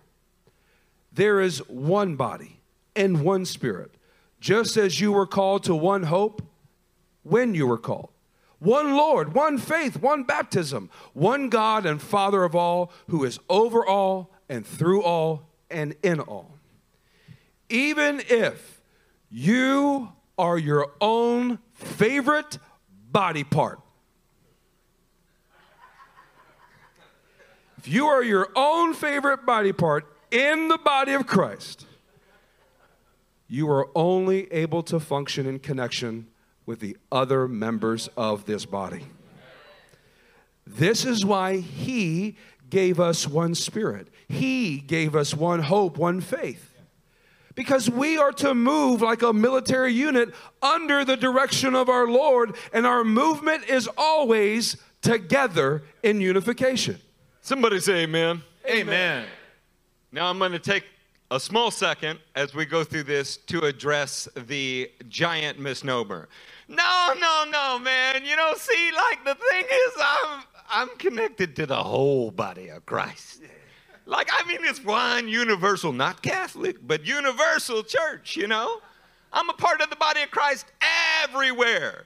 There 1.12 1.42
is 1.42 1.60
one 1.68 2.16
body 2.16 2.62
and 2.96 3.24
one 3.24 3.46
spirit, 3.46 3.92
just 4.40 4.78
as 4.78 5.02
you 5.02 5.12
were 5.12 5.28
called 5.28 5.66
to 5.66 5.76
one 5.76 6.04
hope 6.04 6.42
when 7.24 7.54
you 7.54 7.68
were 7.68 7.78
called. 7.78 8.11
One 8.62 8.96
Lord, 8.96 9.34
one 9.34 9.58
faith, 9.58 10.00
one 10.00 10.22
baptism, 10.22 10.92
one 11.14 11.50
God 11.50 11.84
and 11.84 12.00
Father 12.00 12.44
of 12.44 12.54
all, 12.54 12.92
who 13.08 13.24
is 13.24 13.40
over 13.50 13.84
all 13.84 14.30
and 14.48 14.64
through 14.64 15.02
all 15.02 15.50
and 15.72 15.96
in 16.04 16.20
all. 16.20 16.60
Even 17.70 18.22
if 18.30 18.80
you 19.32 20.12
are 20.38 20.60
your 20.60 20.92
own 21.02 21.58
favorite 21.74 22.60
body 23.12 23.44
part, 23.44 23.80
if 27.80 27.88
you 27.88 28.06
are 28.06 28.24
your 28.24 28.50
own 28.56 28.94
favorite 28.94 29.44
body 29.44 29.74
part 29.74 30.06
in 30.30 30.68
the 30.68 30.78
body 30.78 31.14
of 31.14 31.26
Christ, 31.26 31.88
you 33.48 33.68
are 33.72 33.90
only 33.96 34.54
able 34.54 34.84
to 34.84 35.00
function 35.00 35.48
in 35.48 35.58
connection 35.58 36.28
with 36.72 36.80
the 36.80 36.96
other 37.12 37.50
members 37.50 38.08
of 38.16 38.46
this 38.46 38.66
body. 38.66 39.06
This 40.66 41.04
is 41.04 41.26
why 41.26 41.58
He 41.58 42.38
gave 42.70 42.98
us 42.98 43.28
one 43.28 43.56
spirit, 43.56 44.08
He 44.30 44.78
gave 44.78 45.14
us 45.14 45.34
one 45.34 45.60
hope, 45.60 45.98
one 45.98 46.22
faith. 46.22 46.74
Because 47.56 47.90
we 47.90 48.18
are 48.18 48.32
to 48.32 48.54
move 48.54 49.02
like 49.02 49.22
a 49.22 49.34
military 49.34 49.92
unit 49.92 50.34
under 50.62 51.04
the 51.04 51.18
direction 51.18 51.76
of 51.76 51.90
our 51.90 52.08
Lord, 52.08 52.56
and 52.72 52.86
our 52.86 53.04
movement 53.04 53.66
is 53.66 53.90
always 53.98 54.78
together 55.02 55.84
in 56.04 56.22
unification. 56.22 57.02
Somebody 57.42 57.82
say 57.82 58.04
amen. 58.04 58.44
Amen. 58.66 59.26
Now 60.14 60.30
I'm 60.30 60.40
going 60.40 60.54
to 60.54 60.60
take 60.60 60.86
a 61.32 61.40
small 61.40 61.72
second 61.72 62.20
as 62.36 62.54
we 62.54 62.66
go 62.66 62.84
through 62.84 63.04
this 63.04 63.38
to 63.38 63.62
address 63.62 64.28
the 64.48 64.92
giant 65.08 65.58
misnomer. 65.60 66.28
No, 66.72 67.14
no, 67.20 67.46
no, 67.50 67.80
man. 67.80 68.24
You 68.26 68.36
know, 68.36 68.54
see, 68.56 68.92
like 68.96 69.26
the 69.26 69.36
thing 69.36 69.66
is, 69.66 69.94
I'm 70.00 70.44
I'm 70.70 70.98
connected 70.98 71.56
to 71.58 71.66
the 71.66 71.84
whole 71.84 72.32
body 72.32 72.70
of 72.70 72.86
Christ. 72.86 73.42
Like, 74.06 74.30
I 74.32 74.48
mean, 74.48 74.60
it's 74.62 74.84
one 74.84 75.28
universal, 75.28 75.92
not 75.92 76.22
Catholic, 76.22 76.78
but 76.82 77.06
universal 77.06 77.84
church. 77.84 78.36
You 78.36 78.48
know, 78.48 78.80
I'm 79.34 79.50
a 79.50 79.54
part 79.54 79.82
of 79.82 79.90
the 79.90 79.96
body 79.98 80.22
of 80.22 80.32
Christ 80.32 80.66
everywhere. 81.24 82.06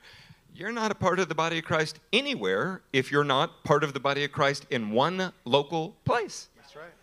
You're 0.55 0.71
not 0.71 0.91
a 0.91 0.95
part 0.95 1.19
of 1.19 1.29
the 1.29 1.35
body 1.35 1.59
of 1.59 1.65
Christ 1.65 1.99
anywhere 2.13 2.81
if 2.93 3.11
you're 3.11 3.23
not 3.23 3.63
part 3.63 3.83
of 3.83 3.93
the 3.93 3.99
body 3.99 4.23
of 4.23 4.31
Christ 4.31 4.65
in 4.69 4.91
one 4.91 5.31
local 5.43 5.95
place. 6.05 6.49
That's 6.55 6.75
right. 6.75 6.93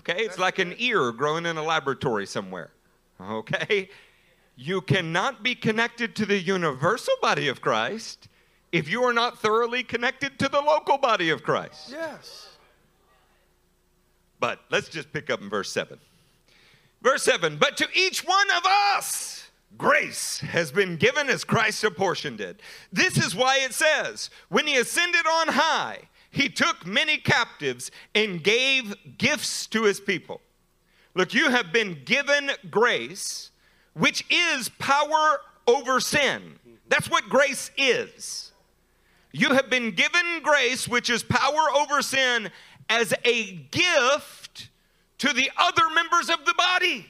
Okay? 0.00 0.24
It's 0.24 0.38
like 0.38 0.58
an 0.58 0.74
ear 0.78 1.12
growing 1.12 1.46
in 1.46 1.56
a 1.56 1.62
laboratory 1.62 2.26
somewhere. 2.26 2.70
Okay? 3.20 3.88
You 4.56 4.80
cannot 4.80 5.42
be 5.42 5.54
connected 5.54 6.16
to 6.16 6.26
the 6.26 6.38
universal 6.38 7.14
body 7.20 7.48
of 7.48 7.60
Christ 7.60 8.28
if 8.72 8.88
you 8.88 9.04
are 9.04 9.12
not 9.12 9.38
thoroughly 9.38 9.82
connected 9.82 10.38
to 10.38 10.48
the 10.48 10.60
local 10.60 10.98
body 10.98 11.30
of 11.30 11.42
Christ. 11.42 11.90
Yes. 11.90 12.48
But 14.40 14.60
let's 14.70 14.88
just 14.88 15.12
pick 15.12 15.30
up 15.30 15.40
in 15.40 15.48
verse 15.48 15.70
7. 15.70 15.98
Verse 17.02 17.22
7 17.22 17.56
But 17.58 17.76
to 17.76 17.88
each 17.94 18.24
one 18.24 18.50
of 18.56 18.64
us, 18.66 19.50
grace 19.76 20.40
has 20.40 20.72
been 20.72 20.96
given 20.96 21.28
as 21.28 21.44
Christ 21.44 21.84
apportioned 21.84 22.40
it. 22.40 22.60
This 22.92 23.16
is 23.16 23.34
why 23.34 23.58
it 23.60 23.74
says, 23.74 24.30
When 24.48 24.66
he 24.66 24.76
ascended 24.76 25.26
on 25.26 25.48
high, 25.48 26.00
he 26.30 26.48
took 26.48 26.86
many 26.86 27.18
captives 27.18 27.90
and 28.14 28.42
gave 28.42 28.94
gifts 29.18 29.66
to 29.68 29.84
his 29.84 30.00
people. 30.00 30.40
Look, 31.14 31.32
you 31.32 31.50
have 31.50 31.72
been 31.72 32.02
given 32.04 32.50
grace, 32.70 33.50
which 33.96 34.24
is 34.30 34.68
power 34.78 35.40
over 35.66 36.00
sin. 36.00 36.58
That's 36.88 37.10
what 37.10 37.28
grace 37.28 37.70
is. 37.76 38.52
You 39.32 39.54
have 39.54 39.70
been 39.70 39.90
given 39.90 40.40
grace, 40.42 40.86
which 40.86 41.08
is 41.10 41.22
power 41.22 41.70
over 41.74 42.02
sin, 42.02 42.50
as 42.88 43.14
a 43.24 43.52
gift 43.70 44.68
to 45.18 45.32
the 45.32 45.50
other 45.56 45.82
members 45.94 46.28
of 46.28 46.44
the 46.44 46.54
body. 46.56 47.06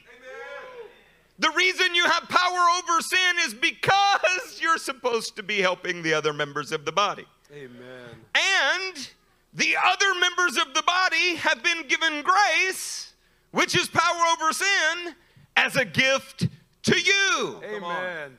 The 1.39 1.51
reason 1.51 1.93
you 1.93 2.05
have 2.05 2.23
power 2.29 2.65
over 2.79 3.01
sin 3.01 3.35
is 3.45 3.53
because 3.53 4.59
you're 4.59 4.79
supposed 4.79 5.35
to 5.35 5.43
be 5.43 5.59
helping 5.59 6.01
the 6.01 6.13
other 6.13 6.33
members 6.33 6.71
of 6.71 6.83
the 6.83 6.91
body. 6.91 7.25
Amen. 7.53 8.25
And 8.33 9.09
the 9.53 9.75
other 9.85 10.19
members 10.19 10.57
of 10.57 10.73
the 10.73 10.83
body 10.83 11.35
have 11.35 11.61
been 11.61 11.87
given 11.87 12.23
grace, 12.23 13.13
which 13.51 13.75
is 13.75 13.87
power 13.87 14.23
over 14.33 14.51
sin, 14.51 15.15
as 15.55 15.75
a 15.75 15.85
gift 15.85 16.47
to 16.87 16.99
you. 16.99 17.61
Amen. 17.63 18.37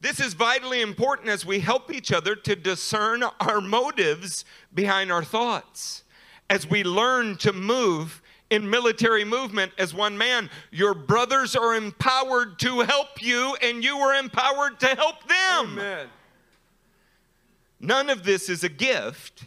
This 0.00 0.20
is 0.20 0.34
vitally 0.34 0.80
important 0.80 1.28
as 1.28 1.44
we 1.44 1.58
help 1.58 1.92
each 1.92 2.12
other 2.12 2.36
to 2.36 2.54
discern 2.54 3.24
our 3.40 3.60
motives 3.60 4.44
behind 4.72 5.10
our 5.10 5.24
thoughts. 5.24 6.04
As 6.48 6.68
we 6.68 6.84
learn 6.84 7.36
to 7.38 7.52
move 7.52 8.22
in 8.48 8.70
military 8.70 9.24
movement 9.24 9.72
as 9.76 9.92
one 9.92 10.16
man, 10.16 10.48
your 10.70 10.94
brothers 10.94 11.56
are 11.56 11.74
empowered 11.74 12.58
to 12.60 12.80
help 12.80 13.20
you, 13.20 13.56
and 13.60 13.84
you 13.84 13.98
are 13.98 14.14
empowered 14.14 14.80
to 14.80 14.86
help 14.86 15.26
them. 15.28 15.72
Amen. 15.72 16.06
None 17.80 18.08
of 18.08 18.24
this 18.24 18.48
is 18.48 18.64
a 18.64 18.68
gift 18.68 19.44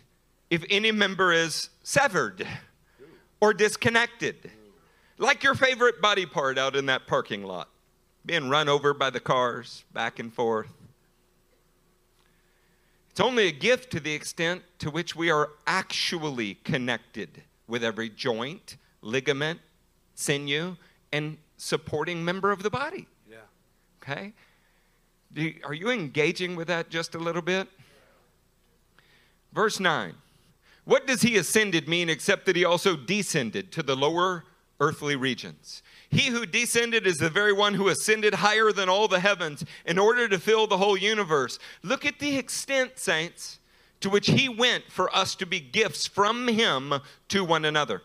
if 0.50 0.64
any 0.70 0.92
member 0.92 1.32
is 1.34 1.70
severed 1.82 2.46
or 3.40 3.54
disconnected. 3.54 4.52
Like 5.18 5.44
your 5.44 5.56
favorite 5.56 6.02
body 6.02 6.26
part 6.26 6.58
out 6.58 6.76
in 6.76 6.86
that 6.88 7.08
parking 7.08 7.44
lot, 7.44 7.70
being 8.26 8.50
run 8.50 8.70
over 8.70 8.94
by 8.94 9.10
the 9.10 9.20
cars 9.20 9.84
back 9.94 10.20
and 10.20 10.34
forth. 10.34 10.72
It's 13.10 13.20
only 13.20 13.48
a 13.48 13.52
gift 13.52 13.92
to 13.92 14.00
the 14.00 14.14
extent 14.14 14.64
to 14.80 14.90
which 14.90 15.16
we 15.16 15.30
are 15.30 15.50
actually 15.68 16.56
connected 16.64 17.44
with 17.68 17.84
every 17.84 18.10
joint, 18.10 18.78
ligament, 19.02 19.60
sinew, 20.16 20.78
and 21.12 21.38
supporting 21.58 22.24
member 22.24 22.52
of 22.52 22.64
the 22.64 22.70
body. 22.70 23.08
Yeah. 23.30 23.38
Okay? 24.02 24.34
Do 25.34 25.42
you- 25.44 25.60
are 25.64 25.74
you 25.74 25.90
engaging 25.90 26.56
with 26.56 26.68
that 26.68 26.90
just 26.90 27.16
a 27.16 27.20
little 27.20 27.42
bit? 27.42 27.68
Verse 29.52 29.80
9. 29.80 30.16
What 30.86 31.06
does 31.06 31.22
he 31.22 31.38
ascended 31.38 31.88
mean 31.88 32.10
except 32.10 32.46
that 32.46 32.56
he 32.56 32.66
also 32.66 32.96
descended 32.96 33.72
to 33.74 33.84
the 33.84 33.96
lower 33.96 34.46
earthly 34.82 35.16
regions? 35.16 35.82
He 36.10 36.28
who 36.28 36.46
descended 36.46 37.08
is 37.08 37.18
the 37.18 37.30
very 37.30 37.54
one 37.54 37.76
who 37.76 37.88
ascended 37.88 38.34
higher 38.34 38.74
than 38.74 38.90
all 38.90 39.08
the 39.08 39.22
heavens 39.22 39.64
in 39.86 39.98
order 39.98 40.28
to 40.28 40.38
fill 40.38 40.68
the 40.68 40.78
whole 40.78 40.98
universe. 40.98 41.58
Look 41.84 42.06
at 42.06 42.20
the 42.20 42.38
extent, 42.38 43.00
saints, 43.00 43.60
to 44.02 44.10
which 44.10 44.28
he 44.28 44.50
went 44.50 44.92
for 44.92 45.16
us 45.16 45.36
to 45.36 45.46
be 45.46 45.62
gifts 45.62 46.06
from 46.06 46.50
him 46.50 46.96
to 47.30 47.46
one 47.46 47.64
another. 47.64 48.02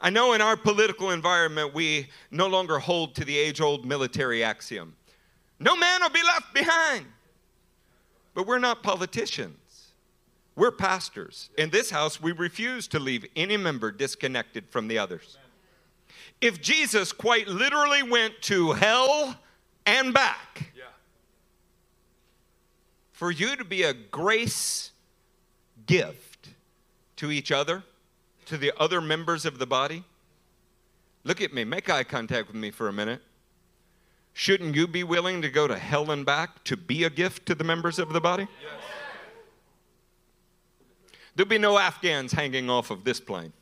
I 0.00 0.10
know 0.10 0.32
in 0.32 0.40
our 0.40 0.56
political 0.56 1.12
environment 1.12 1.72
we 1.72 2.08
no 2.32 2.48
longer 2.48 2.80
hold 2.80 3.14
to 3.14 3.24
the 3.24 3.38
age 3.38 3.60
old 3.60 3.86
military 3.86 4.42
axiom 4.42 4.96
no 5.60 5.76
man 5.76 6.02
will 6.02 6.10
be 6.10 6.22
left 6.22 6.52
behind. 6.52 7.06
But 8.34 8.46
we're 8.46 8.58
not 8.58 8.82
politicians. 8.82 9.58
We're 10.56 10.70
pastors. 10.70 11.50
In 11.58 11.70
this 11.70 11.90
house, 11.90 12.20
we 12.20 12.32
refuse 12.32 12.86
to 12.88 12.98
leave 12.98 13.26
any 13.34 13.56
member 13.56 13.90
disconnected 13.90 14.68
from 14.68 14.88
the 14.88 14.98
others. 14.98 15.36
If 16.40 16.60
Jesus 16.60 17.12
quite 17.12 17.48
literally 17.48 18.02
went 18.02 18.40
to 18.42 18.72
hell 18.72 19.36
and 19.86 20.14
back 20.14 20.72
for 23.12 23.30
you 23.30 23.56
to 23.56 23.64
be 23.64 23.82
a 23.82 23.94
grace 23.94 24.90
gift 25.86 26.50
to 27.16 27.30
each 27.30 27.50
other, 27.50 27.82
to 28.46 28.56
the 28.56 28.72
other 28.76 29.00
members 29.00 29.44
of 29.44 29.58
the 29.58 29.66
body, 29.66 30.04
look 31.24 31.40
at 31.40 31.52
me, 31.52 31.64
make 31.64 31.88
eye 31.88 32.04
contact 32.04 32.48
with 32.48 32.56
me 32.56 32.70
for 32.70 32.88
a 32.88 32.92
minute. 32.92 33.22
Shouldn't 34.34 34.74
you 34.74 34.86
be 34.86 35.04
willing 35.04 35.42
to 35.42 35.48
go 35.48 35.66
to 35.66 35.78
hell 35.78 36.10
and 36.10 36.26
back 36.26 36.64
to 36.64 36.76
be 36.76 37.04
a 37.04 37.10
gift 37.10 37.46
to 37.46 37.54
the 37.54 37.64
members 37.64 37.98
of 37.98 38.12
the 38.12 38.20
body? 38.20 38.48
There'll 41.34 41.48
be 41.48 41.58
no 41.58 41.78
Afghans 41.78 42.32
hanging 42.32 42.70
off 42.70 42.90
of 42.90 43.04
this 43.04 43.20
plane. 43.20 43.52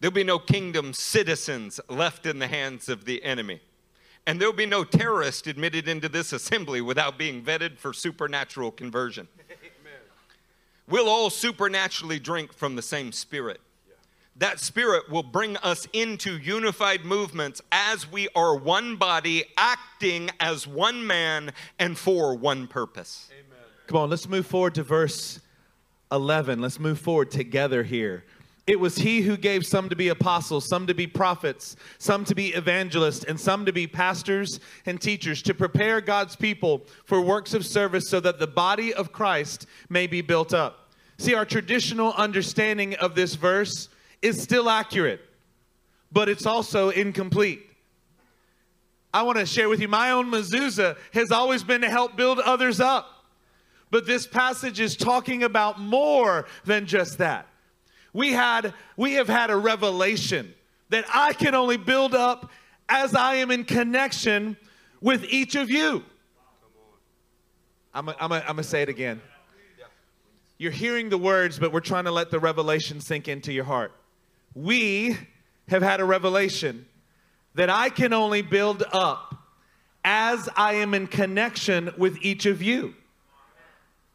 There'll 0.00 0.12
be 0.12 0.24
no 0.24 0.38
kingdom 0.38 0.92
citizens 0.92 1.80
left 1.88 2.26
in 2.26 2.38
the 2.38 2.48
hands 2.48 2.88
of 2.88 3.06
the 3.06 3.22
enemy. 3.24 3.60
And 4.26 4.40
there'll 4.40 4.52
be 4.52 4.66
no 4.66 4.84
terrorist 4.84 5.46
admitted 5.46 5.88
into 5.88 6.08
this 6.08 6.32
assembly 6.32 6.80
without 6.80 7.16
being 7.16 7.42
vetted 7.42 7.78
for 7.78 7.92
supernatural 7.92 8.72
conversion. 8.72 9.28
We'll 10.88 11.08
all 11.08 11.30
supernaturally 11.30 12.18
drink 12.18 12.52
from 12.52 12.76
the 12.76 12.82
same 12.82 13.12
spirit. 13.12 13.60
That 14.38 14.60
spirit 14.60 15.10
will 15.10 15.22
bring 15.22 15.56
us 15.58 15.88
into 15.92 16.36
unified 16.36 17.04
movements 17.04 17.62
as 17.72 18.10
we 18.10 18.28
are 18.36 18.54
one 18.54 18.96
body, 18.96 19.44
acting 19.56 20.30
as 20.38 20.66
one 20.66 21.06
man 21.06 21.52
and 21.78 21.96
for 21.96 22.34
one 22.34 22.66
purpose. 22.66 23.30
Come 23.86 23.96
on, 23.96 24.10
let's 24.10 24.28
move 24.28 24.46
forward 24.46 24.74
to 24.74 24.82
verse 24.82 25.40
11. 26.12 26.60
Let's 26.60 26.78
move 26.78 26.98
forward 26.98 27.30
together 27.30 27.82
here. 27.82 28.24
It 28.66 28.80
was 28.80 28.96
he 28.96 29.20
who 29.20 29.36
gave 29.36 29.64
some 29.64 29.88
to 29.90 29.96
be 29.96 30.08
apostles, 30.08 30.68
some 30.68 30.88
to 30.88 30.94
be 30.94 31.06
prophets, 31.06 31.76
some 31.98 32.24
to 32.24 32.34
be 32.34 32.48
evangelists, 32.48 33.22
and 33.22 33.38
some 33.38 33.64
to 33.64 33.72
be 33.72 33.86
pastors 33.86 34.58
and 34.86 35.00
teachers 35.00 35.40
to 35.42 35.54
prepare 35.54 36.00
God's 36.00 36.34
people 36.34 36.82
for 37.04 37.20
works 37.20 37.54
of 37.54 37.64
service 37.64 38.08
so 38.08 38.18
that 38.20 38.40
the 38.40 38.46
body 38.46 38.92
of 38.92 39.12
Christ 39.12 39.66
may 39.88 40.08
be 40.08 40.20
built 40.20 40.52
up. 40.52 40.90
See, 41.18 41.34
our 41.34 41.44
traditional 41.44 42.12
understanding 42.14 42.94
of 42.96 43.14
this 43.14 43.36
verse 43.36 43.88
is 44.20 44.42
still 44.42 44.68
accurate, 44.68 45.20
but 46.10 46.28
it's 46.28 46.44
also 46.44 46.90
incomplete. 46.90 47.62
I 49.14 49.22
want 49.22 49.38
to 49.38 49.46
share 49.46 49.68
with 49.68 49.80
you 49.80 49.88
my 49.88 50.10
own 50.10 50.30
mezuzah 50.30 50.96
has 51.12 51.30
always 51.30 51.62
been 51.62 51.82
to 51.82 51.88
help 51.88 52.16
build 52.16 52.40
others 52.40 52.80
up. 52.80 53.15
But 53.90 54.06
this 54.06 54.26
passage 54.26 54.80
is 54.80 54.96
talking 54.96 55.42
about 55.42 55.80
more 55.80 56.46
than 56.64 56.86
just 56.86 57.18
that. 57.18 57.46
We 58.12 58.32
had 58.32 58.74
we 58.96 59.14
have 59.14 59.28
had 59.28 59.50
a 59.50 59.56
revelation 59.56 60.54
that 60.88 61.04
I 61.12 61.32
can 61.32 61.54
only 61.54 61.76
build 61.76 62.14
up 62.14 62.50
as 62.88 63.14
I 63.14 63.36
am 63.36 63.50
in 63.50 63.64
connection 63.64 64.56
with 65.00 65.24
each 65.24 65.54
of 65.54 65.70
you. 65.70 66.04
I'm 67.92 68.06
going 68.06 68.56
to 68.56 68.62
say 68.62 68.82
it 68.82 68.88
again. 68.88 69.20
You're 70.58 70.72
hearing 70.72 71.08
the 71.08 71.18
words, 71.18 71.58
but 71.58 71.72
we're 71.72 71.80
trying 71.80 72.04
to 72.04 72.10
let 72.10 72.30
the 72.30 72.38
revelation 72.38 73.00
sink 73.00 73.28
into 73.28 73.52
your 73.52 73.64
heart. 73.64 73.92
We 74.54 75.18
have 75.68 75.82
had 75.82 76.00
a 76.00 76.04
revelation 76.04 76.86
that 77.54 77.70
I 77.70 77.90
can 77.90 78.12
only 78.12 78.42
build 78.42 78.84
up 78.92 79.34
as 80.04 80.48
I 80.56 80.74
am 80.74 80.94
in 80.94 81.06
connection 81.06 81.92
with 81.98 82.18
each 82.22 82.46
of 82.46 82.62
you. 82.62 82.94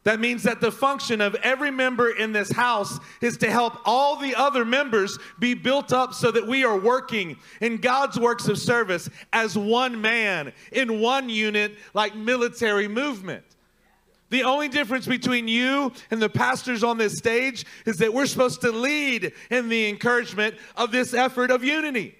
That 0.04 0.18
means 0.18 0.42
that 0.42 0.60
the 0.60 0.72
function 0.72 1.20
of 1.20 1.36
every 1.36 1.70
member 1.70 2.10
in 2.10 2.32
this 2.32 2.50
house 2.50 2.98
is 3.20 3.36
to 3.38 3.50
help 3.50 3.76
all 3.84 4.16
the 4.16 4.34
other 4.34 4.64
members 4.64 5.16
be 5.38 5.54
built 5.54 5.92
up 5.92 6.12
so 6.12 6.32
that 6.32 6.46
we 6.46 6.64
are 6.64 6.78
working 6.78 7.36
in 7.60 7.76
God's 7.76 8.18
works 8.18 8.48
of 8.48 8.58
service 8.58 9.08
as 9.32 9.56
one 9.56 10.00
man 10.00 10.52
in 10.72 11.00
one 11.00 11.28
unit 11.28 11.76
like 11.94 12.16
military 12.16 12.88
movement. 12.88 13.44
The 14.30 14.42
only 14.42 14.68
difference 14.68 15.06
between 15.06 15.46
you 15.46 15.92
and 16.10 16.20
the 16.20 16.28
pastors 16.28 16.82
on 16.82 16.98
this 16.98 17.16
stage 17.16 17.64
is 17.86 17.98
that 17.98 18.12
we're 18.12 18.26
supposed 18.26 18.62
to 18.62 18.72
lead 18.72 19.32
in 19.50 19.68
the 19.68 19.88
encouragement 19.88 20.56
of 20.76 20.90
this 20.90 21.14
effort 21.14 21.50
of 21.50 21.62
unity. 21.62 22.16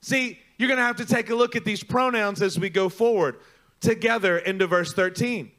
See, 0.00 0.38
you're 0.56 0.68
going 0.68 0.78
to 0.78 0.84
have 0.84 0.96
to 0.96 1.06
take 1.06 1.30
a 1.30 1.34
look 1.34 1.54
at 1.54 1.64
these 1.64 1.84
pronouns 1.84 2.42
as 2.42 2.58
we 2.58 2.70
go 2.70 2.88
forward 2.88 3.36
together 3.80 4.38
into 4.38 4.66
verse 4.66 4.94
13. 4.94 5.52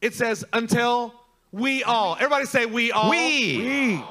It 0.00 0.14
says, 0.14 0.44
until 0.52 1.14
we 1.52 1.82
all, 1.82 2.14
everybody 2.16 2.44
say, 2.44 2.66
we 2.66 2.92
all. 2.92 3.10
We. 3.10 3.58
We. 3.58 4.04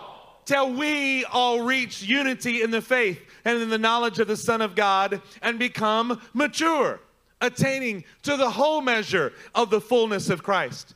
Till 0.45 0.73
we 0.73 1.25
all 1.25 1.61
reach 1.61 2.01
unity 2.03 2.61
in 2.61 2.71
the 2.71 2.81
faith 2.81 3.19
and 3.43 3.61
in 3.61 3.69
the 3.69 3.77
knowledge 3.77 4.19
of 4.19 4.27
the 4.27 4.37
Son 4.37 4.61
of 4.61 4.75
God 4.75 5.21
and 5.41 5.59
become 5.59 6.21
mature, 6.33 7.01
attaining 7.41 8.05
to 8.23 8.37
the 8.37 8.49
whole 8.49 8.81
measure 8.81 9.33
of 9.53 9.69
the 9.69 9.81
fullness 9.81 10.29
of 10.29 10.43
Christ. 10.43 10.95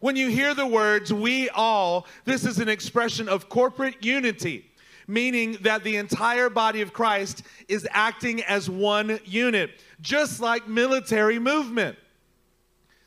When 0.00 0.16
you 0.16 0.28
hear 0.28 0.54
the 0.54 0.66
words 0.66 1.12
we 1.12 1.48
all, 1.50 2.06
this 2.24 2.44
is 2.44 2.58
an 2.58 2.68
expression 2.68 3.28
of 3.28 3.48
corporate 3.48 4.04
unity, 4.04 4.68
meaning 5.06 5.58
that 5.62 5.84
the 5.84 5.96
entire 5.96 6.50
body 6.50 6.82
of 6.82 6.92
Christ 6.92 7.42
is 7.68 7.86
acting 7.92 8.42
as 8.44 8.68
one 8.68 9.18
unit, 9.24 9.70
just 10.00 10.40
like 10.40 10.68
military 10.68 11.38
movement. 11.38 11.96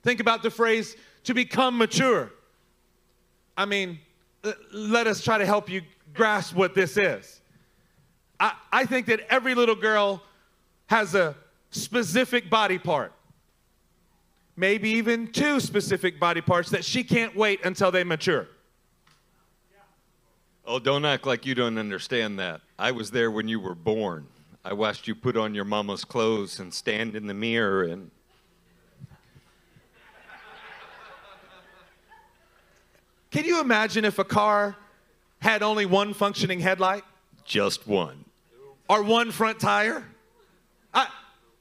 Think 0.04 0.20
about 0.20 0.42
the 0.42 0.50
phrase 0.50 0.96
to 1.24 1.34
become 1.34 1.78
mature. 1.78 2.32
I 3.58 3.66
mean, 3.66 4.00
uh, 4.44 4.54
let 4.72 5.08
us 5.08 5.24
try 5.24 5.38
to 5.38 5.46
help 5.46 5.70
you 5.70 5.82
grasp 6.14 6.56
what 6.56 6.74
this 6.74 6.98
is. 6.98 7.42
I, 8.40 8.54
I 8.72 8.86
think 8.86 9.06
that 9.08 9.22
every 9.30 9.56
little 9.56 9.76
girl 9.76 10.22
has 10.88 11.16
a 11.16 11.36
specific 11.72 12.50
body 12.50 12.78
part 12.78 13.14
maybe 14.56 14.90
even 14.92 15.26
two 15.32 15.60
specific 15.60 16.20
body 16.20 16.40
parts 16.40 16.70
that 16.70 16.86
she 16.86 17.04
can't 17.04 17.36
wait 17.36 17.66
until 17.66 17.92
they 17.92 18.04
mature. 18.04 18.48
Oh, 20.66 20.78
don't 20.78 21.04
act 21.04 21.26
like 21.26 21.46
you 21.46 21.56
don't 21.56 21.80
understand 21.80 22.38
that. 22.40 22.62
I 22.78 22.92
was 22.92 23.10
there 23.10 23.32
when 23.32 23.48
you 23.48 23.60
were 23.60 23.76
born. 23.76 24.28
I 24.64 24.74
watched 24.74 25.08
you 25.08 25.16
put 25.16 25.36
on 25.36 25.56
your 25.56 25.66
mama's 25.66 26.06
clothes 26.06 26.60
and 26.60 26.72
stand 26.72 27.16
in 27.16 27.26
the 27.26 27.34
mirror 27.34 27.84
and 27.84 28.12
Can 33.32 33.46
you 33.46 33.62
imagine 33.62 34.04
if 34.04 34.20
a 34.20 34.26
car 34.26 34.76
had 35.40 35.64
only 35.64 35.86
one 35.86 36.14
functioning 36.14 36.60
headlight 36.60 37.04
just 37.46 37.88
one. 37.88 38.26
or 38.90 39.04
one 39.04 39.32
front 39.32 39.60
tire? 39.60 40.04
I, 40.94 41.08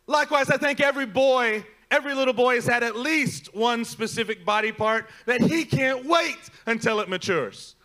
likewise, 0.06 0.50
I 0.50 0.56
think 0.56 0.80
every 0.80 1.06
boy, 1.06 1.64
every 1.90 2.12
little 2.14 2.34
boy 2.34 2.56
has 2.56 2.66
had 2.66 2.82
at 2.82 2.96
least 2.96 3.54
one 3.54 3.84
specific 3.84 4.44
body 4.44 4.72
part 4.72 5.08
that 5.26 5.40
he 5.40 5.64
can't 5.64 6.04
wait 6.04 6.38
until 6.66 7.00
it 7.00 7.08
matures. 7.08 7.76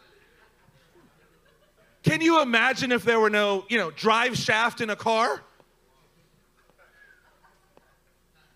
Can 2.01 2.21
you 2.21 2.41
imagine 2.41 2.91
if 2.91 3.03
there 3.03 3.19
were 3.19 3.29
no, 3.29 3.65
you 3.69 3.77
know, 3.77 3.91
drive 3.91 4.35
shaft 4.35 4.81
in 4.81 4.89
a 4.89 4.95
car? 4.95 5.41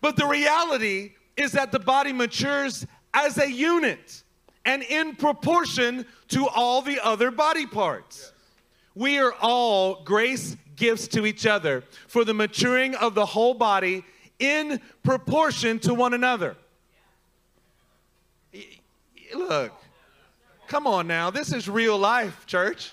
But 0.02 0.16
the 0.16 0.26
reality 0.26 1.14
is 1.36 1.52
that 1.52 1.72
the 1.72 1.80
body 1.80 2.14
matures 2.14 2.86
as 3.14 3.38
a 3.38 3.50
unit 3.50 4.24
and 4.66 4.84
in 4.84 5.16
proportion 5.16 6.06
to 6.30 6.48
all 6.48 6.82
the 6.82 7.00
other 7.04 7.32
body 7.32 7.66
parts. 7.66 8.32
We 8.96 9.18
are 9.20 9.34
all 9.42 10.04
grace 10.04 10.58
gifts 10.76 11.08
to 11.10 11.26
each 11.26 11.46
other 11.46 11.84
for 12.08 12.24
the 12.24 12.34
maturing 12.34 12.96
of 12.96 13.16
the 13.16 13.26
whole 13.26 13.54
body 13.54 14.04
in 14.40 14.80
proportion 15.04 15.80
to 15.80 15.94
one 15.94 16.14
another. 16.14 16.56
Y- 18.54 18.64
y- 19.34 19.40
Look, 19.40 19.72
come 20.68 20.88
on 20.88 21.08
now. 21.08 21.30
This 21.30 21.52
is 21.54 21.70
real 21.70 21.98
life, 21.98 22.46
church. 22.46 22.92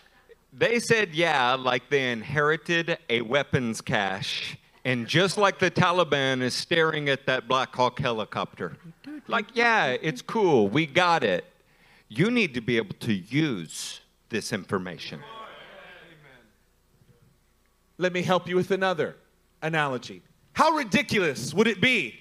They 0.53 0.79
said, 0.81 1.15
yeah, 1.15 1.55
like 1.55 1.91
they 1.91 2.11
inherited 2.11 2.99
a 3.11 3.21
weapons 3.21 3.81
cache. 3.81 4.57
And 4.85 5.07
just 5.07 5.37
like 5.37 5.59
the 5.59 5.71
Taliban 5.71 6.43
is 6.43 6.55
staring 6.55 7.09
at 7.09 7.27
that 7.27 7.49
Black 7.49 7.75
Hawk 7.75 7.99
helicopter, 7.99 8.77
like, 9.27 9.47
yeah, 9.55 9.97
it's 10.01 10.23
cool, 10.23 10.69
we 10.69 10.87
got 10.87 11.25
it. 11.25 11.45
You 12.09 12.31
need 12.31 12.55
to 12.55 12.61
be 12.61 12.77
able 12.77 12.95
to 13.01 13.13
use 13.13 14.01
this 14.29 14.53
information. 14.53 15.21
Let 17.99 18.13
me 18.13 18.23
help 18.23 18.49
you 18.49 18.57
with 18.57 18.71
another 18.71 19.17
analogy. 19.63 20.23
How 20.53 20.73
ridiculous 20.73 21.53
would 21.55 21.67
it 21.67 21.81
be 21.81 22.15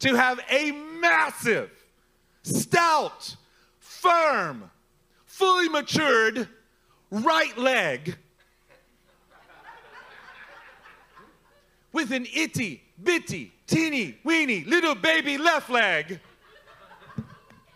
to 0.00 0.14
have 0.14 0.40
a 0.50 0.72
massive, 0.72 1.70
stout, 2.42 3.36
firm, 3.78 4.70
fully 5.26 5.68
matured 5.68 6.48
right 7.10 7.56
leg 7.56 8.16
with 11.92 12.10
an 12.12 12.26
itty 12.34 12.82
bitty, 13.02 13.52
teeny 13.66 14.18
weeny 14.24 14.64
little 14.64 14.94
baby 14.94 15.38
left 15.38 15.70
leg 15.70 16.20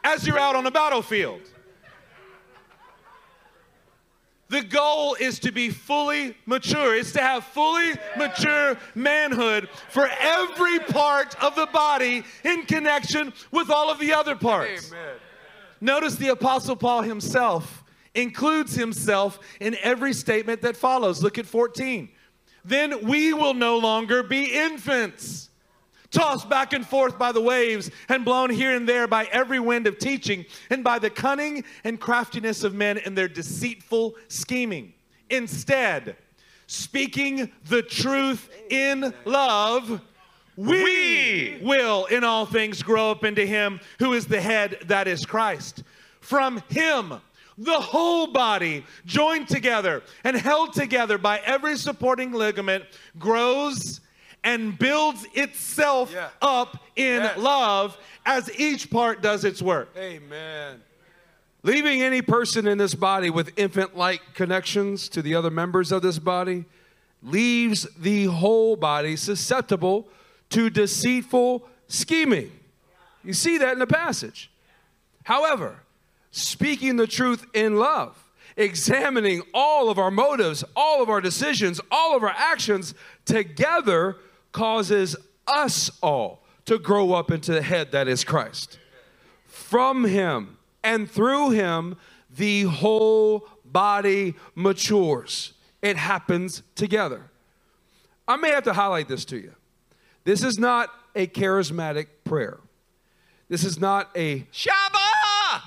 as 0.04 0.26
you're 0.26 0.38
out 0.38 0.56
on 0.56 0.64
the 0.64 0.70
battlefield? 0.70 1.51
The 4.52 4.62
goal 4.62 5.16
is 5.18 5.38
to 5.38 5.50
be 5.50 5.70
fully 5.70 6.36
mature. 6.44 6.94
It's 6.94 7.12
to 7.12 7.22
have 7.22 7.42
fully 7.42 7.94
mature 8.18 8.76
manhood 8.94 9.70
for 9.88 10.06
every 10.20 10.78
part 10.78 11.42
of 11.42 11.56
the 11.56 11.64
body 11.72 12.22
in 12.44 12.66
connection 12.66 13.32
with 13.50 13.70
all 13.70 13.90
of 13.90 13.98
the 13.98 14.12
other 14.12 14.36
parts. 14.36 14.92
Notice 15.80 16.16
the 16.16 16.28
Apostle 16.28 16.76
Paul 16.76 17.00
himself 17.00 17.82
includes 18.14 18.74
himself 18.74 19.38
in 19.58 19.74
every 19.82 20.12
statement 20.12 20.60
that 20.60 20.76
follows. 20.76 21.22
Look 21.22 21.38
at 21.38 21.46
14. 21.46 22.10
Then 22.62 23.06
we 23.08 23.32
will 23.32 23.54
no 23.54 23.78
longer 23.78 24.22
be 24.22 24.54
infants 24.54 25.48
tossed 26.12 26.48
back 26.48 26.72
and 26.72 26.86
forth 26.86 27.18
by 27.18 27.32
the 27.32 27.40
waves 27.40 27.90
and 28.08 28.24
blown 28.24 28.50
here 28.50 28.76
and 28.76 28.88
there 28.88 29.08
by 29.08 29.24
every 29.32 29.58
wind 29.58 29.86
of 29.86 29.98
teaching 29.98 30.44
and 30.70 30.84
by 30.84 30.98
the 30.98 31.10
cunning 31.10 31.64
and 31.84 31.98
craftiness 31.98 32.62
of 32.62 32.74
men 32.74 32.98
and 32.98 33.18
their 33.18 33.28
deceitful 33.28 34.14
scheming. 34.28 34.92
Instead, 35.30 36.16
speaking 36.66 37.50
the 37.64 37.82
truth 37.82 38.50
in 38.70 39.12
love, 39.24 40.00
we, 40.56 40.84
We. 40.84 41.58
will 41.62 42.04
in 42.06 42.24
all 42.24 42.44
things 42.44 42.82
grow 42.82 43.10
up 43.10 43.24
into 43.24 43.46
him 43.46 43.80
who 43.98 44.12
is 44.12 44.26
the 44.26 44.40
head, 44.40 44.78
that 44.86 45.08
is 45.08 45.24
Christ. 45.24 45.82
From 46.20 46.62
him, 46.68 47.14
the 47.56 47.80
whole 47.80 48.26
body, 48.26 48.84
joined 49.06 49.48
together 49.48 50.02
and 50.24 50.36
held 50.36 50.74
together 50.74 51.16
by 51.16 51.38
every 51.38 51.76
supporting 51.76 52.32
ligament, 52.32 52.84
grows 53.18 54.00
and 54.44 54.78
builds 54.78 55.26
itself 55.34 56.10
Yeah. 56.12 56.28
up 56.40 56.76
in 56.96 57.22
Yes. 57.22 57.38
love 57.38 57.96
as 58.26 58.50
each 58.58 58.90
part 58.90 59.22
does 59.22 59.44
its 59.44 59.62
work. 59.62 59.88
Amen. 59.96 60.82
Leaving 61.62 62.02
any 62.02 62.22
person 62.22 62.66
in 62.66 62.78
this 62.78 62.94
body 62.94 63.30
with 63.30 63.52
infant 63.56 63.96
like 63.96 64.20
connections 64.34 65.08
to 65.10 65.22
the 65.22 65.34
other 65.34 65.50
members 65.50 65.92
of 65.92 66.02
this 66.02 66.18
body 66.18 66.64
leaves 67.22 67.86
the 67.96 68.24
whole 68.24 68.74
body 68.74 69.14
susceptible 69.14 70.08
to 70.50 70.68
deceitful 70.70 71.68
scheming. 71.86 72.50
You 73.22 73.32
see 73.32 73.58
that 73.58 73.74
in 73.74 73.78
the 73.78 73.86
passage. 73.86 74.50
However, 75.22 75.76
speaking 76.32 76.96
the 76.96 77.06
truth 77.06 77.46
in 77.54 77.76
love, 77.76 78.16
examining 78.56 79.42
all 79.54 79.88
of 79.88 79.98
our 80.00 80.10
motives, 80.10 80.64
all 80.74 81.00
of 81.00 81.08
our 81.08 81.20
decisions, 81.20 81.80
all 81.92 82.16
of 82.16 82.24
our 82.24 82.34
actions 82.36 82.92
together 83.24 84.16
causes 84.52 85.16
us 85.46 85.90
all 86.02 86.42
to 86.64 86.78
grow 86.78 87.12
up 87.12 87.30
into 87.30 87.52
the 87.52 87.62
head 87.62 87.92
that 87.92 88.08
is 88.08 88.24
Christ 88.24 88.78
from 89.46 90.04
him 90.04 90.56
and 90.82 91.10
through 91.10 91.50
him 91.50 91.96
the 92.30 92.62
whole 92.62 93.46
body 93.64 94.34
matures 94.54 95.52
it 95.82 95.96
happens 95.96 96.62
together 96.74 97.30
i 98.26 98.34
may 98.36 98.50
have 98.50 98.64
to 98.64 98.72
highlight 98.72 99.08
this 99.08 99.24
to 99.26 99.36
you 99.36 99.52
this 100.24 100.42
is 100.42 100.58
not 100.58 100.88
a 101.14 101.26
charismatic 101.26 102.06
prayer 102.24 102.58
this 103.52 103.64
is 103.64 103.78
not 103.78 104.08
a 104.16 104.46
Shabbat! 104.50 105.60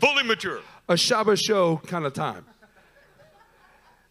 Fully 0.00 0.22
mature. 0.22 0.60
a 0.88 0.94
Shabbat 0.94 1.38
show 1.44 1.76
kind 1.86 2.06
of 2.06 2.14
time. 2.14 2.46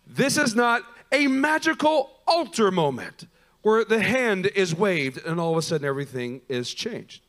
This 0.05 0.37
is 0.37 0.53
not 0.53 0.83
a 1.11 1.25
magical 1.25 2.11
altar 2.27 2.69
moment 2.69 3.25
where 3.61 3.85
the 3.85 4.01
hand 4.01 4.47
is 4.47 4.75
waved 4.75 5.23
and 5.25 5.39
all 5.39 5.51
of 5.51 5.57
a 5.57 5.61
sudden 5.61 5.87
everything 5.87 6.41
is 6.49 6.73
changed. 6.73 7.23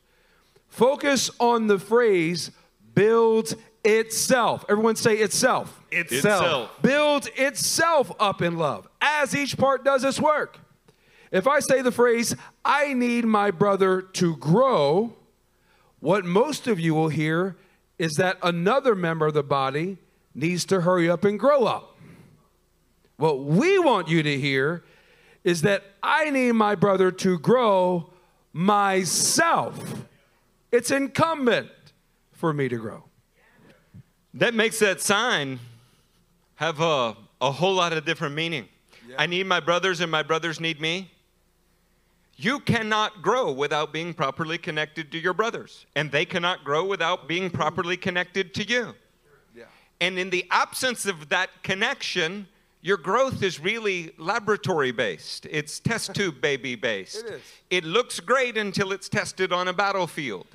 Focus 0.67 1.29
on 1.39 1.67
the 1.67 1.77
phrase 1.77 2.51
builds 2.95 3.55
itself. 3.83 4.65
Everyone 4.69 4.95
say 4.95 5.17
itself. 5.17 5.81
Itself. 5.91 6.71
Builds 6.81 7.29
itself 7.35 8.11
up 8.19 8.41
in 8.41 8.57
love 8.57 8.87
as 9.01 9.35
each 9.35 9.57
part 9.57 9.83
does 9.83 10.03
its 10.03 10.19
work. 10.19 10.59
If 11.31 11.47
I 11.47 11.59
say 11.59 11.81
the 11.81 11.91
phrase, 11.91 12.35
I 12.63 12.93
need 12.93 13.25
my 13.25 13.51
brother 13.51 14.01
to 14.01 14.35
grow, 14.37 15.15
what 15.99 16.25
most 16.25 16.67
of 16.67 16.79
you 16.79 16.93
will 16.93 17.09
hear 17.09 17.55
is 17.97 18.13
that 18.13 18.37
another 18.43 18.95
member 18.95 19.27
of 19.27 19.33
the 19.33 19.43
body 19.43 19.97
needs 20.35 20.65
to 20.65 20.81
hurry 20.81 21.09
up 21.09 21.23
and 21.23 21.39
grow 21.39 21.65
up. 21.65 21.97
What 23.17 23.43
we 23.43 23.79
want 23.79 24.07
you 24.07 24.23
to 24.23 24.39
hear 24.39 24.83
is 25.43 25.61
that 25.63 25.83
I 26.01 26.29
need 26.29 26.53
my 26.53 26.75
brother 26.75 27.11
to 27.11 27.37
grow 27.39 28.09
myself. 28.53 30.05
It's 30.71 30.91
incumbent 30.91 31.69
for 32.31 32.53
me 32.53 32.69
to 32.69 32.77
grow. 32.77 33.03
That 34.33 34.53
makes 34.53 34.79
that 34.79 35.01
sign 35.01 35.59
have 36.55 36.79
a, 36.79 37.15
a 37.41 37.51
whole 37.51 37.73
lot 37.73 37.93
of 37.93 38.05
different 38.05 38.35
meaning. 38.35 38.67
I 39.17 39.27
need 39.27 39.45
my 39.45 39.59
brothers 39.59 39.99
and 39.99 40.11
my 40.11 40.23
brothers 40.23 40.59
need 40.59 40.81
me. 40.81 41.11
You 42.35 42.59
cannot 42.59 43.21
grow 43.21 43.51
without 43.51 43.93
being 43.93 44.13
properly 44.13 44.57
connected 44.57 45.11
to 45.11 45.19
your 45.19 45.33
brothers, 45.33 45.85
and 45.95 46.11
they 46.11 46.25
cannot 46.25 46.63
grow 46.63 46.83
without 46.83 47.27
being 47.27 47.51
properly 47.51 47.95
connected 47.95 48.55
to 48.55 48.67
you. 48.67 48.95
Yeah. 49.55 49.65
And 50.01 50.17
in 50.17 50.31
the 50.31 50.47
absence 50.49 51.05
of 51.05 51.29
that 51.29 51.49
connection, 51.61 52.47
your 52.83 52.97
growth 52.97 53.41
is 53.41 53.61
really 53.61 54.11
laboratory 54.17 54.91
based. 54.91 55.47
It's 55.49 55.79
test 55.79 56.13
tube 56.15 56.41
baby 56.41 56.75
based. 56.75 57.25
It 57.25 57.31
is. 57.31 57.41
It 57.69 57.83
looks 57.85 58.19
great 58.19 58.57
until 58.57 58.91
it's 58.91 59.07
tested 59.07 59.53
on 59.53 59.69
a 59.69 59.73
battlefield. 59.73 60.47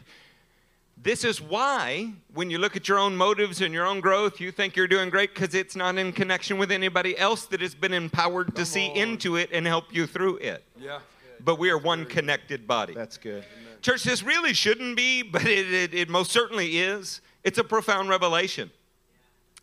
This 1.00 1.24
is 1.24 1.40
why, 1.40 2.12
when 2.34 2.50
you 2.50 2.58
look 2.58 2.76
at 2.76 2.86
your 2.86 2.98
own 2.98 3.16
motives 3.16 3.62
and 3.62 3.72
your 3.72 3.86
own 3.86 4.00
growth, 4.00 4.40
you 4.40 4.50
think 4.50 4.76
you're 4.76 4.88
doing 4.88 5.08
great 5.08 5.32
because 5.34 5.54
it's 5.54 5.74
not 5.74 5.96
in 5.96 6.12
connection 6.12 6.58
with 6.58 6.70
anybody 6.70 7.16
else 7.16 7.46
that 7.46 7.62
has 7.62 7.74
been 7.74 7.94
empowered 7.94 8.54
to 8.56 8.66
see 8.66 8.86
into 8.94 9.36
it 9.36 9.48
and 9.50 9.66
help 9.66 9.84
you 9.90 10.06
through 10.06 10.36
it. 10.38 10.64
Yeah. 10.78 10.98
But 11.42 11.58
we 11.58 11.70
are 11.70 11.78
one 11.78 12.04
connected 12.04 12.66
body. 12.66 12.94
That's 12.94 13.16
good. 13.16 13.44
Church, 13.80 14.02
this 14.02 14.22
really 14.22 14.52
shouldn't 14.52 14.96
be, 14.96 15.22
but 15.22 15.46
it, 15.46 15.72
it, 15.72 15.94
it 15.94 16.08
most 16.10 16.32
certainly 16.32 16.78
is. 16.78 17.22
It's 17.44 17.58
a 17.58 17.64
profound 17.64 18.08
revelation. 18.10 18.70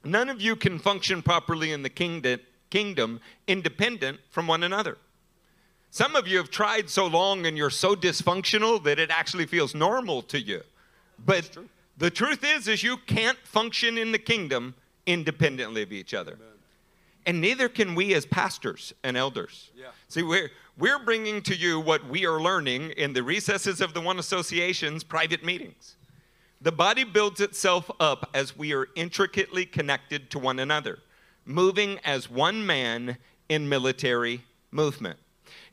None 0.05 0.29
of 0.29 0.39
you 0.39 0.55
can 0.55 0.79
function 0.79 1.21
properly 1.21 1.71
in 1.71 1.83
the 1.83 1.89
kingdom, 1.89 2.39
kingdom 2.69 3.19
independent 3.47 4.19
from 4.29 4.47
one 4.47 4.63
another. 4.63 4.97
Some 5.91 6.15
of 6.15 6.27
you 6.27 6.37
have 6.37 6.49
tried 6.49 6.89
so 6.89 7.07
long 7.07 7.45
and 7.45 7.57
you're 7.57 7.69
so 7.69 7.95
dysfunctional 7.95 8.83
that 8.83 8.99
it 8.99 9.09
actually 9.09 9.45
feels 9.45 9.73
normal 9.73 10.21
to 10.23 10.39
you. 10.39 10.61
But 11.25 11.57
the 11.97 12.09
truth 12.09 12.43
is 12.43 12.67
is 12.67 12.83
you 12.83 12.97
can't 12.97 13.37
function 13.45 13.97
in 13.97 14.11
the 14.11 14.19
kingdom 14.19 14.75
independently 15.05 15.83
of 15.83 15.93
each 15.93 16.13
other. 16.13 16.37
And 17.25 17.41
neither 17.41 17.69
can 17.69 17.95
we 17.95 18.13
as 18.13 18.25
pastors 18.25 18.93
and 19.03 19.17
elders. 19.17 19.71
Yeah. 19.75 19.87
See, 20.09 20.21
we're, 20.21 20.51
we're 20.77 20.99
bringing 20.99 21.41
to 21.43 21.55
you 21.55 21.79
what 21.79 22.07
we 22.07 22.25
are 22.25 22.39
learning 22.39 22.91
in 22.91 23.13
the 23.13 23.23
recesses 23.23 23.81
of 23.81 23.93
the 23.93 24.01
One 24.01 24.19
Association's 24.19 25.03
private 25.03 25.43
meetings. 25.43 25.95
The 26.61 26.71
body 26.71 27.03
builds 27.03 27.41
itself 27.41 27.89
up 27.99 28.29
as 28.33 28.57
we 28.57 28.73
are 28.73 28.87
intricately 28.95 29.65
connected 29.65 30.29
to 30.31 30.39
one 30.39 30.59
another, 30.59 30.99
moving 31.45 31.99
as 32.03 32.29
one 32.29 32.65
man 32.65 33.17
in 33.47 33.69
military 33.69 34.43
movement. 34.71 35.19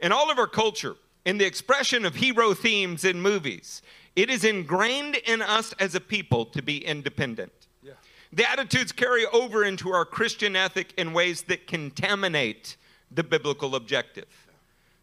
In 0.00 0.12
all 0.12 0.30
of 0.30 0.38
our 0.38 0.46
culture, 0.46 0.96
in 1.24 1.38
the 1.38 1.44
expression 1.44 2.04
of 2.04 2.16
hero 2.16 2.54
themes 2.54 3.04
in 3.04 3.20
movies, 3.20 3.82
It 4.14 4.28
is 4.28 4.44
ingrained 4.44 5.16
in 5.16 5.40
us 5.40 5.72
as 5.78 5.94
a 5.94 6.00
people 6.00 6.44
to 6.46 6.62
be 6.62 6.84
independent. 6.84 7.52
Yeah. 7.82 7.92
The 8.32 8.50
attitudes 8.50 8.92
carry 8.92 9.26
over 9.26 9.64
into 9.64 9.90
our 9.90 10.04
Christian 10.04 10.54
ethic 10.54 10.92
in 10.98 11.12
ways 11.12 11.42
that 11.42 11.66
contaminate 11.66 12.76
the 13.10 13.22
biblical 13.22 13.74
objective. 13.74 14.26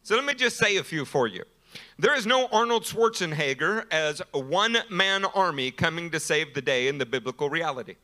So 0.04 0.16
let 0.16 0.26
me 0.26 0.34
just 0.34 0.58
say 0.58 0.78
a 0.78 0.84
few 0.84 1.06
for 1.06 1.28
you. 1.28 1.44
There 1.98 2.16
is 2.16 2.26
no 2.26 2.48
Arnold 2.52 2.84
Schwarzenegger 2.84 3.86
as 3.92 4.22
a 4.34 4.40
one 4.40 4.78
man 4.90 5.26
army 5.26 5.70
coming 5.72 6.10
to 6.12 6.20
save 6.20 6.54
the 6.54 6.62
day 6.62 6.88
in 6.88 6.98
the 6.98 7.06
biblical 7.06 7.50
reality. 7.50 7.96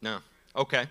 No. 0.00 0.18
Okay. 0.54 0.86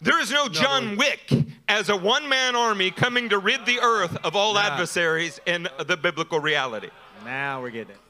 There 0.00 0.20
is 0.20 0.30
no 0.30 0.48
John 0.48 0.96
Wick 0.96 1.30
as 1.68 1.88
a 1.88 1.96
one 1.96 2.28
man 2.28 2.56
army 2.56 2.90
coming 2.90 3.28
to 3.28 3.38
rid 3.38 3.64
the 3.64 3.78
earth 3.80 4.16
of 4.24 4.34
all 4.34 4.58
adversaries 4.58 5.40
in 5.46 5.68
the 5.86 5.96
biblical 5.96 6.40
reality. 6.40 6.90
Now 7.24 7.62
we're 7.62 7.70
getting 7.70 7.94
it. 7.94 8.00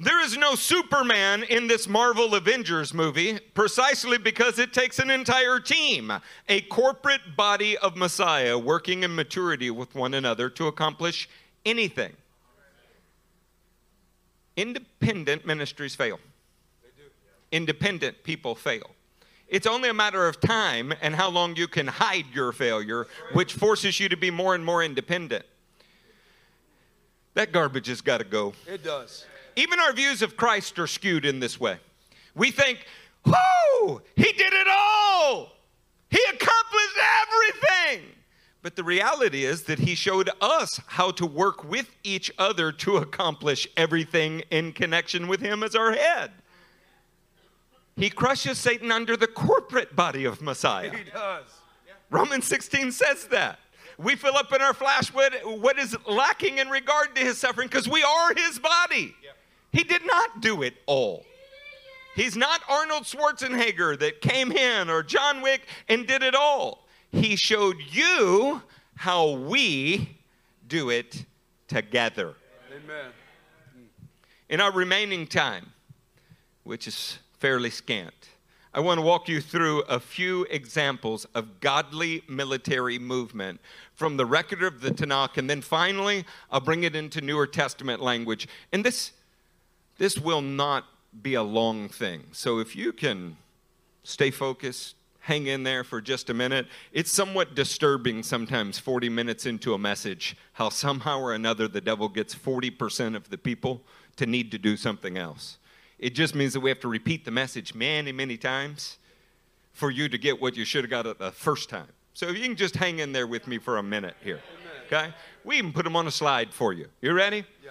There 0.00 0.20
is 0.20 0.36
no 0.36 0.56
Superman 0.56 1.44
in 1.44 1.68
this 1.68 1.86
Marvel 1.86 2.34
Avengers 2.34 2.92
movie 2.92 3.38
precisely 3.54 4.18
because 4.18 4.58
it 4.58 4.72
takes 4.72 4.98
an 4.98 5.10
entire 5.10 5.60
team, 5.60 6.12
a 6.48 6.60
corporate 6.62 7.36
body 7.36 7.78
of 7.78 7.96
Messiah 7.96 8.58
working 8.58 9.04
in 9.04 9.14
maturity 9.14 9.70
with 9.70 9.94
one 9.94 10.12
another 10.12 10.50
to 10.50 10.66
accomplish 10.66 11.28
anything. 11.64 12.14
Independent 14.56 15.46
ministries 15.46 15.94
fail. 15.94 16.18
Independent 17.52 18.24
people 18.24 18.54
fail. 18.54 18.90
It's 19.48 19.66
only 19.66 19.90
a 19.90 19.94
matter 19.94 20.26
of 20.26 20.40
time 20.40 20.94
and 21.02 21.14
how 21.14 21.28
long 21.28 21.54
you 21.54 21.68
can 21.68 21.86
hide 21.86 22.24
your 22.32 22.52
failure, 22.52 23.06
which 23.34 23.52
forces 23.52 24.00
you 24.00 24.08
to 24.08 24.16
be 24.16 24.30
more 24.30 24.54
and 24.54 24.64
more 24.64 24.82
independent. 24.82 25.44
That 27.34 27.52
garbage 27.52 27.86
has 27.88 28.00
got 28.00 28.18
to 28.18 28.24
go. 28.24 28.54
It 28.66 28.82
does. 28.82 29.26
Even 29.56 29.78
our 29.78 29.92
views 29.92 30.22
of 30.22 30.36
Christ 30.36 30.78
are 30.78 30.86
skewed 30.86 31.26
in 31.26 31.38
this 31.38 31.60
way. 31.60 31.76
We 32.34 32.50
think, 32.50 32.86
whoo, 33.26 34.00
he 34.16 34.32
did 34.32 34.52
it 34.52 34.66
all. 34.70 35.52
He 36.10 36.20
accomplished 36.30 36.98
everything. 37.22 38.06
But 38.62 38.76
the 38.76 38.84
reality 38.84 39.44
is 39.44 39.64
that 39.64 39.80
he 39.80 39.94
showed 39.94 40.30
us 40.40 40.80
how 40.86 41.10
to 41.12 41.26
work 41.26 41.64
with 41.64 41.90
each 42.04 42.30
other 42.38 42.72
to 42.72 42.96
accomplish 42.98 43.66
everything 43.76 44.44
in 44.50 44.72
connection 44.72 45.26
with 45.26 45.40
him 45.40 45.62
as 45.62 45.74
our 45.74 45.92
head. 45.92 46.30
He 47.96 48.10
crushes 48.10 48.58
Satan 48.58 48.90
under 48.90 49.16
the 49.16 49.26
corporate 49.26 49.94
body 49.94 50.24
of 50.24 50.40
Messiah. 50.40 50.90
He 50.90 51.04
does. 51.10 51.44
Romans 52.10 52.46
16 52.46 52.92
says 52.92 53.26
that. 53.26 53.58
We 53.98 54.16
fill 54.16 54.36
up 54.36 54.52
in 54.52 54.60
our 54.60 54.74
flesh 54.74 55.12
what, 55.12 55.32
what 55.60 55.78
is 55.78 55.96
lacking 56.06 56.58
in 56.58 56.68
regard 56.68 57.14
to 57.16 57.22
his 57.22 57.38
suffering 57.38 57.68
because 57.68 57.88
we 57.88 58.02
are 58.02 58.34
his 58.34 58.58
body. 58.58 59.14
He 59.70 59.84
did 59.84 60.04
not 60.06 60.40
do 60.40 60.62
it 60.62 60.74
all. 60.86 61.24
He's 62.14 62.36
not 62.36 62.60
Arnold 62.68 63.04
Schwarzenegger 63.04 63.98
that 63.98 64.20
came 64.20 64.52
in 64.52 64.90
or 64.90 65.02
John 65.02 65.40
Wick 65.40 65.66
and 65.88 66.06
did 66.06 66.22
it 66.22 66.34
all. 66.34 66.86
He 67.10 67.36
showed 67.36 67.76
you 67.90 68.62
how 68.96 69.30
we 69.32 70.18
do 70.66 70.90
it 70.90 71.24
together. 71.68 72.34
Amen. 72.70 73.12
In 74.50 74.60
our 74.60 74.72
remaining 74.72 75.26
time, 75.26 75.72
which 76.64 76.86
is 76.86 77.18
fairly 77.42 77.70
scant, 77.70 78.28
I 78.72 78.78
want 78.78 78.98
to 78.98 79.02
walk 79.02 79.28
you 79.28 79.40
through 79.40 79.80
a 79.88 79.98
few 79.98 80.44
examples 80.48 81.24
of 81.34 81.58
godly 81.58 82.22
military 82.28 83.00
movement 83.00 83.60
from 83.94 84.16
the 84.16 84.24
record 84.24 84.62
of 84.62 84.80
the 84.80 84.92
Tanakh, 84.92 85.36
and 85.36 85.50
then 85.50 85.60
finally, 85.60 86.24
I'll 86.52 86.60
bring 86.60 86.84
it 86.84 86.94
into 86.94 87.20
Newer 87.20 87.48
Testament 87.48 88.00
language. 88.00 88.46
And 88.72 88.84
this, 88.84 89.10
this 89.98 90.18
will 90.18 90.40
not 90.40 90.84
be 91.20 91.34
a 91.34 91.42
long 91.42 91.88
thing. 91.88 92.26
So 92.30 92.60
if 92.60 92.76
you 92.76 92.92
can 92.92 93.36
stay 94.04 94.30
focused, 94.30 94.94
hang 95.18 95.48
in 95.48 95.64
there 95.64 95.82
for 95.82 96.00
just 96.00 96.30
a 96.30 96.34
minute. 96.34 96.68
It's 96.92 97.10
somewhat 97.10 97.56
disturbing 97.56 98.22
sometimes, 98.22 98.78
40 98.78 99.08
minutes 99.08 99.46
into 99.46 99.74
a 99.74 99.78
message, 99.78 100.36
how 100.52 100.68
somehow 100.68 101.18
or 101.18 101.34
another 101.34 101.66
the 101.66 101.80
devil 101.80 102.08
gets 102.08 102.36
40% 102.36 103.16
of 103.16 103.30
the 103.30 103.38
people 103.38 103.82
to 104.14 104.26
need 104.26 104.52
to 104.52 104.58
do 104.58 104.76
something 104.76 105.18
else. 105.18 105.58
It 106.02 106.16
just 106.16 106.34
means 106.34 106.52
that 106.54 106.60
we 106.60 106.68
have 106.68 106.80
to 106.80 106.88
repeat 106.88 107.24
the 107.24 107.30
message 107.30 107.76
many, 107.76 108.10
many 108.10 108.36
times 108.36 108.98
for 109.72 109.88
you 109.88 110.08
to 110.08 110.18
get 110.18 110.42
what 110.42 110.56
you 110.56 110.64
should 110.64 110.82
have 110.82 110.90
got 110.90 111.06
at 111.06 111.20
the 111.20 111.30
first 111.30 111.70
time. 111.70 111.86
So 112.12 112.26
if 112.26 112.36
you 112.36 112.42
can 112.42 112.56
just 112.56 112.74
hang 112.74 112.98
in 112.98 113.12
there 113.12 113.28
with 113.28 113.46
me 113.46 113.58
for 113.58 113.78
a 113.78 113.84
minute 113.84 114.16
here. 114.20 114.40
Okay? 114.86 115.14
We 115.44 115.58
even 115.58 115.72
put 115.72 115.84
them 115.84 115.94
on 115.94 116.08
a 116.08 116.10
slide 116.10 116.52
for 116.52 116.72
you. 116.72 116.88
You 117.00 117.12
ready? 117.12 117.44
Yeah. 117.64 117.70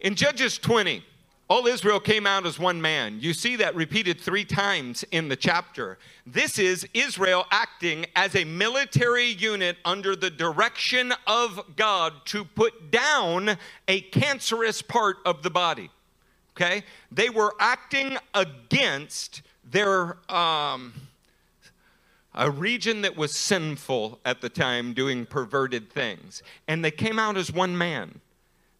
In 0.00 0.16
Judges 0.16 0.58
20, 0.58 1.02
all 1.48 1.66
Israel 1.66 1.98
came 1.98 2.26
out 2.26 2.44
as 2.44 2.58
one 2.58 2.82
man. 2.82 3.18
You 3.20 3.32
see 3.32 3.56
that 3.56 3.74
repeated 3.74 4.20
three 4.20 4.44
times 4.44 5.02
in 5.10 5.28
the 5.28 5.36
chapter. 5.36 5.96
This 6.26 6.58
is 6.58 6.86
Israel 6.92 7.46
acting 7.50 8.04
as 8.14 8.36
a 8.36 8.44
military 8.44 9.28
unit 9.28 9.78
under 9.86 10.14
the 10.14 10.30
direction 10.30 11.14
of 11.26 11.74
God 11.74 12.12
to 12.26 12.44
put 12.44 12.90
down 12.90 13.56
a 13.88 14.02
cancerous 14.02 14.82
part 14.82 15.16
of 15.24 15.42
the 15.42 15.50
body. 15.50 15.90
Okay? 16.56 16.84
They 17.10 17.30
were 17.30 17.54
acting 17.58 18.16
against 18.34 19.42
their. 19.64 20.16
Um, 20.32 20.92
a 22.34 22.50
region 22.50 23.02
that 23.02 23.16
was 23.16 23.34
sinful 23.34 24.18
at 24.24 24.40
the 24.40 24.48
time 24.48 24.92
doing 24.92 25.24
perverted 25.24 25.90
things. 25.90 26.42
And 26.66 26.84
they 26.84 26.90
came 26.90 27.18
out 27.18 27.36
as 27.36 27.52
one 27.52 27.78
man. 27.78 28.20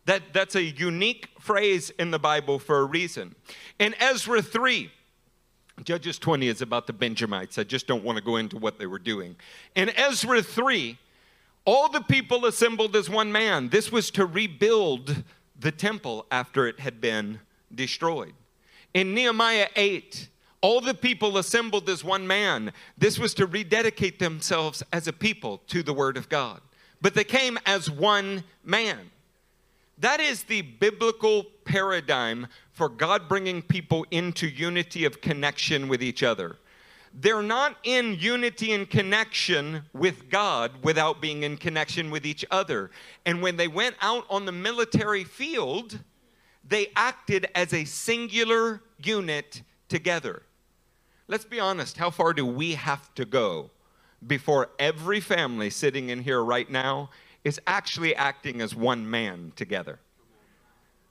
That, 0.07 0.23
that's 0.33 0.55
a 0.55 0.63
unique 0.63 1.29
phrase 1.39 1.91
in 1.99 2.11
the 2.11 2.19
Bible 2.19 2.59
for 2.59 2.81
a 2.81 2.85
reason. 2.85 3.35
In 3.79 3.95
Ezra 4.01 4.43
3, 4.43 4.91
Judges 5.83 6.19
20 6.19 6.49
is 6.49 6.63
about 6.63 6.87
the 6.87 6.93
Benjamites. 6.93 7.59
I 7.59 7.65
just 7.65 7.87
don't 7.87 8.05
want 8.05 8.19
to 8.19 8.25
go 8.25 8.37
into 8.37 8.59
what 8.59 8.79
they 8.79 8.87
were 8.87 8.99
doing. 8.99 9.37
In 9.75 9.91
Ezra 9.91 10.43
3, 10.43 10.99
all 11.65 11.89
the 11.89 12.03
people 12.03 12.45
assembled 12.47 12.95
as 12.95 13.09
one 13.09 13.33
man. 13.33 13.71
This 13.71 13.91
was 13.91 14.11
to 14.13 14.27
rebuild 14.27 15.25
the 15.59 15.73
temple 15.73 16.27
after 16.31 16.67
it 16.67 16.81
had 16.81 17.01
been 17.01 17.41
destroyed. 17.75 18.35
In 18.93 19.15
Nehemiah 19.15 19.69
8, 19.75 20.29
all 20.61 20.81
the 20.81 20.95
people 20.95 21.37
assembled 21.37 21.89
as 21.91 22.03
one 22.03 22.27
man. 22.27 22.73
This 22.97 23.19
was 23.19 23.35
to 23.35 23.47
rededicate 23.47 24.19
themselves 24.19 24.83
as 24.93 25.07
a 25.07 25.13
people 25.13 25.59
to 25.67 25.83
the 25.83 25.93
Word 25.93 26.17
of 26.17 26.29
God. 26.29 26.61
But 27.03 27.15
they 27.15 27.25
came 27.25 27.59
as 27.67 27.91
one 27.91 28.45
man. 28.65 29.11
That 29.99 30.21
is 30.21 30.45
the 30.45 30.63
biblical 30.63 31.45
paradigm 31.65 32.47
for 32.73 32.89
God 32.89 33.29
bringing 33.29 33.63
people 33.63 34.07
into 34.11 34.49
unity 34.49 35.05
of 35.05 35.21
connection 35.21 35.89
with 35.89 36.03
each 36.03 36.23
other. 36.23 36.57
They're 37.13 37.43
not 37.43 37.77
in 37.85 38.17
unity 38.19 38.73
and 38.73 38.91
connection 38.91 39.83
with 39.93 40.29
God 40.31 40.73
without 40.83 41.21
being 41.21 41.45
in 41.45 41.57
connection 41.57 42.11
with 42.11 42.27
each 42.27 42.45
other. 42.51 42.91
And 43.25 43.41
when 43.41 43.57
they 43.57 43.69
went 43.69 43.95
out 44.01 44.25
on 44.29 44.47
the 44.47 44.53
military 44.53 45.23
field, 45.23 46.01
they 46.67 46.89
acted 46.97 47.47
as 47.55 47.73
a 47.73 47.85
singular 47.85 48.81
unit 48.99 49.63
together. 49.89 50.43
Let's 51.29 51.45
be 51.45 51.61
honest, 51.61 51.99
how 51.99 52.11
far 52.11 52.33
do 52.33 52.45
we 52.45 52.75
have 52.75 53.15
to 53.15 53.25
go 53.25 53.71
before 54.27 54.71
every 54.79 55.21
family 55.21 55.71
sitting 55.71 56.09
in 56.09 56.23
here 56.23 56.43
right 56.43 56.71
now 56.71 57.11
is 57.45 57.61
actually 57.67 58.15
acting 58.15 58.61
as 58.61 58.75
one 58.75 59.09
man 59.09 59.53
together? 59.57 60.01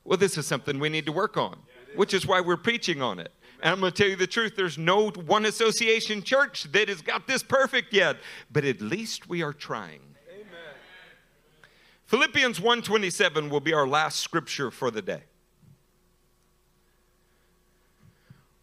Well, 0.03 0.17
this 0.17 0.37
is 0.37 0.45
something 0.45 0.79
we 0.79 0.89
need 0.89 1.05
to 1.05 1.11
work 1.11 1.37
on, 1.37 1.57
which 1.95 2.13
is 2.13 2.27
why 2.27 2.41
we're 2.41 2.57
preaching 2.57 3.01
on 3.01 3.19
it. 3.19 3.31
And 3.61 3.71
I'm 3.71 3.79
going 3.79 3.93
to 3.93 3.97
tell 3.97 4.09
you 4.09 4.17
the 4.17 4.27
truth, 4.27 4.55
there's 4.57 4.77
no 4.77 5.09
one 5.11 5.45
association 5.45 6.21
church 6.21 6.63
that 6.73 6.89
has 6.89 7.01
got 7.01 7.27
this 7.27 7.41
perfect 7.41 7.93
yet, 7.93 8.17
but 8.51 8.65
at 8.65 8.81
least 8.81 9.29
we 9.29 9.41
are 9.41 9.53
trying. 9.53 10.01
Amen. 10.29 10.45
Philippians 12.05 12.59
1:27 12.59 13.49
will 13.49 13.61
be 13.61 13.73
our 13.73 13.87
last 13.87 14.19
scripture 14.19 14.69
for 14.69 14.91
the 14.91 15.01
day. 15.01 15.23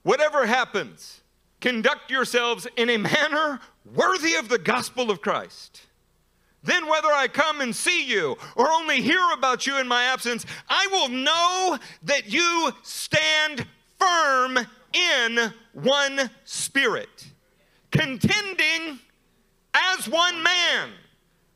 Whatever 0.03 0.47
happens, 0.47 1.21
conduct 1.61 2.11
yourselves 2.11 2.67
in 2.77 2.91
a 2.91 2.97
manner 2.97 3.61
worthy 3.95 4.35
of 4.35 4.49
the 4.49 4.59
gospel 4.59 5.11
of 5.11 5.21
Christ. 5.21 5.83
Then, 6.63 6.87
whether 6.87 7.09
I 7.09 7.29
come 7.29 7.61
and 7.61 7.75
see 7.75 8.07
you 8.07 8.37
or 8.55 8.71
only 8.71 9.01
hear 9.01 9.23
about 9.33 9.67
you 9.67 9.79
in 9.79 9.89
my 9.89 10.05
absence, 10.05 10.45
I 10.69 10.89
will 10.91 11.09
know 11.09 11.79
that 12.03 12.31
you 12.31 12.73
stand 12.83 13.67
firm 13.99 14.59
in 14.93 15.53
one 15.73 16.31
spirit, 16.45 17.27
contending 17.91 18.99
as 19.73 20.09
one 20.09 20.43
man 20.43 20.91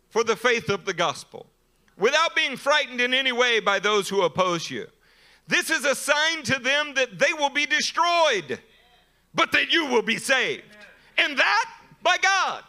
for 0.09 0.25
the 0.25 0.37
faith 0.37 0.71
of 0.71 0.85
the 0.85 0.95
gospel, 0.95 1.47
without 1.99 2.35
being 2.35 2.57
frightened 2.57 3.01
in 3.01 3.13
any 3.13 3.33
way 3.33 3.61
by 3.61 3.79
those 3.79 4.09
who 4.09 4.23
oppose 4.23 4.71
you. 4.71 4.87
This 5.47 5.71
is 5.71 5.85
a 5.85 5.95
sign 5.95 6.43
to 6.45 6.59
them 6.59 6.95
that 6.95 7.19
they 7.19 7.33
will 7.33 7.51
be 7.51 7.67
destroyed, 7.67 8.61
but 9.35 9.53
that 9.53 9.73
you 9.73 9.87
will 9.87 10.03
be 10.03 10.17
saved. 10.17 10.65
And 11.19 11.37
that 11.39 11.71
by 12.03 12.17
God. 12.19 12.65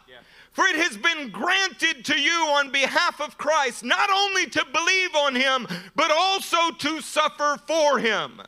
For 0.55 0.65
it 0.67 0.77
has 0.77 0.95
been 0.95 1.31
granted 1.31 2.05
to 2.05 2.17
you 2.17 2.31
on 2.31 2.71
behalf 2.71 3.19
of 3.19 3.37
Christ 3.37 3.83
not 3.83 4.09
only 4.09 4.45
to 4.51 4.65
believe 4.73 5.13
on 5.13 5.35
him, 5.35 5.67
but 5.95 6.09
also 6.11 6.71
to 6.71 7.01
suffer 7.01 7.59
for 7.67 7.99
him. 7.99 8.41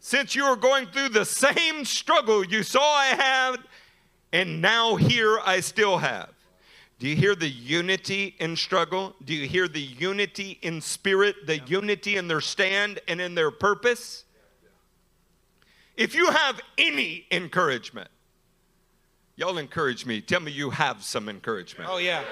Since 0.00 0.34
you 0.34 0.44
are 0.46 0.56
going 0.56 0.86
through 0.88 1.10
the 1.10 1.24
same 1.24 1.84
struggle 1.84 2.44
you 2.44 2.64
saw 2.64 2.82
I 2.82 3.06
had, 3.06 3.56
and 4.32 4.60
now 4.60 4.96
here 4.96 5.38
I 5.46 5.60
still 5.60 5.98
have. 5.98 6.33
Do 6.98 7.08
you 7.08 7.16
hear 7.16 7.34
the 7.34 7.48
unity 7.48 8.36
in 8.38 8.56
struggle? 8.56 9.14
Do 9.24 9.34
you 9.34 9.48
hear 9.48 9.66
the 9.68 9.80
unity 9.80 10.58
in 10.62 10.80
spirit, 10.80 11.46
the 11.46 11.58
unity 11.58 12.16
in 12.16 12.28
their 12.28 12.40
stand 12.40 13.00
and 13.08 13.20
in 13.20 13.34
their 13.34 13.50
purpose? 13.50 14.24
If 15.96 16.14
you 16.14 16.30
have 16.30 16.60
any 16.78 17.26
encouragement, 17.30 18.08
y'all 19.36 19.58
encourage 19.58 20.06
me. 20.06 20.20
Tell 20.20 20.40
me 20.40 20.52
you 20.52 20.70
have 20.70 21.02
some 21.02 21.28
encouragement. 21.28 21.90
Oh, 21.92 21.98
yeah. 21.98 22.22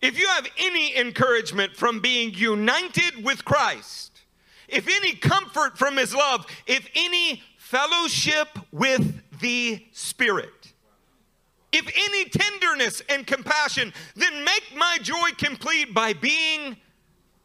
If 0.00 0.18
you 0.18 0.26
have 0.28 0.46
any 0.58 0.96
encouragement 0.96 1.76
from 1.76 2.00
being 2.00 2.34
united 2.34 3.24
with 3.24 3.44
Christ, 3.44 4.20
if 4.68 4.88
any 4.88 5.14
comfort 5.14 5.78
from 5.78 5.96
his 5.96 6.14
love, 6.14 6.46
if 6.66 6.88
any 6.94 7.42
fellowship 7.56 8.48
with 8.72 9.22
the 9.40 9.86
Spirit, 9.92 10.61
if 11.72 11.86
any 11.94 12.28
tenderness 12.28 13.02
and 13.08 13.26
compassion, 13.26 13.92
then 14.14 14.44
make 14.44 14.64
my 14.76 14.98
joy 15.02 15.30
complete 15.38 15.94
by 15.94 16.12
being 16.12 16.76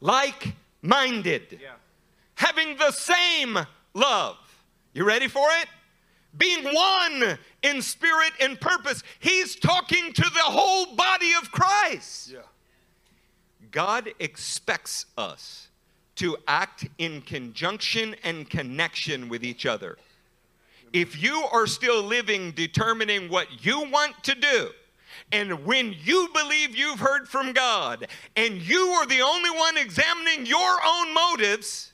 like 0.02 0.54
minded, 0.82 1.60
Yeah. 1.62 1.74
having 2.36 2.78
the 2.78 2.92
same 2.92 3.58
love. 3.94 4.38
You 4.94 5.04
ready 5.06 5.28
for 5.28 5.48
it? 5.62 5.68
Being 6.38 6.66
one 6.66 7.40
in 7.64 7.82
spirit 7.82 8.34
and 8.40 8.60
purpose. 8.60 9.02
He's 9.20 9.56
talking 9.56 10.14
to 10.14 10.22
the 10.22 10.40
whole 10.40 10.96
body 10.96 11.34
of 11.34 11.52
Christ. 11.52 12.30
Yeah. 12.30 12.40
God 13.72 14.14
expects 14.20 15.06
us 15.18 15.70
to 16.16 16.38
act 16.48 16.88
in 16.98 17.22
conjunction 17.22 18.16
and 18.24 18.50
connection 18.50 19.30
with 19.30 19.44
each 19.44 19.66
other. 19.66 19.98
If 20.94 21.22
you 21.22 21.46
are 21.52 21.68
still 21.68 22.02
living 22.02 22.52
determining 22.52 23.30
what 23.30 23.66
you 23.66 23.90
want 23.90 24.24
to 24.24 24.36
do, 24.36 24.70
and 25.32 25.66
when 25.66 25.96
you 26.04 26.30
believe 26.34 26.76
you've 26.76 27.00
heard 27.00 27.28
from 27.28 27.52
God, 27.52 28.08
and 28.36 28.62
you 28.62 28.80
are 28.90 29.06
the 29.06 29.22
only 29.22 29.50
one 29.52 29.78
examining 29.78 30.46
your 30.46 30.78
own 30.86 31.14
motives, 31.14 31.94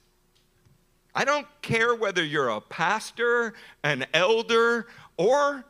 I 1.16 1.26
don't 1.26 1.48
care 1.62 1.96
whether 1.96 2.24
you're 2.24 2.50
a 2.50 2.62
pastor, 2.62 3.54
an 3.84 4.06
elder, 4.14 4.88
or 5.18 5.66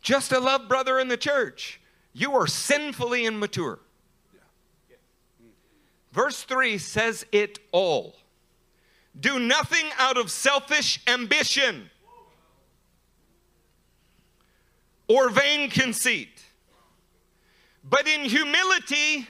just 0.00 0.32
a 0.32 0.38
love 0.38 0.68
brother 0.68 0.98
in 0.98 1.08
the 1.08 1.16
church. 1.16 1.80
You 2.12 2.34
are 2.34 2.46
sinfully 2.46 3.26
immature. 3.26 3.80
Verse 6.12 6.44
3 6.44 6.78
says 6.78 7.26
it 7.32 7.58
all. 7.72 8.16
Do 9.18 9.38
nothing 9.38 9.86
out 9.98 10.16
of 10.16 10.30
selfish 10.30 11.00
ambition 11.08 11.90
or 15.08 15.28
vain 15.28 15.70
conceit, 15.70 16.42
but 17.82 18.06
in 18.06 18.22
humility 18.22 19.26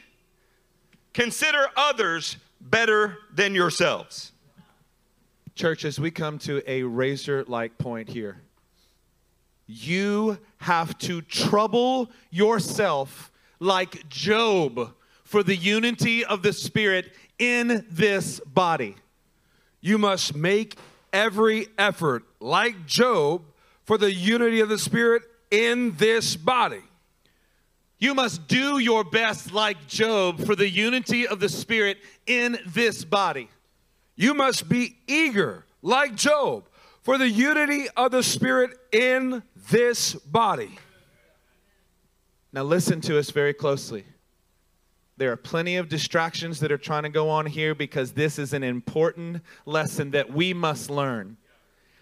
consider 1.13 1.67
others 1.77 2.37
better 2.61 3.19
than 3.33 3.55
yourselves. 3.55 4.33
Church, 5.55 5.85
as 5.85 6.01
we 6.01 6.11
come 6.11 6.39
to 6.41 6.63
a 6.71 6.83
razor 6.83 7.45
like 7.47 7.79
point 7.79 8.09
here, 8.09 8.41
you 9.67 10.39
have 10.59 10.99
to 10.99 11.23
trouble 11.23 12.11
yourself 12.31 13.31
like 13.61 14.09
Job 14.09 14.95
for 15.23 15.43
the 15.43 15.57
unity 15.57 16.25
of 16.25 16.43
the 16.43 16.53
Spirit 16.53 17.13
in 17.39 17.87
this 17.91 18.41
body. 18.41 18.97
You 19.81 19.99
must 19.99 20.35
make 20.35 20.77
every 21.13 21.69
effort, 21.79 22.25
like 22.41 22.87
Job, 22.87 23.43
for 23.85 23.97
the 23.97 24.13
unity 24.13 24.61
of 24.61 24.69
the 24.69 24.79
Spirit 24.79 25.23
in 25.55 25.95
this 25.97 26.35
body. 26.35 26.83
You 27.99 28.15
must 28.15 28.49
do 28.49 28.79
your 28.79 29.05
best 29.05 29.53
like 29.53 29.87
Job 29.87 30.45
for 30.45 30.57
the 30.57 30.69
unity 30.69 31.29
of 31.29 31.39
the 31.39 31.49
Spirit 31.49 31.99
in 32.27 32.59
this 32.67 33.05
body. 33.05 33.49
You 34.17 34.35
must 34.35 34.69
be 34.69 34.97
eager, 35.07 35.65
like 35.81 36.17
Job, 36.17 36.69
for 37.03 37.19
the 37.19 37.29
unity 37.29 37.87
of 37.97 38.11
the 38.11 38.23
Spirit 38.23 38.73
in 38.91 39.45
this 39.71 40.15
body. 40.15 40.77
Now, 42.53 42.65
listen 42.65 43.01
to 43.03 43.19
us 43.19 43.31
very 43.31 43.55
closely. 43.55 44.05
There 45.17 45.31
are 45.31 45.37
plenty 45.37 45.77
of 45.77 45.89
distractions 45.89 46.59
that 46.61 46.73
are 46.73 46.79
trying 46.79 47.05
to 47.05 47.09
go 47.09 47.31
on 47.31 47.47
here 47.47 47.75
because 47.75 48.13
this 48.13 48.41
is 48.41 48.53
an 48.53 48.65
important 48.65 49.43
lesson 49.67 50.11
that 50.11 50.33
we 50.33 50.53
must 50.53 50.91
learn. 50.91 51.37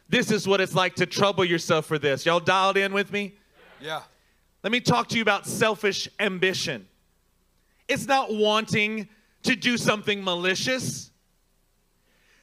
This 0.09 0.31
is 0.31 0.49
what 0.49 0.61
it's 0.61 0.75
like 0.75 0.95
to 0.97 1.07
trouble 1.07 1.45
yourself 1.45 1.85
for 1.85 1.99
this. 1.99 2.25
Y'all 2.25 2.41
dialed 2.41 2.79
in 2.79 2.95
with 2.95 3.13
me? 3.13 3.35
Yeah. 3.83 4.03
Let 4.63 4.71
me 4.73 4.81
talk 4.81 5.09
to 5.09 5.17
you 5.17 5.23
about 5.23 5.47
selfish 5.47 6.09
ambition. 6.21 6.87
It's 7.89 8.07
not 8.07 8.33
wanting 8.33 9.09
to 9.43 9.57
do 9.57 9.77
something 9.77 10.23
malicious. 10.23 11.11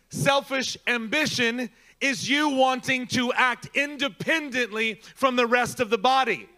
Selfish 0.09 0.75
ambition 0.85 1.69
is 2.01 2.29
you 2.29 2.49
wanting 2.49 3.07
to 3.07 3.31
act 3.33 3.69
independently 3.73 5.01
from 5.15 5.35
the 5.37 5.47
rest 5.47 5.79
of 5.79 5.89
the 5.89 5.97
body 5.97 6.49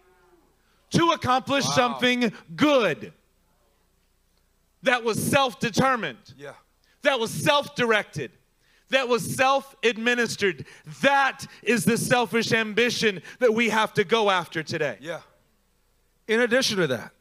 to 0.90 1.10
accomplish 1.12 1.64
Wow. 1.68 1.74
something 1.74 2.32
good 2.56 3.12
that 4.82 5.04
was 5.04 5.22
self 5.22 5.60
determined, 5.60 6.34
Yeah. 6.36 6.54
that 7.02 7.20
was 7.20 7.30
self 7.30 7.74
directed, 7.76 8.32
that 8.92 9.08
was 9.08 9.34
self 9.34 9.74
administered. 9.82 10.64
That 11.02 11.46
is 11.62 11.84
the 11.84 11.98
selfish 11.98 12.52
ambition 12.52 13.22
that 13.40 13.52
we 13.52 13.68
have 13.70 13.92
to 13.94 14.04
go 14.04 14.30
after 14.30 14.62
today. 14.62 14.96
Yeah. 15.00 15.20
In 16.28 16.40
addition 16.40 16.78
to 16.78 16.86
that, 16.86 17.12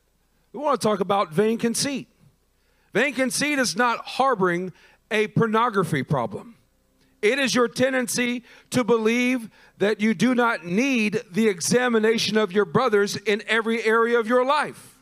we 0.53 0.59
want 0.59 0.79
to 0.79 0.87
talk 0.87 0.99
about 0.99 1.33
vain 1.33 1.57
conceit. 1.57 2.07
Vain 2.93 3.13
conceit 3.13 3.57
is 3.57 3.75
not 3.75 3.99
harboring 3.99 4.73
a 5.09 5.27
pornography 5.27 6.03
problem. 6.03 6.55
It 7.21 7.39
is 7.39 7.53
your 7.53 7.67
tendency 7.67 8.43
to 8.71 8.83
believe 8.83 9.49
that 9.77 10.01
you 10.01 10.13
do 10.13 10.33
not 10.35 10.65
need 10.65 11.21
the 11.31 11.47
examination 11.47 12.37
of 12.37 12.51
your 12.51 12.65
brothers 12.65 13.15
in 13.15 13.43
every 13.47 13.83
area 13.83 14.19
of 14.19 14.27
your 14.27 14.43
life. 14.43 14.99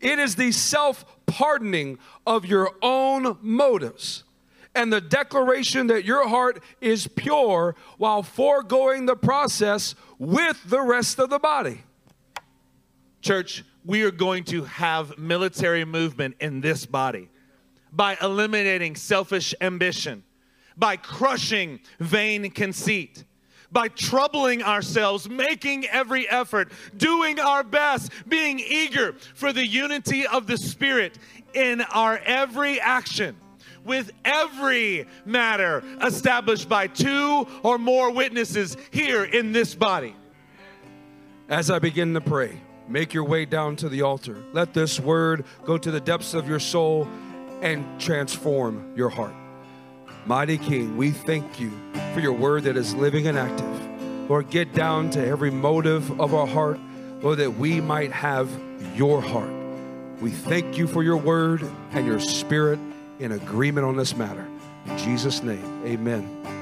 It 0.00 0.18
is 0.18 0.36
the 0.36 0.52
self 0.52 1.04
pardoning 1.26 1.98
of 2.26 2.46
your 2.46 2.72
own 2.82 3.36
motives 3.42 4.24
and 4.78 4.92
the 4.92 5.00
declaration 5.00 5.88
that 5.88 6.04
your 6.04 6.28
heart 6.28 6.62
is 6.80 7.08
pure 7.08 7.74
while 7.96 8.22
foregoing 8.22 9.06
the 9.06 9.16
process 9.16 9.96
with 10.20 10.56
the 10.70 10.80
rest 10.80 11.18
of 11.18 11.30
the 11.30 11.38
body. 11.40 11.82
Church, 13.20 13.64
we 13.84 14.04
are 14.04 14.12
going 14.12 14.44
to 14.44 14.62
have 14.62 15.18
military 15.18 15.84
movement 15.84 16.36
in 16.38 16.60
this 16.60 16.86
body 16.86 17.28
by 17.92 18.16
eliminating 18.22 18.94
selfish 18.94 19.52
ambition, 19.60 20.22
by 20.76 20.94
crushing 20.94 21.80
vain 21.98 22.48
conceit, 22.52 23.24
by 23.72 23.88
troubling 23.88 24.62
ourselves, 24.62 25.28
making 25.28 25.88
every 25.88 26.28
effort, 26.28 26.70
doing 26.96 27.40
our 27.40 27.64
best, 27.64 28.12
being 28.28 28.60
eager 28.60 29.14
for 29.34 29.52
the 29.52 29.66
unity 29.66 30.24
of 30.24 30.46
the 30.46 30.56
Spirit 30.56 31.18
in 31.52 31.80
our 31.80 32.18
every 32.18 32.80
action. 32.80 33.36
With 33.88 34.12
every 34.24 35.06
matter 35.24 35.82
established 36.02 36.68
by 36.68 36.86
two 36.86 37.48
or 37.62 37.78
more 37.78 38.12
witnesses 38.12 38.76
here 38.90 39.24
in 39.24 39.52
this 39.52 39.74
body. 39.74 40.14
As 41.48 41.70
I 41.70 41.78
begin 41.78 42.12
to 42.12 42.20
pray, 42.20 42.60
make 42.86 43.14
your 43.14 43.24
way 43.24 43.46
down 43.46 43.76
to 43.76 43.88
the 43.88 44.02
altar. 44.02 44.44
Let 44.52 44.74
this 44.74 45.00
word 45.00 45.46
go 45.64 45.78
to 45.78 45.90
the 45.90 46.00
depths 46.00 46.34
of 46.34 46.46
your 46.46 46.60
soul 46.60 47.08
and 47.62 47.98
transform 47.98 48.92
your 48.94 49.08
heart. 49.08 49.34
Mighty 50.26 50.58
King, 50.58 50.98
we 50.98 51.10
thank 51.10 51.58
you 51.58 51.72
for 52.12 52.20
your 52.20 52.34
word 52.34 52.64
that 52.64 52.76
is 52.76 52.94
living 52.94 53.26
and 53.26 53.38
active. 53.38 54.28
Lord, 54.30 54.50
get 54.50 54.74
down 54.74 55.08
to 55.10 55.26
every 55.26 55.50
motive 55.50 56.20
of 56.20 56.34
our 56.34 56.46
heart, 56.46 56.78
Lord, 57.22 57.38
that 57.38 57.52
we 57.52 57.80
might 57.80 58.12
have 58.12 58.50
your 58.94 59.22
heart. 59.22 59.50
We 60.20 60.30
thank 60.30 60.76
you 60.76 60.86
for 60.86 61.02
your 61.02 61.16
word 61.16 61.66
and 61.92 62.06
your 62.06 62.20
spirit 62.20 62.78
in 63.18 63.32
agreement 63.32 63.86
on 63.86 63.96
this 63.96 64.16
matter. 64.16 64.46
In 64.86 64.98
Jesus' 64.98 65.42
name, 65.42 65.82
amen. 65.84 66.57